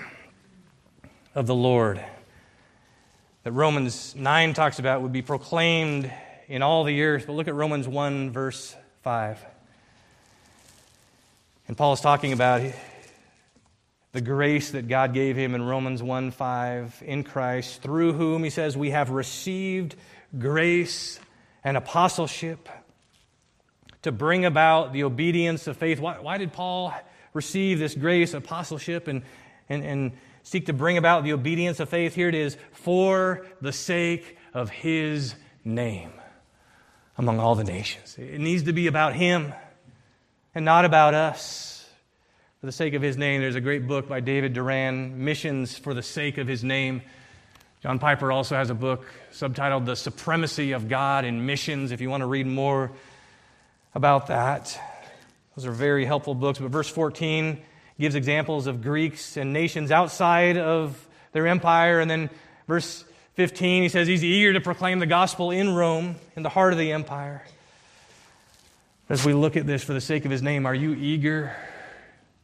of 1.34 1.46
the 1.46 1.54
Lord 1.54 2.04
that 3.46 3.52
Romans 3.52 4.16
9 4.16 4.54
talks 4.54 4.80
about 4.80 5.02
would 5.02 5.12
be 5.12 5.22
proclaimed 5.22 6.10
in 6.48 6.62
all 6.62 6.82
the 6.82 7.02
earth. 7.02 7.26
But 7.28 7.34
look 7.34 7.46
at 7.46 7.54
Romans 7.54 7.86
1, 7.86 8.32
verse 8.32 8.74
5. 9.02 9.44
And 11.68 11.76
Paul 11.76 11.92
is 11.92 12.00
talking 12.00 12.32
about 12.32 12.62
the 14.16 14.22
grace 14.22 14.70
that 14.70 14.88
God 14.88 15.12
gave 15.12 15.36
him 15.36 15.54
in 15.54 15.62
Romans 15.62 16.02
1 16.02 16.30
5 16.30 17.02
in 17.04 17.22
Christ, 17.22 17.82
through 17.82 18.14
whom, 18.14 18.44
he 18.44 18.48
says, 18.48 18.74
we 18.74 18.88
have 18.92 19.10
received 19.10 19.94
grace 20.38 21.20
and 21.62 21.76
apostleship 21.76 22.66
to 24.00 24.12
bring 24.12 24.46
about 24.46 24.94
the 24.94 25.04
obedience 25.04 25.66
of 25.66 25.76
faith. 25.76 26.00
Why, 26.00 26.18
why 26.18 26.38
did 26.38 26.54
Paul 26.54 26.94
receive 27.34 27.78
this 27.78 27.94
grace, 27.94 28.32
apostleship, 28.32 29.06
and, 29.06 29.20
and, 29.68 29.84
and 29.84 30.12
seek 30.44 30.64
to 30.64 30.72
bring 30.72 30.96
about 30.96 31.22
the 31.22 31.34
obedience 31.34 31.78
of 31.78 31.90
faith? 31.90 32.14
Here 32.14 32.30
it 32.30 32.34
is 32.34 32.56
for 32.72 33.44
the 33.60 33.72
sake 33.72 34.38
of 34.54 34.70
his 34.70 35.34
name 35.62 36.10
among 37.18 37.38
all 37.38 37.54
the 37.54 37.64
nations. 37.64 38.16
It 38.16 38.40
needs 38.40 38.62
to 38.62 38.72
be 38.72 38.86
about 38.86 39.12
him 39.12 39.52
and 40.54 40.64
not 40.64 40.86
about 40.86 41.12
us 41.12 41.75
for 42.66 42.70
the 42.70 42.76
sake 42.76 42.94
of 42.94 43.02
his 43.02 43.16
name. 43.16 43.40
There's 43.40 43.54
a 43.54 43.60
great 43.60 43.86
book 43.86 44.08
by 44.08 44.18
David 44.18 44.52
Doran, 44.52 45.24
Missions 45.24 45.78
for 45.78 45.94
the 45.94 46.02
Sake 46.02 46.36
of 46.36 46.48
His 46.48 46.64
Name. 46.64 47.00
John 47.80 48.00
Piper 48.00 48.32
also 48.32 48.56
has 48.56 48.70
a 48.70 48.74
book 48.74 49.06
subtitled 49.32 49.86
The 49.86 49.94
Supremacy 49.94 50.72
of 50.72 50.88
God 50.88 51.24
in 51.24 51.46
Missions, 51.46 51.92
if 51.92 52.00
you 52.00 52.10
want 52.10 52.22
to 52.22 52.26
read 52.26 52.48
more 52.48 52.90
about 53.94 54.26
that. 54.26 54.80
Those 55.54 55.64
are 55.64 55.70
very 55.70 56.04
helpful 56.04 56.34
books. 56.34 56.58
But 56.58 56.72
verse 56.72 56.88
14 56.88 57.62
gives 58.00 58.16
examples 58.16 58.66
of 58.66 58.82
Greeks 58.82 59.36
and 59.36 59.52
nations 59.52 59.92
outside 59.92 60.56
of 60.56 61.06
their 61.30 61.46
empire. 61.46 62.00
And 62.00 62.10
then 62.10 62.30
verse 62.66 63.04
15, 63.34 63.84
he 63.84 63.88
says 63.88 64.08
he's 64.08 64.24
eager 64.24 64.54
to 64.54 64.60
proclaim 64.60 64.98
the 64.98 65.06
gospel 65.06 65.52
in 65.52 65.72
Rome, 65.72 66.16
in 66.34 66.42
the 66.42 66.48
heart 66.48 66.72
of 66.72 66.80
the 66.80 66.90
empire. 66.90 67.44
As 69.08 69.24
we 69.24 69.34
look 69.34 69.56
at 69.56 69.68
this 69.68 69.84
for 69.84 69.92
the 69.92 70.00
sake 70.00 70.24
of 70.24 70.32
his 70.32 70.42
name, 70.42 70.66
are 70.66 70.74
you 70.74 70.94
eager 70.94 71.54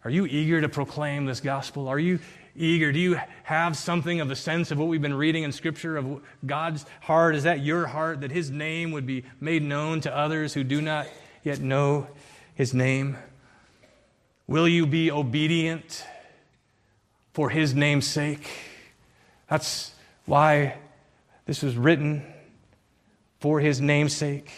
are 0.04 0.10
you 0.10 0.26
eager 0.26 0.60
to 0.60 0.68
proclaim 0.68 1.26
this 1.26 1.40
gospel? 1.40 1.86
Are 1.86 1.98
you 1.98 2.18
eager? 2.56 2.90
Do 2.90 2.98
you 2.98 3.20
have 3.44 3.76
something 3.76 4.20
of 4.20 4.28
the 4.28 4.34
sense 4.34 4.72
of 4.72 4.78
what 4.78 4.88
we've 4.88 5.00
been 5.00 5.14
reading 5.14 5.44
in 5.44 5.52
Scripture 5.52 5.96
of 5.96 6.20
God's 6.44 6.84
heart? 7.02 7.36
Is 7.36 7.44
that 7.44 7.60
your 7.60 7.86
heart 7.86 8.22
that 8.22 8.32
His 8.32 8.50
name 8.50 8.90
would 8.90 9.06
be 9.06 9.24
made 9.40 9.62
known 9.62 10.00
to 10.00 10.16
others 10.16 10.54
who 10.54 10.64
do 10.64 10.80
not 10.80 11.06
yet 11.44 11.60
know 11.60 12.08
His 12.56 12.74
name? 12.74 13.16
Will 14.48 14.66
you 14.66 14.86
be 14.86 15.10
obedient 15.10 16.04
for 17.32 17.48
His 17.48 17.72
name's 17.72 18.06
sake? 18.06 18.48
That's 19.48 19.92
why 20.26 20.78
this 21.46 21.62
was 21.62 21.76
written 21.76 22.24
for 23.38 23.60
His 23.60 23.80
name's 23.80 24.16
sake, 24.16 24.50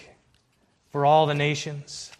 for 0.91 1.05
all 1.05 1.27
the 1.27 1.35
nations. 1.35 2.11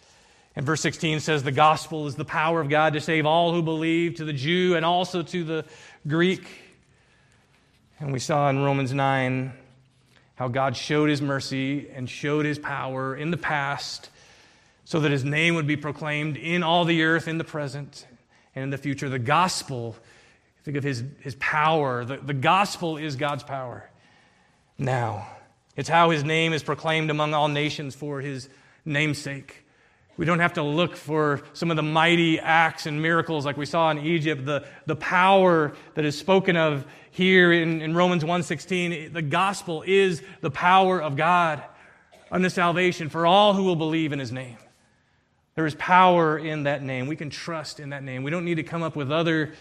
And 0.55 0.65
verse 0.65 0.81
16 0.81 1.19
says, 1.19 1.43
The 1.43 1.51
gospel 1.51 2.07
is 2.07 2.15
the 2.15 2.25
power 2.25 2.61
of 2.61 2.69
God 2.69 2.93
to 2.93 3.01
save 3.01 3.25
all 3.25 3.51
who 3.51 3.61
believe, 3.61 4.15
to 4.15 4.25
the 4.25 4.33
Jew 4.33 4.75
and 4.75 4.85
also 4.85 5.21
to 5.21 5.43
the 5.43 5.65
Greek. 6.07 6.45
And 7.99 8.13
we 8.13 8.19
saw 8.19 8.49
in 8.49 8.63
Romans 8.63 8.93
9 8.93 9.53
how 10.35 10.47
God 10.47 10.75
showed 10.75 11.09
his 11.09 11.21
mercy 11.21 11.89
and 11.89 12.09
showed 12.09 12.45
his 12.45 12.59
power 12.59 13.15
in 13.15 13.31
the 13.31 13.37
past 13.37 14.09
so 14.85 14.99
that 14.99 15.11
his 15.11 15.23
name 15.23 15.55
would 15.55 15.67
be 15.67 15.77
proclaimed 15.77 16.37
in 16.37 16.63
all 16.63 16.85
the 16.85 17.03
earth 17.03 17.27
in 17.27 17.37
the 17.37 17.43
present 17.43 18.05
and 18.53 18.63
in 18.63 18.69
the 18.69 18.77
future. 18.77 19.09
The 19.09 19.19
gospel, 19.19 19.95
think 20.63 20.77
of 20.77 20.83
his, 20.83 21.03
his 21.21 21.35
power. 21.35 22.05
The, 22.05 22.17
the 22.17 22.33
gospel 22.33 22.97
is 22.97 23.15
God's 23.15 23.43
power 23.43 23.89
now. 24.77 25.27
It's 25.75 25.89
how 25.89 26.11
his 26.11 26.23
name 26.23 26.53
is 26.53 26.63
proclaimed 26.63 27.09
among 27.09 27.33
all 27.33 27.49
nations 27.49 27.95
for 27.95 28.21
his 28.21 28.47
namesake. 28.85 29.64
We 30.17 30.25
don't 30.25 30.39
have 30.39 30.53
to 30.53 30.63
look 30.63 30.95
for 30.95 31.41
some 31.53 31.71
of 31.71 31.77
the 31.77 31.83
mighty 31.83 32.39
acts 32.39 32.85
and 32.85 33.01
miracles 33.01 33.45
like 33.45 33.57
we 33.57 33.65
saw 33.65 33.89
in 33.91 33.99
Egypt, 33.99 34.45
the, 34.45 34.65
the 34.85 34.95
power 34.95 35.73
that 35.95 36.05
is 36.05 36.17
spoken 36.17 36.55
of 36.55 36.85
here 37.11 37.51
in, 37.51 37.81
in 37.81 37.95
Romans 37.95 38.23
1.16. 38.23 39.11
The 39.11 39.21
gospel 39.21 39.83
is 39.85 40.21
the 40.39 40.51
power 40.51 41.01
of 41.01 41.17
God 41.17 41.61
unto 42.31 42.49
salvation 42.49 43.09
for 43.09 43.25
all 43.25 43.53
who 43.53 43.63
will 43.63 43.75
believe 43.75 44.13
in 44.13 44.19
his 44.19 44.31
name. 44.31 44.57
There 45.55 45.65
is 45.65 45.75
power 45.75 46.37
in 46.37 46.63
that 46.63 46.81
name. 46.81 47.07
We 47.07 47.15
can 47.15 47.29
trust 47.29 47.79
in 47.79 47.89
that 47.89 48.03
name. 48.03 48.23
We 48.23 48.31
don't 48.31 48.45
need 48.45 48.55
to 48.55 48.63
come 48.63 48.83
up 48.83 48.95
with 48.95 49.11
other 49.11 49.53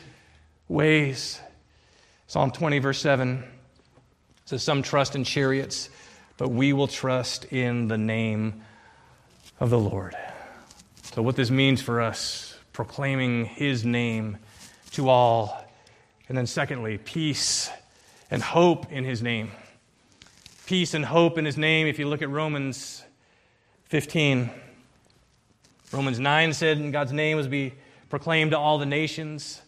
ways. 0.68 1.40
Psalm 2.26 2.50
20, 2.50 2.78
verse 2.78 2.98
7 3.00 3.44
says, 4.44 4.62
Some 4.62 4.82
trust 4.82 5.14
in 5.14 5.24
chariots, 5.24 5.90
but 6.36 6.48
we 6.48 6.72
will 6.72 6.88
trust 6.88 7.44
in 7.52 7.88
the 7.88 7.98
name 7.98 8.62
of 9.60 9.70
the 9.70 9.78
Lord. 9.78 10.16
So, 11.14 11.22
what 11.22 11.36
this 11.36 11.48
means 11.48 11.80
for 11.80 12.00
us, 12.00 12.58
proclaiming 12.72 13.44
His 13.44 13.84
name 13.84 14.36
to 14.94 15.08
all. 15.08 15.64
And 16.28 16.36
then, 16.36 16.48
secondly, 16.48 16.98
peace 16.98 17.70
and 18.32 18.42
hope 18.42 18.90
in 18.90 19.04
His 19.04 19.22
name. 19.22 19.52
Peace 20.66 20.92
and 20.92 21.04
hope 21.04 21.38
in 21.38 21.44
His 21.44 21.56
name. 21.56 21.86
If 21.86 22.00
you 22.00 22.08
look 22.08 22.20
at 22.20 22.30
Romans 22.30 23.04
15, 23.84 24.50
Romans 25.92 26.18
9 26.18 26.52
said, 26.52 26.78
in 26.78 26.90
God's 26.90 27.12
name 27.12 27.36
was 27.36 27.46
be 27.46 27.74
proclaimed 28.10 28.50
to 28.50 28.58
all 28.58 28.78
the 28.78 28.86
nations, 28.86 29.62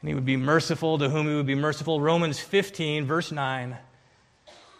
and 0.00 0.08
He 0.08 0.14
would 0.14 0.24
be 0.24 0.36
merciful 0.36 0.98
to 0.98 1.08
whom 1.08 1.26
He 1.26 1.34
would 1.34 1.46
be 1.46 1.56
merciful. 1.56 2.00
Romans 2.00 2.38
15, 2.38 3.06
verse 3.06 3.32
9 3.32 3.76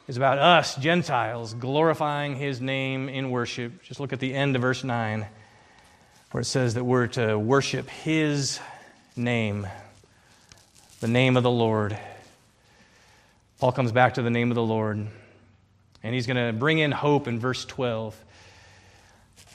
is 0.06 0.16
about 0.16 0.38
us, 0.38 0.76
Gentiles, 0.76 1.54
glorifying 1.54 2.36
his 2.36 2.60
name 2.60 3.08
in 3.08 3.30
worship. 3.30 3.82
Just 3.82 3.98
look 3.98 4.12
at 4.12 4.20
the 4.20 4.34
end 4.34 4.54
of 4.54 4.62
verse 4.62 4.84
9, 4.84 5.26
where 6.30 6.42
it 6.42 6.46
says 6.46 6.74
that 6.74 6.84
we're 6.84 7.08
to 7.08 7.36
worship 7.36 7.88
his 7.90 8.60
name, 9.16 9.66
the 11.00 11.08
name 11.08 11.36
of 11.36 11.42
the 11.42 11.50
Lord. 11.50 11.98
Paul 13.58 13.72
comes 13.72 13.90
back 13.90 14.14
to 14.14 14.22
the 14.22 14.30
name 14.30 14.52
of 14.52 14.54
the 14.54 14.62
Lord, 14.62 15.08
and 16.04 16.14
he's 16.14 16.28
going 16.28 16.36
to 16.36 16.56
bring 16.56 16.78
in 16.78 16.92
hope 16.92 17.26
in 17.26 17.40
verse 17.40 17.64
12. 17.64 18.16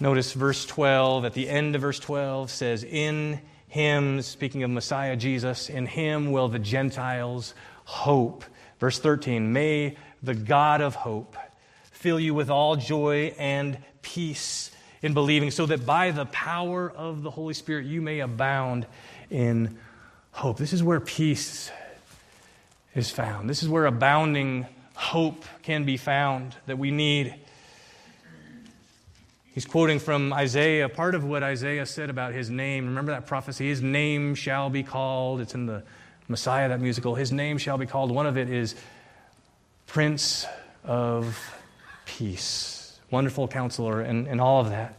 Notice 0.01 0.34
verse 0.34 0.65
12, 0.65 1.23
at 1.23 1.34
the 1.34 1.47
end 1.47 1.76
of 1.76 1.82
verse 1.82 1.99
12, 1.99 2.51
says, 2.51 2.84
In 2.84 3.39
him, 3.69 4.21
speaking 4.21 4.63
of 4.63 4.69
Messiah 4.69 5.15
Jesus, 5.15 5.69
in 5.69 5.86
him 5.86 6.34
will 6.34 6.49
the 6.49 6.59
Gentiles 6.59 7.53
hope. 7.86 8.43
Verse 8.82 8.99
13, 8.99 9.53
may 9.53 9.95
the 10.21 10.36
God 10.36 10.82
of 10.82 10.95
hope 10.95 11.38
fill 11.91 12.19
you 12.19 12.34
with 12.34 12.49
all 12.49 12.76
joy 12.76 13.34
and 13.38 13.78
peace 14.01 14.74
in 15.06 15.14
believing, 15.14 15.51
so 15.51 15.68
that 15.68 15.86
by 15.86 16.10
the 16.10 16.26
power 16.26 16.89
of 16.89 17.22
the 17.22 17.30
Holy 17.30 17.53
Spirit 17.53 17.86
you 17.86 18.01
may 18.01 18.22
abound 18.22 18.88
in 19.30 19.78
hope. 20.32 20.58
This 20.58 20.74
is 20.74 20.82
where 20.82 20.99
peace 20.99 21.70
is 22.95 23.12
found. 23.12 23.47
This 23.47 23.62
is 23.62 23.70
where 23.70 23.86
abounding 23.86 24.66
hope 24.95 25.45
can 25.62 25.84
be 25.84 25.95
found 25.95 26.56
that 26.66 26.80
we 26.80 26.89
need. 26.89 27.36
He's 29.53 29.66
quoting 29.66 29.99
from 29.99 30.34
Isaiah, 30.34 30.89
part 30.89 31.14
of 31.14 31.24
what 31.24 31.43
Isaiah 31.43 31.86
said 31.86 32.10
about 32.10 32.34
his 32.34 32.49
name. 32.49 32.88
Remember 32.88 33.12
that 33.12 33.28
prophecy? 33.28 33.68
His 33.68 33.84
name 33.84 34.34
shall 34.34 34.72
be 34.72 34.82
called. 34.82 35.39
It's 35.39 35.53
in 35.53 35.68
the 35.68 35.84
Messiah, 36.28 36.68
that 36.70 36.82
musical. 36.82 37.14
His 37.14 37.32
name 37.32 37.60
shall 37.60 37.78
be 37.78 37.86
called. 37.86 38.10
One 38.10 38.26
of 38.26 38.39
it 38.39 38.49
is 38.49 38.74
Prince 39.86 40.47
of 40.84 41.39
Peace. 42.06 42.74
Wonderful 43.12 43.47
counselor, 43.47 44.01
and, 44.01 44.28
and 44.28 44.41
all 44.41 44.62
of 44.62 44.70
that. 44.70 44.97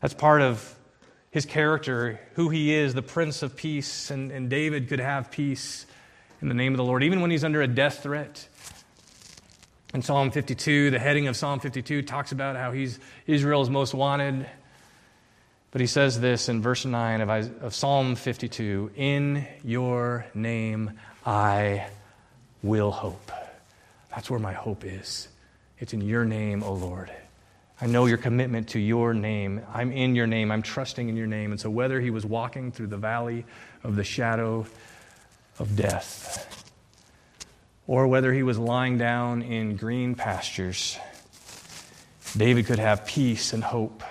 That's 0.00 0.14
part 0.14 0.40
of 0.42 0.76
his 1.30 1.44
character, 1.44 2.20
who 2.34 2.48
he 2.48 2.74
is, 2.74 2.94
the 2.94 3.02
Prince 3.02 3.42
of 3.42 3.56
Peace. 3.56 4.10
And, 4.10 4.30
and 4.30 4.50
David 4.50 4.88
could 4.88 5.00
have 5.00 5.30
peace 5.30 5.86
in 6.40 6.48
the 6.48 6.54
name 6.54 6.72
of 6.72 6.78
the 6.78 6.84
Lord, 6.84 7.02
even 7.02 7.20
when 7.20 7.30
he's 7.30 7.44
under 7.44 7.62
a 7.62 7.68
death 7.68 8.02
threat. 8.02 8.46
In 9.92 10.02
Psalm 10.02 10.30
52, 10.30 10.90
the 10.90 10.98
heading 10.98 11.26
of 11.26 11.36
Psalm 11.36 11.60
52 11.60 12.02
talks 12.02 12.32
about 12.32 12.56
how 12.56 12.72
he's 12.72 12.98
Israel's 13.26 13.68
most 13.68 13.92
wanted. 13.92 14.46
But 15.72 15.80
he 15.80 15.86
says 15.86 16.20
this 16.20 16.48
in 16.48 16.62
verse 16.62 16.84
9 16.84 17.20
of, 17.20 17.62
of 17.62 17.74
Psalm 17.74 18.16
52 18.16 18.92
In 18.96 19.46
your 19.64 20.26
name 20.34 20.92
I 21.24 21.86
will 22.62 22.90
hope. 22.90 23.30
That's 24.10 24.30
where 24.30 24.40
my 24.40 24.52
hope 24.52 24.84
is. 24.84 25.28
It's 25.78 25.92
in 25.92 26.00
your 26.00 26.24
name, 26.24 26.62
O 26.62 26.72
Lord. 26.72 27.10
I 27.82 27.86
know 27.86 28.04
your 28.04 28.18
commitment 28.18 28.68
to 28.70 28.78
your 28.78 29.14
name. 29.14 29.62
I'm 29.72 29.90
in 29.90 30.14
your 30.14 30.26
name. 30.26 30.50
I'm 30.50 30.60
trusting 30.60 31.08
in 31.08 31.16
your 31.16 31.26
name. 31.26 31.50
And 31.50 31.60
so, 31.60 31.70
whether 31.70 31.98
he 32.00 32.10
was 32.10 32.26
walking 32.26 32.72
through 32.72 32.88
the 32.88 32.98
valley 32.98 33.46
of 33.82 33.96
the 33.96 34.04
shadow 34.04 34.66
of 35.58 35.76
death, 35.76 36.64
or 37.86 38.06
whether 38.06 38.32
he 38.34 38.42
was 38.42 38.58
lying 38.58 38.98
down 38.98 39.40
in 39.42 39.76
green 39.76 40.14
pastures, 40.14 40.98
David 42.36 42.66
could 42.66 42.78
have 42.78 43.06
peace 43.06 43.54
and 43.54 43.64
hope 43.64 44.02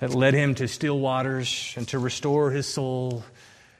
that 0.00 0.12
led 0.12 0.34
him 0.34 0.56
to 0.56 0.66
still 0.66 0.98
waters 0.98 1.72
and 1.76 1.86
to 1.88 1.98
restore 2.00 2.50
his 2.50 2.66
soul. 2.66 3.22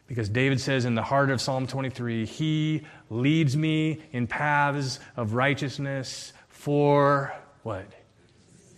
Because 0.06 0.28
David 0.28 0.60
says 0.60 0.84
in 0.84 0.94
the 0.94 1.02
heart 1.02 1.30
of 1.30 1.40
Psalm 1.40 1.66
23, 1.66 2.26
He 2.26 2.82
leads 3.10 3.56
me 3.56 4.00
in 4.12 4.28
paths 4.28 5.00
of 5.16 5.34
righteousness 5.34 6.32
for 6.48 7.34
what? 7.64 7.86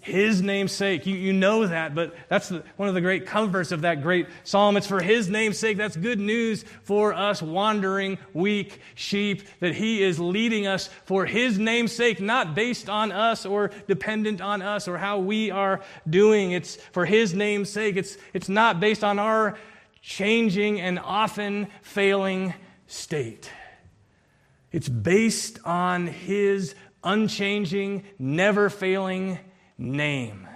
His 0.04 0.42
name's 0.42 0.72
sake. 0.72 1.06
You, 1.06 1.16
you 1.16 1.32
know 1.32 1.66
that, 1.66 1.94
but 1.94 2.14
that's 2.28 2.50
the, 2.50 2.62
one 2.76 2.88
of 2.88 2.94
the 2.94 3.00
great 3.00 3.24
comforts 3.24 3.72
of 3.72 3.80
that 3.80 4.02
great 4.02 4.26
psalm. 4.44 4.76
It's 4.76 4.86
for 4.86 5.00
his 5.00 5.30
name's 5.30 5.58
sake. 5.58 5.78
That's 5.78 5.96
good 5.96 6.20
news 6.20 6.64
for 6.82 7.14
us 7.14 7.40
wandering, 7.40 8.18
weak 8.34 8.80
sheep, 8.94 9.48
that 9.60 9.74
he 9.74 10.02
is 10.02 10.20
leading 10.20 10.66
us 10.66 10.90
for 11.06 11.24
his 11.24 11.58
name's 11.58 11.92
sake, 11.92 12.20
not 12.20 12.54
based 12.54 12.90
on 12.90 13.12
us 13.12 13.46
or 13.46 13.70
dependent 13.88 14.42
on 14.42 14.60
us 14.60 14.88
or 14.88 14.98
how 14.98 15.18
we 15.18 15.50
are 15.50 15.80
doing. 16.08 16.52
It's 16.52 16.76
for 16.92 17.06
his 17.06 17.32
name's 17.32 17.70
sake. 17.70 17.96
It's, 17.96 18.18
it's 18.34 18.50
not 18.50 18.80
based 18.80 19.02
on 19.02 19.18
our 19.18 19.56
changing 20.02 20.82
and 20.82 20.98
often 20.98 21.68
failing 21.80 22.52
state. 22.86 23.50
It's 24.70 24.88
based 24.88 25.60
on 25.64 26.08
his 26.08 26.74
unchanging, 27.02 28.04
never 28.18 28.68
failing 28.68 29.38
name. 29.78 30.48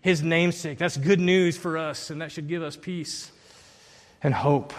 His 0.00 0.22
namesake. 0.22 0.78
That's 0.78 0.96
good 0.96 1.20
news 1.20 1.56
for 1.56 1.76
us, 1.76 2.10
and 2.10 2.20
that 2.20 2.30
should 2.30 2.48
give 2.48 2.62
us 2.62 2.76
peace 2.76 3.30
and 4.22 4.32
hope. 4.32 4.72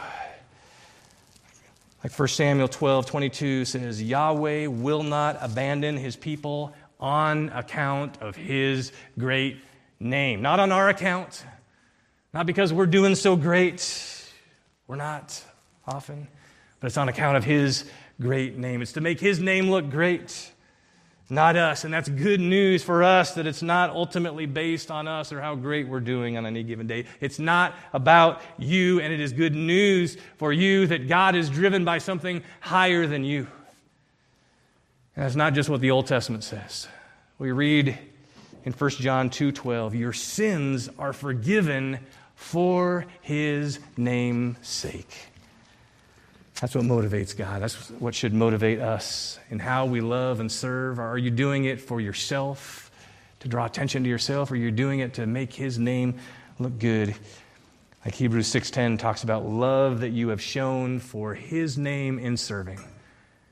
Like 2.04 2.18
1 2.18 2.28
Samuel 2.30 2.68
12 2.68 3.06
22 3.06 3.66
says, 3.66 4.02
Yahweh 4.02 4.68
will 4.68 5.04
not 5.04 5.38
abandon 5.42 5.98
his 5.98 6.16
people 6.16 6.74
on 7.00 7.50
account 7.50 8.22
of 8.22 8.36
his 8.36 8.92
great 9.20 9.58
name. 10.00 10.42
Not 10.42 10.60
on 10.60 10.72
our 10.72 10.90
account, 10.90 11.44
not 12.34 12.46
because 12.46 12.72
we're 12.72 12.86
doing 12.86 13.16
so 13.16 13.36
great. 13.36 14.24
We're 14.88 14.96
not 14.96 15.44
often, 15.86 16.28
but 16.80 16.88
it's 16.88 16.98
on 16.98 17.10
account 17.10 17.38
of 17.38 17.44
his 17.44 17.90
great 18.22 18.58
name. 18.58 18.82
It's 18.82 18.94
to 18.94 19.02
make 19.02 19.20
his 19.20 19.40
name 19.40 19.70
look 19.70 19.90
great 19.90 20.52
not 21.30 21.56
us. 21.56 21.84
And 21.84 21.94
that's 21.94 22.08
good 22.10 22.40
news 22.40 22.84
for 22.84 23.04
us 23.04 23.34
that 23.34 23.46
it's 23.46 23.62
not 23.62 23.90
ultimately 23.90 24.46
based 24.46 24.90
on 24.90 25.08
us 25.08 25.34
or 25.34 25.42
how 25.42 25.56
great 25.56 25.88
we're 25.88 26.00
doing 26.00 26.38
on 26.38 26.46
any 26.46 26.64
given 26.64 26.88
day. 26.88 27.06
It's 27.20 27.40
not 27.40 27.76
about 27.94 28.42
you, 28.58 29.02
and 29.02 29.14
it 29.14 29.20
is 29.20 29.34
good 29.34 29.56
news 29.56 30.18
for 30.38 30.54
you 30.54 30.88
that 30.88 31.08
God 31.08 31.36
is 31.36 31.50
driven 31.50 31.84
by 31.84 31.98
something 31.98 32.44
higher 32.62 33.08
than 33.08 33.24
you. 33.24 33.48
And 35.16 35.26
that's 35.26 35.36
not 35.36 35.54
just 35.54 35.70
what 35.70 35.82
the 35.82 35.92
Old 35.92 36.08
Testament 36.08 36.44
says. 36.44 36.88
We 37.40 37.52
read 37.52 37.98
in 38.64 38.74
1 38.74 39.02
John 39.02 39.30
2:12, 39.30 39.96
"Your 39.96 40.14
sins 40.14 40.90
are 40.98 41.14
forgiven 41.14 42.00
for 42.36 43.06
his 43.22 43.80
name's 43.98 44.66
sake." 44.66 45.28
That's 46.62 46.74
what 46.74 46.86
motivates 46.86 47.38
God. 47.38 47.62
That's 47.62 47.92
what 47.92 48.16
should 48.16 48.34
motivate 48.34 48.80
us 48.80 49.38
in 49.52 49.60
how 49.60 49.86
we 49.86 50.02
love 50.02 50.40
and 50.40 50.52
serve. 50.52 50.98
Are 50.98 51.18
you 51.18 51.30
doing 51.30 51.66
it 51.66 51.80
for 51.80 52.02
yourself, 52.02 52.90
to 53.42 53.48
draw 53.48 53.66
attention 53.66 54.04
to 54.04 54.10
yourself, 54.10 54.50
or 54.50 54.56
are 54.56 54.58
you 54.58 54.72
doing 54.72 55.00
it 55.00 55.14
to 55.16 55.28
make 55.28 55.54
His 55.54 55.78
name 55.78 56.16
look 56.58 56.80
good? 56.80 57.16
Like 58.04 58.16
Hebrews 58.16 58.48
6:10 58.48 58.98
talks 58.98 59.24
about 59.24 59.46
love 59.46 60.00
that 60.00 60.10
you 60.10 60.30
have 60.30 60.42
shown 60.42 61.00
for 61.00 61.36
His 61.36 61.78
name 61.78 62.18
in 62.18 62.38
serving. 62.38 62.80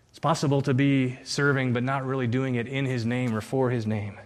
It's 0.09 0.19
possible 0.19 0.61
to 0.63 0.73
be 0.73 1.19
serving 1.23 1.73
but 1.73 1.83
not 1.83 2.05
really 2.05 2.25
doing 2.25 2.55
it 2.55 2.67
in 2.67 2.85
His 2.85 3.05
name 3.05 3.35
or 3.35 3.41
for 3.41 3.69
His 3.69 3.85
name. 3.85 4.17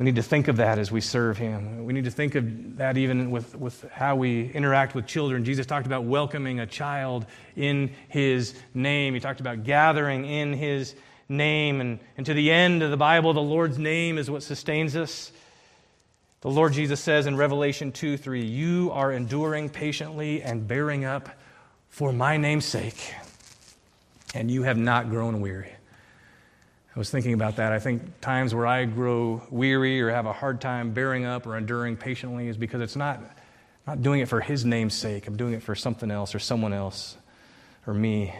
We 0.00 0.06
need 0.06 0.16
to 0.16 0.22
think 0.22 0.48
of 0.48 0.56
that 0.56 0.78
as 0.78 0.90
we 0.90 1.02
serve 1.02 1.36
Him. 1.36 1.84
We 1.84 1.92
need 1.92 2.04
to 2.04 2.10
think 2.10 2.34
of 2.34 2.78
that 2.78 2.96
even 2.96 3.30
with, 3.30 3.54
with 3.54 3.84
how 3.92 4.16
we 4.16 4.50
interact 4.50 4.94
with 4.94 5.06
children. 5.06 5.44
Jesus 5.44 5.66
talked 5.66 5.84
about 5.84 6.04
welcoming 6.04 6.58
a 6.58 6.66
child 6.66 7.26
in 7.54 7.92
His 8.08 8.54
name, 8.72 9.12
He 9.12 9.20
talked 9.20 9.40
about 9.40 9.62
gathering 9.62 10.24
in 10.24 10.54
His 10.54 10.94
name. 11.28 11.82
And, 11.82 12.00
and 12.16 12.24
to 12.24 12.32
the 12.32 12.50
end 12.50 12.82
of 12.82 12.90
the 12.90 12.96
Bible, 12.96 13.34
the 13.34 13.42
Lord's 13.42 13.78
name 13.78 14.16
is 14.16 14.30
what 14.30 14.42
sustains 14.42 14.96
us. 14.96 15.32
The 16.40 16.50
Lord 16.50 16.72
Jesus 16.72 16.98
says 16.98 17.26
in 17.26 17.36
Revelation 17.36 17.92
2 17.92 18.16
3, 18.16 18.42
You 18.42 18.90
are 18.94 19.12
enduring 19.12 19.68
patiently 19.68 20.42
and 20.42 20.66
bearing 20.66 21.04
up 21.04 21.28
for 21.90 22.10
my 22.10 22.38
name's 22.38 22.64
sake, 22.64 23.14
and 24.32 24.50
you 24.50 24.62
have 24.62 24.78
not 24.78 25.10
grown 25.10 25.42
weary. 25.42 25.74
I 26.94 26.98
was 26.98 27.08
thinking 27.08 27.34
about 27.34 27.56
that. 27.56 27.72
I 27.72 27.78
think 27.78 28.20
times 28.20 28.52
where 28.52 28.66
I 28.66 28.84
grow 28.84 29.42
weary 29.50 30.00
or 30.00 30.10
have 30.10 30.26
a 30.26 30.32
hard 30.32 30.60
time 30.60 30.92
bearing 30.92 31.24
up 31.24 31.46
or 31.46 31.56
enduring 31.56 31.96
patiently 31.96 32.48
is 32.48 32.56
because 32.56 32.80
it's 32.80 32.96
not, 32.96 33.20
not 33.86 34.02
doing 34.02 34.20
it 34.20 34.28
for 34.28 34.40
His 34.40 34.64
name's 34.64 34.94
sake. 34.94 35.28
I'm 35.28 35.36
doing 35.36 35.54
it 35.54 35.62
for 35.62 35.76
something 35.76 36.10
else 36.10 36.34
or 36.34 36.40
someone 36.40 36.72
else 36.72 37.16
or 37.86 37.94
me. 37.94 38.34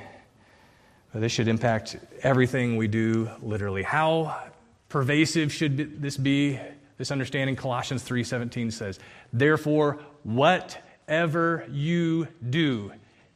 But 1.13 1.21
this 1.21 1.31
should 1.31 1.47
impact 1.47 1.97
everything 2.23 2.77
we 2.77 2.89
do, 2.89 3.31
literally. 3.41 3.85
How 3.85 4.51
pervasive 4.89 5.53
should 5.53 6.03
this 6.03 6.17
be? 6.17 6.59
This 6.99 7.13
understanding, 7.13 7.57
Colossians 7.57 8.03
3:17 8.03 8.73
says, 8.73 8.99
"Therefore, 9.33 9.99
whatever 10.25 11.65
you 11.71 12.29
do, 12.49 12.93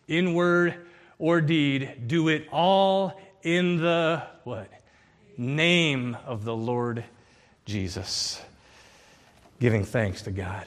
in 0.06 0.34
word 0.34 0.74
or 1.18 1.40
deed, 1.40 2.08
do 2.08 2.28
it 2.28 2.46
all 2.52 3.20
in 3.42 3.78
the 3.80 4.22
what? 4.42 4.68
Name 5.36 6.16
of 6.26 6.44
the 6.44 6.54
Lord 6.54 7.04
Jesus, 7.64 8.40
giving 9.60 9.84
thanks 9.84 10.22
to 10.22 10.30
God. 10.30 10.66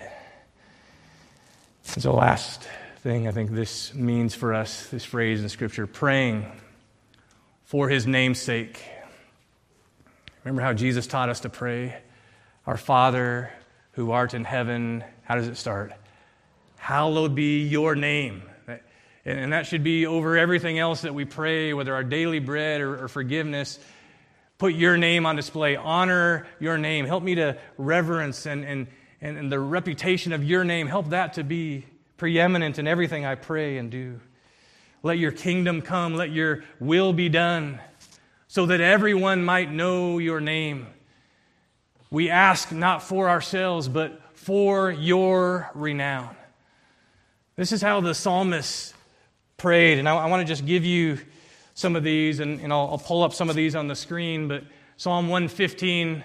And 1.93 2.03
so, 2.03 2.13
last 2.13 2.67
thing 2.97 3.27
I 3.27 3.31
think 3.31 3.51
this 3.51 3.93
means 3.93 4.35
for 4.35 4.53
us, 4.53 4.87
this 4.87 5.05
phrase 5.05 5.41
in 5.41 5.49
Scripture, 5.49 5.87
praying 5.87 6.45
for 7.65 7.89
his 7.89 8.07
name's 8.07 8.41
sake. 8.41 8.83
Remember 10.43 10.61
how 10.61 10.73
Jesus 10.73 11.07
taught 11.07 11.29
us 11.29 11.41
to 11.41 11.49
pray? 11.49 11.95
Our 12.65 12.77
Father 12.77 13.51
who 13.97 14.11
art 14.11 14.35
in 14.35 14.43
heaven. 14.43 15.03
How 15.23 15.35
does 15.35 15.47
it 15.47 15.57
start? 15.57 15.91
Hallowed 16.77 17.33
be 17.33 17.63
your 17.63 17.95
name. 17.95 18.43
And 19.25 19.51
that 19.51 19.65
should 19.65 19.83
be 19.83 20.05
over 20.05 20.37
everything 20.37 20.79
else 20.79 21.01
that 21.01 21.13
we 21.13 21.25
pray, 21.25 21.73
whether 21.73 21.93
our 21.93 22.03
daily 22.03 22.39
bread 22.39 22.79
or 22.79 23.07
forgiveness. 23.09 23.79
Put 24.57 24.73
your 24.73 24.97
name 24.97 25.25
on 25.25 25.35
display. 25.35 25.75
Honor 25.75 26.47
your 26.59 26.77
name. 26.77 27.05
Help 27.05 27.23
me 27.23 27.35
to 27.35 27.57
reverence 27.77 28.45
and, 28.47 28.65
and, 28.65 28.87
and 29.21 29.51
the 29.51 29.59
reputation 29.59 30.33
of 30.33 30.43
your 30.43 30.63
name. 30.63 30.87
Help 30.87 31.09
that 31.09 31.33
to 31.33 31.43
be 31.43 31.85
preeminent 32.17 32.79
in 32.79 32.87
everything 32.87 33.25
I 33.25 33.35
pray 33.35 33.77
and 33.77 33.91
do. 33.91 34.19
Let 35.03 35.19
your 35.19 35.31
kingdom 35.31 35.81
come. 35.81 36.15
Let 36.15 36.31
your 36.31 36.63
will 36.79 37.13
be 37.13 37.29
done 37.29 37.79
so 38.47 38.65
that 38.65 38.81
everyone 38.81 39.43
might 39.43 39.71
know 39.71 40.17
your 40.17 40.39
name. 40.39 40.87
We 42.09 42.29
ask 42.29 42.71
not 42.71 43.03
for 43.03 43.29
ourselves, 43.29 43.87
but 43.87 44.21
for 44.33 44.89
your 44.89 45.69
renown. 45.75 46.35
This 47.57 47.71
is 47.71 47.81
how 47.81 48.01
the 48.01 48.15
psalmist 48.15 48.95
prayed. 49.57 49.99
And 49.99 50.07
I, 50.07 50.15
I 50.15 50.25
want 50.27 50.41
to 50.41 50.51
just 50.51 50.65
give 50.65 50.85
you 50.85 51.19
some 51.77 51.95
of 51.95 52.03
these, 52.03 52.39
and, 52.39 52.59
and 52.59 52.73
I'll, 52.73 52.89
I'll 52.89 52.97
pull 52.97 53.21
up 53.21 53.35
some 53.35 53.51
of 53.51 53.55
these 53.55 53.75
on 53.75 53.87
the 53.87 53.95
screen. 53.95 54.47
But 54.47 54.63
Psalm 54.97 55.29
115, 55.29 56.23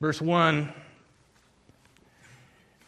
verse 0.00 0.22
1. 0.22 0.72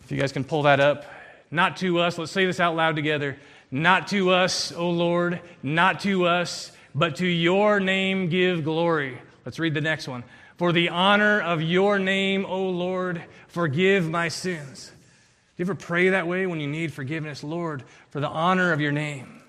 If 0.02 0.10
you 0.10 0.16
guys 0.16 0.32
can 0.32 0.42
pull 0.42 0.62
that 0.62 0.80
up. 0.80 1.04
Not 1.50 1.76
to 1.76 1.98
us, 1.98 2.16
let's 2.16 2.32
say 2.32 2.46
this 2.46 2.60
out 2.60 2.76
loud 2.76 2.96
together. 2.96 3.36
Not 3.70 4.08
to 4.08 4.30
us, 4.30 4.72
O 4.72 4.88
Lord, 4.88 5.42
not 5.62 6.00
to 6.00 6.24
us, 6.24 6.72
but 6.94 7.16
to 7.16 7.26
your 7.26 7.78
name 7.78 8.30
give 8.30 8.64
glory. 8.64 9.20
Let's 9.44 9.58
read 9.58 9.74
the 9.74 9.82
next 9.82 10.08
one. 10.08 10.24
For 10.56 10.72
the 10.72 10.88
honor 10.88 11.42
of 11.42 11.60
your 11.60 11.98
name, 11.98 12.46
O 12.46 12.70
Lord, 12.70 13.22
forgive 13.48 14.08
my 14.08 14.28
sins. 14.28 14.86
Do 14.88 15.62
you 15.62 15.66
ever 15.66 15.74
pray 15.74 16.08
that 16.08 16.26
way 16.26 16.46
when 16.46 16.58
you 16.58 16.68
need 16.68 16.90
forgiveness? 16.90 17.44
Lord, 17.44 17.84
for 18.08 18.20
the 18.20 18.28
honor 18.28 18.72
of 18.72 18.80
your 18.80 18.92
name, 18.92 19.42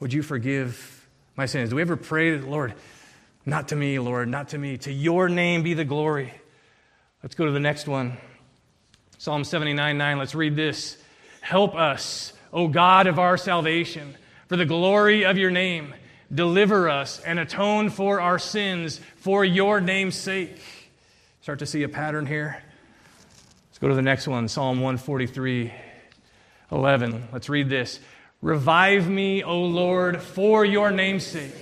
would 0.00 0.12
you 0.12 0.24
forgive 0.24 0.97
my 1.38 1.46
sins? 1.46 1.70
Do 1.70 1.76
we 1.76 1.82
ever 1.82 1.96
pray, 1.96 2.36
Lord, 2.36 2.74
not 3.46 3.68
to 3.68 3.76
me, 3.76 4.00
Lord, 4.00 4.28
not 4.28 4.48
to 4.48 4.58
me. 4.58 4.76
To 4.78 4.92
your 4.92 5.28
name 5.28 5.62
be 5.62 5.72
the 5.72 5.84
glory. 5.84 6.34
Let's 7.22 7.36
go 7.36 7.46
to 7.46 7.52
the 7.52 7.60
next 7.60 7.86
one. 7.86 8.18
Psalm 9.18 9.44
79 9.44 9.96
9. 9.96 10.18
Let's 10.18 10.34
read 10.34 10.56
this. 10.56 10.98
Help 11.40 11.76
us, 11.76 12.32
O 12.52 12.66
God 12.66 13.06
of 13.06 13.20
our 13.20 13.36
salvation, 13.36 14.16
for 14.48 14.56
the 14.56 14.66
glory 14.66 15.24
of 15.24 15.38
your 15.38 15.52
name. 15.52 15.94
Deliver 16.34 16.90
us 16.90 17.20
and 17.20 17.38
atone 17.38 17.88
for 17.88 18.20
our 18.20 18.38
sins 18.40 19.00
for 19.16 19.44
your 19.44 19.80
name's 19.80 20.16
sake. 20.16 20.60
Start 21.40 21.60
to 21.60 21.66
see 21.66 21.84
a 21.84 21.88
pattern 21.88 22.26
here. 22.26 22.60
Let's 23.70 23.78
go 23.78 23.88
to 23.88 23.94
the 23.94 24.02
next 24.02 24.26
one 24.26 24.48
Psalm 24.48 24.80
143 24.80 25.72
11. 26.72 27.28
Let's 27.32 27.48
read 27.48 27.68
this. 27.68 28.00
Revive 28.40 29.08
me, 29.08 29.42
O 29.42 29.64
Lord, 29.64 30.22
for 30.22 30.64
your 30.64 30.90
name's 30.90 31.26
sake. 31.26 31.54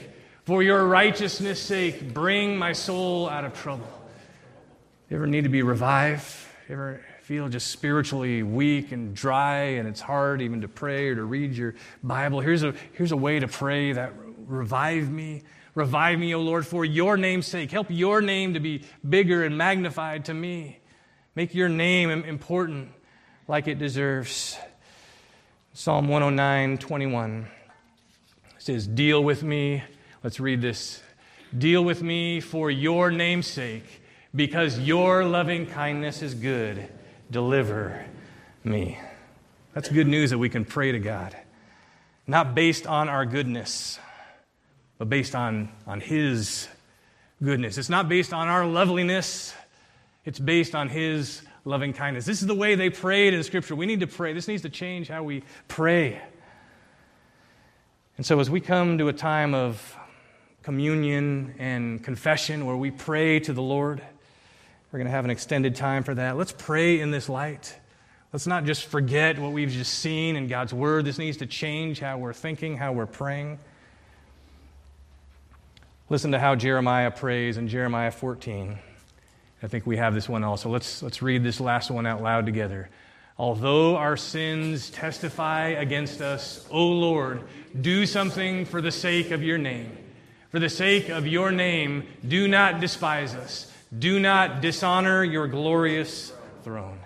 For 0.44 0.62
your 0.62 0.86
righteousness' 0.86 1.60
sake, 1.60 2.12
bring 2.12 2.56
my 2.56 2.72
soul 2.72 3.28
out 3.28 3.44
of 3.44 3.54
trouble. 3.54 3.88
You 5.10 5.16
ever 5.16 5.26
need 5.26 5.44
to 5.44 5.48
be 5.48 5.62
revived? 5.62 6.24
You 6.68 6.74
ever 6.74 7.04
feel 7.22 7.48
just 7.48 7.68
spiritually 7.68 8.42
weak 8.42 8.92
and 8.92 9.14
dry 9.14 9.60
and 9.60 9.88
it's 9.88 10.00
hard 10.00 10.42
even 10.42 10.60
to 10.60 10.68
pray 10.68 11.08
or 11.08 11.14
to 11.14 11.24
read 11.24 11.54
your 11.54 11.74
Bible? 12.02 12.40
Here's 12.40 12.62
a, 12.62 12.74
here's 12.92 13.12
a 13.12 13.16
way 13.16 13.40
to 13.40 13.48
pray 13.48 13.92
that 13.92 14.12
revive 14.46 15.10
me. 15.10 15.42
Revive 15.74 16.18
me, 16.18 16.34
O 16.34 16.40
Lord, 16.40 16.66
for 16.66 16.84
your 16.84 17.16
name's 17.16 17.46
sake. 17.46 17.70
Help 17.70 17.86
your 17.90 18.20
name 18.20 18.54
to 18.54 18.60
be 18.60 18.82
bigger 19.08 19.44
and 19.44 19.56
magnified 19.56 20.26
to 20.26 20.34
me. 20.34 20.80
Make 21.34 21.54
your 21.54 21.68
name 21.68 22.10
important 22.10 22.90
like 23.48 23.66
it 23.66 23.78
deserves. 23.78 24.58
Psalm 25.78 26.08
109, 26.08 26.78
21 26.78 27.46
says, 28.56 28.86
Deal 28.86 29.22
with 29.22 29.42
me. 29.42 29.82
Let's 30.24 30.40
read 30.40 30.62
this. 30.62 31.02
Deal 31.56 31.84
with 31.84 32.02
me 32.02 32.40
for 32.40 32.70
your 32.70 33.10
name's 33.10 33.46
sake, 33.46 34.00
because 34.34 34.78
your 34.78 35.26
loving 35.26 35.66
kindness 35.66 36.22
is 36.22 36.32
good. 36.32 36.88
Deliver 37.30 38.06
me. 38.64 38.98
That's 39.74 39.90
good 39.90 40.06
news 40.06 40.30
that 40.30 40.38
we 40.38 40.48
can 40.48 40.64
pray 40.64 40.92
to 40.92 40.98
God, 40.98 41.36
not 42.26 42.54
based 42.54 42.86
on 42.86 43.10
our 43.10 43.26
goodness, 43.26 43.98
but 44.96 45.10
based 45.10 45.34
on, 45.34 45.68
on 45.86 46.00
His 46.00 46.68
goodness. 47.42 47.76
It's 47.76 47.90
not 47.90 48.08
based 48.08 48.32
on 48.32 48.48
our 48.48 48.64
loveliness, 48.64 49.52
it's 50.24 50.38
based 50.38 50.74
on 50.74 50.88
His 50.88 51.42
loving 51.66 51.92
kindness. 51.92 52.24
This 52.24 52.40
is 52.40 52.46
the 52.46 52.54
way 52.54 52.76
they 52.76 52.88
prayed 52.88 53.34
in 53.34 53.42
Scripture. 53.42 53.74
We 53.74 53.86
need 53.86 54.00
to 54.00 54.06
pray. 54.06 54.32
This 54.32 54.48
needs 54.48 54.62
to 54.62 54.70
change 54.70 55.08
how 55.08 55.24
we 55.24 55.42
pray. 55.68 56.22
And 58.16 58.24
so, 58.24 58.40
as 58.40 58.48
we 58.48 58.60
come 58.60 58.98
to 58.98 59.08
a 59.08 59.12
time 59.12 59.52
of 59.52 59.96
communion 60.62 61.54
and 61.58 62.02
confession 62.02 62.64
where 62.64 62.76
we 62.76 62.90
pray 62.90 63.40
to 63.40 63.52
the 63.52 63.62
Lord, 63.62 64.00
we're 64.90 64.98
going 64.98 65.06
to 65.06 65.12
have 65.12 65.24
an 65.24 65.30
extended 65.30 65.74
time 65.74 66.04
for 66.04 66.14
that. 66.14 66.36
Let's 66.36 66.52
pray 66.52 67.00
in 67.00 67.10
this 67.10 67.28
light. 67.28 67.76
Let's 68.32 68.46
not 68.46 68.64
just 68.64 68.86
forget 68.86 69.38
what 69.38 69.52
we've 69.52 69.70
just 69.70 69.94
seen 69.94 70.36
in 70.36 70.46
God's 70.46 70.72
Word. 70.72 71.04
This 71.04 71.18
needs 71.18 71.38
to 71.38 71.46
change 71.46 72.00
how 72.00 72.18
we're 72.18 72.32
thinking, 72.32 72.76
how 72.76 72.92
we're 72.92 73.06
praying. 73.06 73.58
Listen 76.08 76.30
to 76.32 76.38
how 76.38 76.54
Jeremiah 76.54 77.10
prays 77.10 77.56
in 77.56 77.66
Jeremiah 77.66 78.12
14. 78.12 78.78
I 79.62 79.68
think 79.68 79.86
we 79.86 79.96
have 79.96 80.14
this 80.14 80.28
one 80.28 80.44
also. 80.44 80.68
Let's, 80.68 81.02
let's 81.02 81.22
read 81.22 81.42
this 81.42 81.60
last 81.60 81.90
one 81.90 82.06
out 82.06 82.22
loud 82.22 82.46
together. 82.46 82.88
Although 83.38 83.96
our 83.96 84.16
sins 84.16 84.90
testify 84.90 85.68
against 85.68 86.20
us, 86.20 86.66
O 86.70 86.86
Lord, 86.86 87.42
do 87.78 88.06
something 88.06 88.64
for 88.64 88.80
the 88.80 88.90
sake 88.90 89.30
of 89.30 89.42
your 89.42 89.58
name. 89.58 89.96
For 90.50 90.58
the 90.58 90.70
sake 90.70 91.08
of 91.10 91.26
your 91.26 91.52
name, 91.52 92.06
do 92.26 92.48
not 92.48 92.80
despise 92.80 93.34
us. 93.34 93.70
Do 93.96 94.18
not 94.18 94.60
dishonor 94.60 95.22
your 95.22 95.48
glorious 95.48 96.32
throne. 96.62 96.98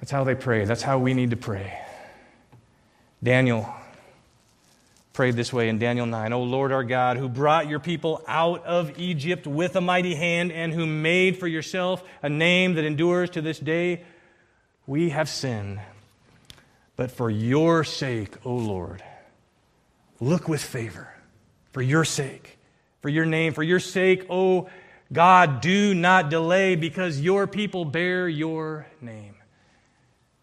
That's 0.00 0.10
how 0.10 0.24
they 0.24 0.34
pray. 0.34 0.64
That's 0.64 0.82
how 0.82 0.98
we 0.98 1.14
need 1.14 1.30
to 1.30 1.36
pray. 1.36 1.78
Daniel 3.22 3.72
prayed 5.12 5.36
this 5.36 5.52
way 5.52 5.68
in 5.68 5.78
Daniel 5.78 6.06
9 6.06 6.32
O 6.32 6.42
Lord 6.42 6.72
our 6.72 6.84
God, 6.84 7.16
who 7.16 7.28
brought 7.28 7.68
your 7.68 7.80
people 7.80 8.22
out 8.26 8.64
of 8.64 8.98
Egypt 8.98 9.46
with 9.46 9.76
a 9.76 9.80
mighty 9.80 10.14
hand 10.14 10.52
and 10.52 10.72
who 10.72 10.86
made 10.86 11.38
for 11.38 11.46
yourself 11.46 12.02
a 12.22 12.28
name 12.28 12.74
that 12.74 12.84
endures 12.84 13.30
to 13.30 13.40
this 13.40 13.58
day, 13.58 14.04
we 14.86 15.10
have 15.10 15.28
sinned. 15.28 15.80
But 16.96 17.10
for 17.10 17.30
your 17.30 17.82
sake, 17.84 18.34
O 18.44 18.54
Lord, 18.54 19.02
look 20.20 20.48
with 20.48 20.62
favor. 20.62 21.08
For 21.72 21.82
your 21.82 22.04
sake, 22.04 22.58
for 23.00 23.08
your 23.08 23.24
name, 23.24 23.52
for 23.52 23.62
your 23.62 23.80
sake, 23.80 24.26
O 24.28 24.68
God, 25.12 25.60
do 25.60 25.94
not 25.94 26.30
delay 26.30 26.76
because 26.76 27.20
your 27.20 27.46
people 27.46 27.84
bear 27.84 28.28
your 28.28 28.86
name. 29.00 29.34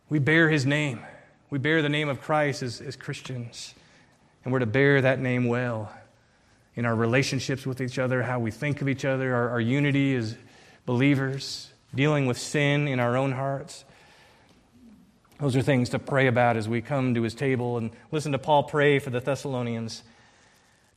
We 0.10 0.20
bear 0.20 0.50
his 0.50 0.66
name. 0.66 1.02
We 1.50 1.60
bear 1.60 1.82
the 1.82 1.90
name 1.90 2.10
of 2.10 2.22
Christ 2.22 2.64
as, 2.64 2.82
as 2.82 2.96
Christians. 2.96 3.74
And 4.44 4.54
we're 4.54 4.60
to 4.60 4.66
bear 4.66 5.02
that 5.02 5.20
name 5.20 5.46
well 5.46 5.92
in 6.76 6.86
our 6.86 6.96
relationships 6.96 7.66
with 7.66 7.82
each 7.82 8.00
other, 8.00 8.24
how 8.24 8.40
we 8.40 8.52
think 8.52 8.82
of 8.82 8.88
each 8.88 9.04
other, 9.04 9.34
our, 9.34 9.50
our 9.50 9.62
unity 9.62 10.16
as 10.16 10.38
believers, 10.86 11.72
dealing 11.94 12.28
with 12.28 12.38
sin 12.38 12.88
in 12.88 13.00
our 13.00 13.18
own 13.18 13.32
hearts. 13.32 13.84
Those 15.40 15.56
are 15.56 15.62
things 15.62 15.90
to 15.90 16.00
pray 16.00 16.28
about 16.28 16.58
as 16.58 16.70
we 16.70 16.82
come 16.82 17.14
to 17.14 17.22
his 17.22 17.36
table 17.36 17.78
and 17.78 17.92
listen 18.12 18.32
to 18.32 18.40
Paul 18.40 18.64
pray 18.64 19.00
for 19.00 19.10
the 19.10 19.20
Thessalonians. 19.20 20.04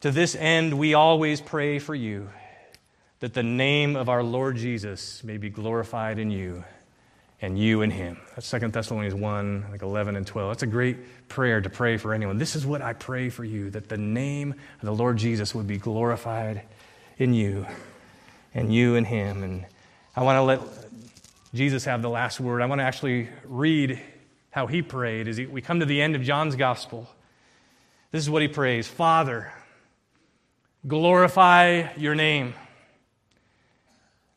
To 0.00 0.10
this 0.10 0.34
end, 0.34 0.78
we 0.78 0.94
always 0.94 1.40
pray 1.40 1.78
for 1.78 1.94
you, 1.94 2.30
that 3.20 3.34
the 3.34 3.42
name 3.42 3.96
of 3.96 4.08
our 4.08 4.22
Lord 4.22 4.56
Jesus 4.56 5.22
may 5.24 5.36
be 5.36 5.50
glorified 5.50 6.18
in 6.18 6.30
you 6.30 6.64
and 7.42 7.58
you 7.58 7.82
and 7.82 7.92
him. 7.92 8.18
That's 8.34 8.50
2 8.50 8.58
Thessalonians 8.58 9.14
1, 9.14 9.66
like 9.70 9.82
11 9.82 10.16
and 10.16 10.26
12. 10.26 10.50
That's 10.50 10.62
a 10.62 10.66
great 10.66 11.28
prayer 11.28 11.60
to 11.60 11.70
pray 11.70 11.96
for 11.96 12.12
anyone. 12.12 12.38
This 12.38 12.54
is 12.54 12.66
what 12.66 12.82
I 12.82 12.92
pray 12.92 13.30
for 13.30 13.44
you 13.44 13.70
that 13.70 13.88
the 13.88 13.96
name 13.96 14.52
of 14.52 14.84
the 14.84 14.92
Lord 14.92 15.16
Jesus 15.16 15.54
would 15.54 15.66
be 15.66 15.78
glorified 15.78 16.62
in 17.16 17.32
you 17.32 17.66
and 18.54 18.72
you 18.72 18.96
and 18.96 19.06
him. 19.06 19.42
And 19.42 19.64
I 20.14 20.22
want 20.22 20.36
to 20.36 20.42
let 20.42 20.60
Jesus 21.54 21.84
have 21.86 22.02
the 22.02 22.10
last 22.10 22.40
word. 22.40 22.60
I 22.60 22.66
want 22.66 22.80
to 22.80 22.84
actually 22.84 23.28
read 23.44 24.00
how 24.50 24.66
he 24.66 24.82
prayed 24.82 25.28
as 25.28 25.38
we 25.38 25.62
come 25.62 25.80
to 25.80 25.86
the 25.86 26.02
end 26.02 26.14
of 26.16 26.22
John's 26.22 26.56
gospel. 26.56 27.08
This 28.10 28.22
is 28.22 28.28
what 28.28 28.42
he 28.42 28.48
prays 28.48 28.86
Father, 28.86 29.52
glorify 30.86 31.88
your 31.96 32.14
name. 32.14 32.54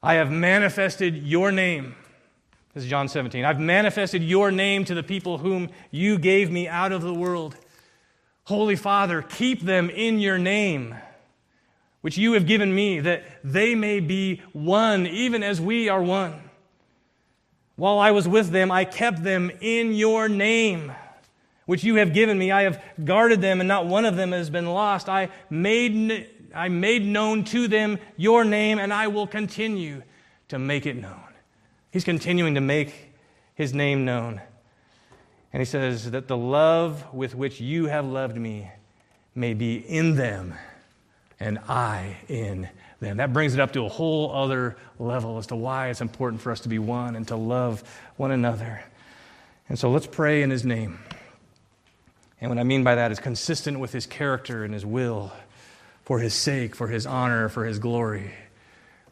I 0.02 0.16
have 0.16 0.32
manifested 0.32 1.16
your 1.16 1.52
name 1.52 1.96
this 2.74 2.84
is 2.84 2.90
John 2.90 3.08
17. 3.08 3.46
I've 3.46 3.60
manifested 3.60 4.24
your 4.24 4.52
name 4.52 4.86
to 4.86 4.96
the 4.96 5.04
people 5.04 5.38
whom 5.38 5.70
you 5.92 6.18
gave 6.18 6.52
me 6.52 6.68
out 6.68 6.92
of 6.92 7.02
the 7.02 7.14
world. 7.14 7.56
Holy 8.46 8.76
Father, 8.76 9.22
keep 9.22 9.62
them 9.62 9.90
in 9.90 10.20
your 10.20 10.38
name 10.38 10.96
which 12.04 12.18
you 12.18 12.34
have 12.34 12.46
given 12.46 12.76
me, 12.76 13.00
that 13.00 13.24
they 13.46 13.76
may 13.76 14.02
be 14.02 14.42
one, 14.52 15.08
even 15.08 15.42
as 15.42 15.62
we 15.62 15.88
are 15.88 16.04
one. 16.04 16.38
While 17.78 17.98
I 17.98 18.12
was 18.12 18.28
with 18.28 18.50
them, 18.50 18.72
I 18.72 18.84
kept 18.84 19.24
them 19.24 19.50
in 19.62 19.94
your 19.94 20.28
name, 20.28 20.92
which 21.66 21.86
you 21.86 21.96
have 21.96 22.14
given 22.14 22.38
me. 22.38 22.52
I 22.52 22.64
have 22.64 22.84
guarded 23.06 23.40
them, 23.40 23.62
and 23.62 23.70
not 23.70 23.86
one 23.86 24.04
of 24.04 24.18
them 24.18 24.34
has 24.34 24.50
been 24.50 24.66
lost. 24.66 25.08
I 25.08 25.30
made, 25.50 26.28
I 26.54 26.68
made 26.68 27.06
known 27.06 27.46
to 27.46 27.70
them 27.70 27.98
your 28.18 28.44
name, 28.44 28.80
and 28.80 28.92
I 28.94 29.08
will 29.08 29.26
continue 29.26 30.04
to 30.50 30.60
make 30.60 30.86
it 30.86 30.98
known. 30.98 31.23
He's 31.94 32.04
continuing 32.04 32.56
to 32.56 32.62
make 32.62 33.14
his 33.54 33.72
name 33.72 34.04
known. 34.04 34.42
And 35.54 35.62
he 35.62 35.66
says 35.66 36.10
that 36.10 36.28
the 36.28 36.36
love 36.36 37.14
with 37.14 37.36
which 37.36 37.62
you 37.62 37.86
have 37.86 38.04
loved 38.04 38.36
me 38.36 38.72
may 39.36 39.54
be 39.54 39.76
in 39.76 40.16
them 40.16 40.56
and 41.40 41.60
I 41.70 42.18
in 42.28 42.68
them. 43.00 43.18
That 43.18 43.32
brings 43.32 43.54
it 43.54 43.60
up 43.60 43.74
to 43.74 43.86
a 43.86 43.90
whole 43.90 44.34
other 44.34 44.76
level 44.98 45.38
as 45.38 45.46
to 45.48 45.56
why 45.56 45.90
it's 45.90 46.02
important 46.02 46.42
for 46.42 46.52
us 46.52 46.62
to 46.62 46.70
be 46.70 46.80
one 46.80 47.16
and 47.16 47.28
to 47.28 47.36
love 47.36 47.84
one 48.18 48.32
another. 48.32 48.84
And 49.70 49.78
so 49.78 49.92
let's 49.92 50.08
pray 50.08 50.42
in 50.42 50.50
his 50.50 50.66
name. 50.66 50.98
And 52.42 52.50
what 52.50 52.58
I 52.58 52.64
mean 52.64 52.84
by 52.84 52.96
that 52.96 53.12
is 53.12 53.20
consistent 53.20 53.80
with 53.80 53.94
his 53.94 54.08
character 54.08 54.64
and 54.64 54.74
his 54.74 54.84
will, 54.84 55.32
for 56.06 56.18
his 56.18 56.34
sake, 56.34 56.76
for 56.76 56.88
his 56.88 57.06
honor, 57.06 57.50
for 57.50 57.66
his 57.66 57.78
glory. 57.78 58.32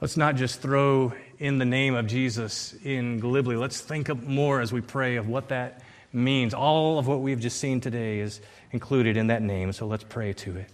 Let's 0.02 0.18
not 0.18 0.36
just 0.36 0.62
throw 0.62 1.14
in 1.42 1.58
the 1.58 1.66
name 1.66 1.96
of 1.96 2.06
Jesus 2.06 2.76
in 2.84 3.20
glibly. 3.20 3.56
Let's 3.56 3.82
think 3.82 4.16
more 4.28 4.62
as 4.62 4.72
we 4.72 4.80
pray 4.80 5.16
of 5.16 5.28
what 5.28 5.50
that 5.50 5.82
means. 6.14 6.54
All 6.54 7.00
of 7.00 7.08
what 7.08 7.22
we've 7.22 7.40
just 7.40 7.58
seen 7.60 7.82
today 7.82 8.20
is 8.20 8.42
included 8.70 9.18
in 9.18 9.28
that 9.28 9.42
name, 9.42 9.74
so 9.74 9.88
let's 9.88 10.04
pray 10.04 10.34
to 10.34 10.58
it. 10.58 10.70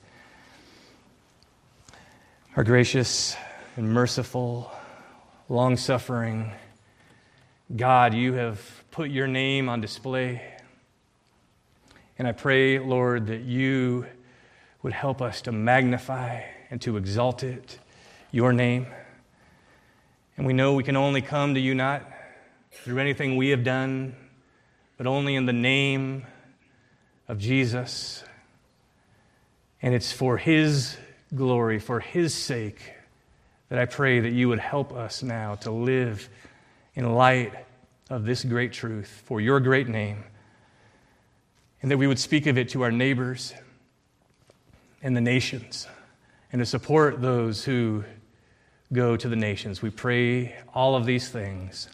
Our 2.58 2.66
gracious 2.66 3.38
and 3.78 3.94
merciful, 3.94 4.70
long 5.48 5.78
suffering 5.78 6.52
God, 7.74 8.14
you 8.14 8.34
have 8.34 8.60
put 8.92 9.10
your 9.10 9.28
name 9.28 9.70
on 9.70 9.80
display. 9.80 10.42
And 12.20 12.28
I 12.28 12.34
pray, 12.34 12.80
Lord, 12.80 13.28
that 13.28 13.44
you 13.44 14.06
would 14.84 14.94
help 14.94 15.22
us 15.22 15.44
to 15.44 15.54
magnify 15.54 16.42
and 16.70 16.82
to 16.82 16.98
exalt 16.98 17.44
it, 17.44 17.80
your 18.32 18.52
name. 18.52 18.88
And 20.38 20.46
we 20.46 20.54
know 20.54 20.74
we 20.74 20.84
can 20.84 20.96
only 20.96 21.22
come 21.22 21.56
to 21.56 21.60
you 21.60 21.76
not 21.76 22.10
through 22.72 23.00
anything 23.00 23.36
we 23.36 23.50
have 23.50 23.64
done, 23.64 24.16
but 24.96 25.08
only 25.08 25.36
in 25.36 25.46
the 25.46 25.54
name 25.54 26.26
of 27.28 27.40
Jesus. 27.40 28.24
And 29.82 29.94
it's 29.94 30.12
for 30.12 30.38
his 30.38 30.98
glory, 31.34 31.80
for 31.80 32.00
His 32.00 32.34
sake, 32.34 32.94
that 33.70 33.80
I 33.80 33.86
pray 33.86 34.20
that 34.22 34.32
you 34.32 34.50
would 34.50 34.60
help 34.60 34.94
us 34.94 35.24
now 35.24 35.56
to 35.56 35.72
live 35.72 36.30
in 36.96 37.14
light 37.14 37.54
of 38.10 38.26
this 38.26 38.44
great 38.44 38.72
truth 38.72 39.24
for 39.26 39.42
your 39.42 39.60
great 39.60 39.88
name, 39.88 40.24
and 41.82 41.92
that 41.92 41.98
we 41.98 42.08
would 42.08 42.20
speak 42.20 42.48
of 42.48 42.58
it 42.58 42.70
to 42.70 42.82
our 42.84 42.92
neighbors 42.92 43.54
and 45.02 45.16
the 45.16 45.22
nations, 45.22 45.88
and 46.52 46.60
to 46.60 46.66
support 46.66 47.22
those 47.22 47.66
who 47.66 48.04
go 48.92 49.18
to 49.18 49.28
the 49.28 49.36
nations. 49.36 49.82
We 49.82 49.90
pray 49.90 50.56
all 50.74 50.96
of 50.96 51.06
these 51.06 51.30
things 51.30 51.90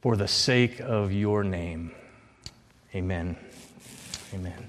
for 0.00 0.16
the 0.16 0.28
sake 0.28 0.80
of 0.80 1.12
your 1.12 1.44
name. 1.44 1.92
Amen. 2.94 3.36
Amen. 4.34 4.68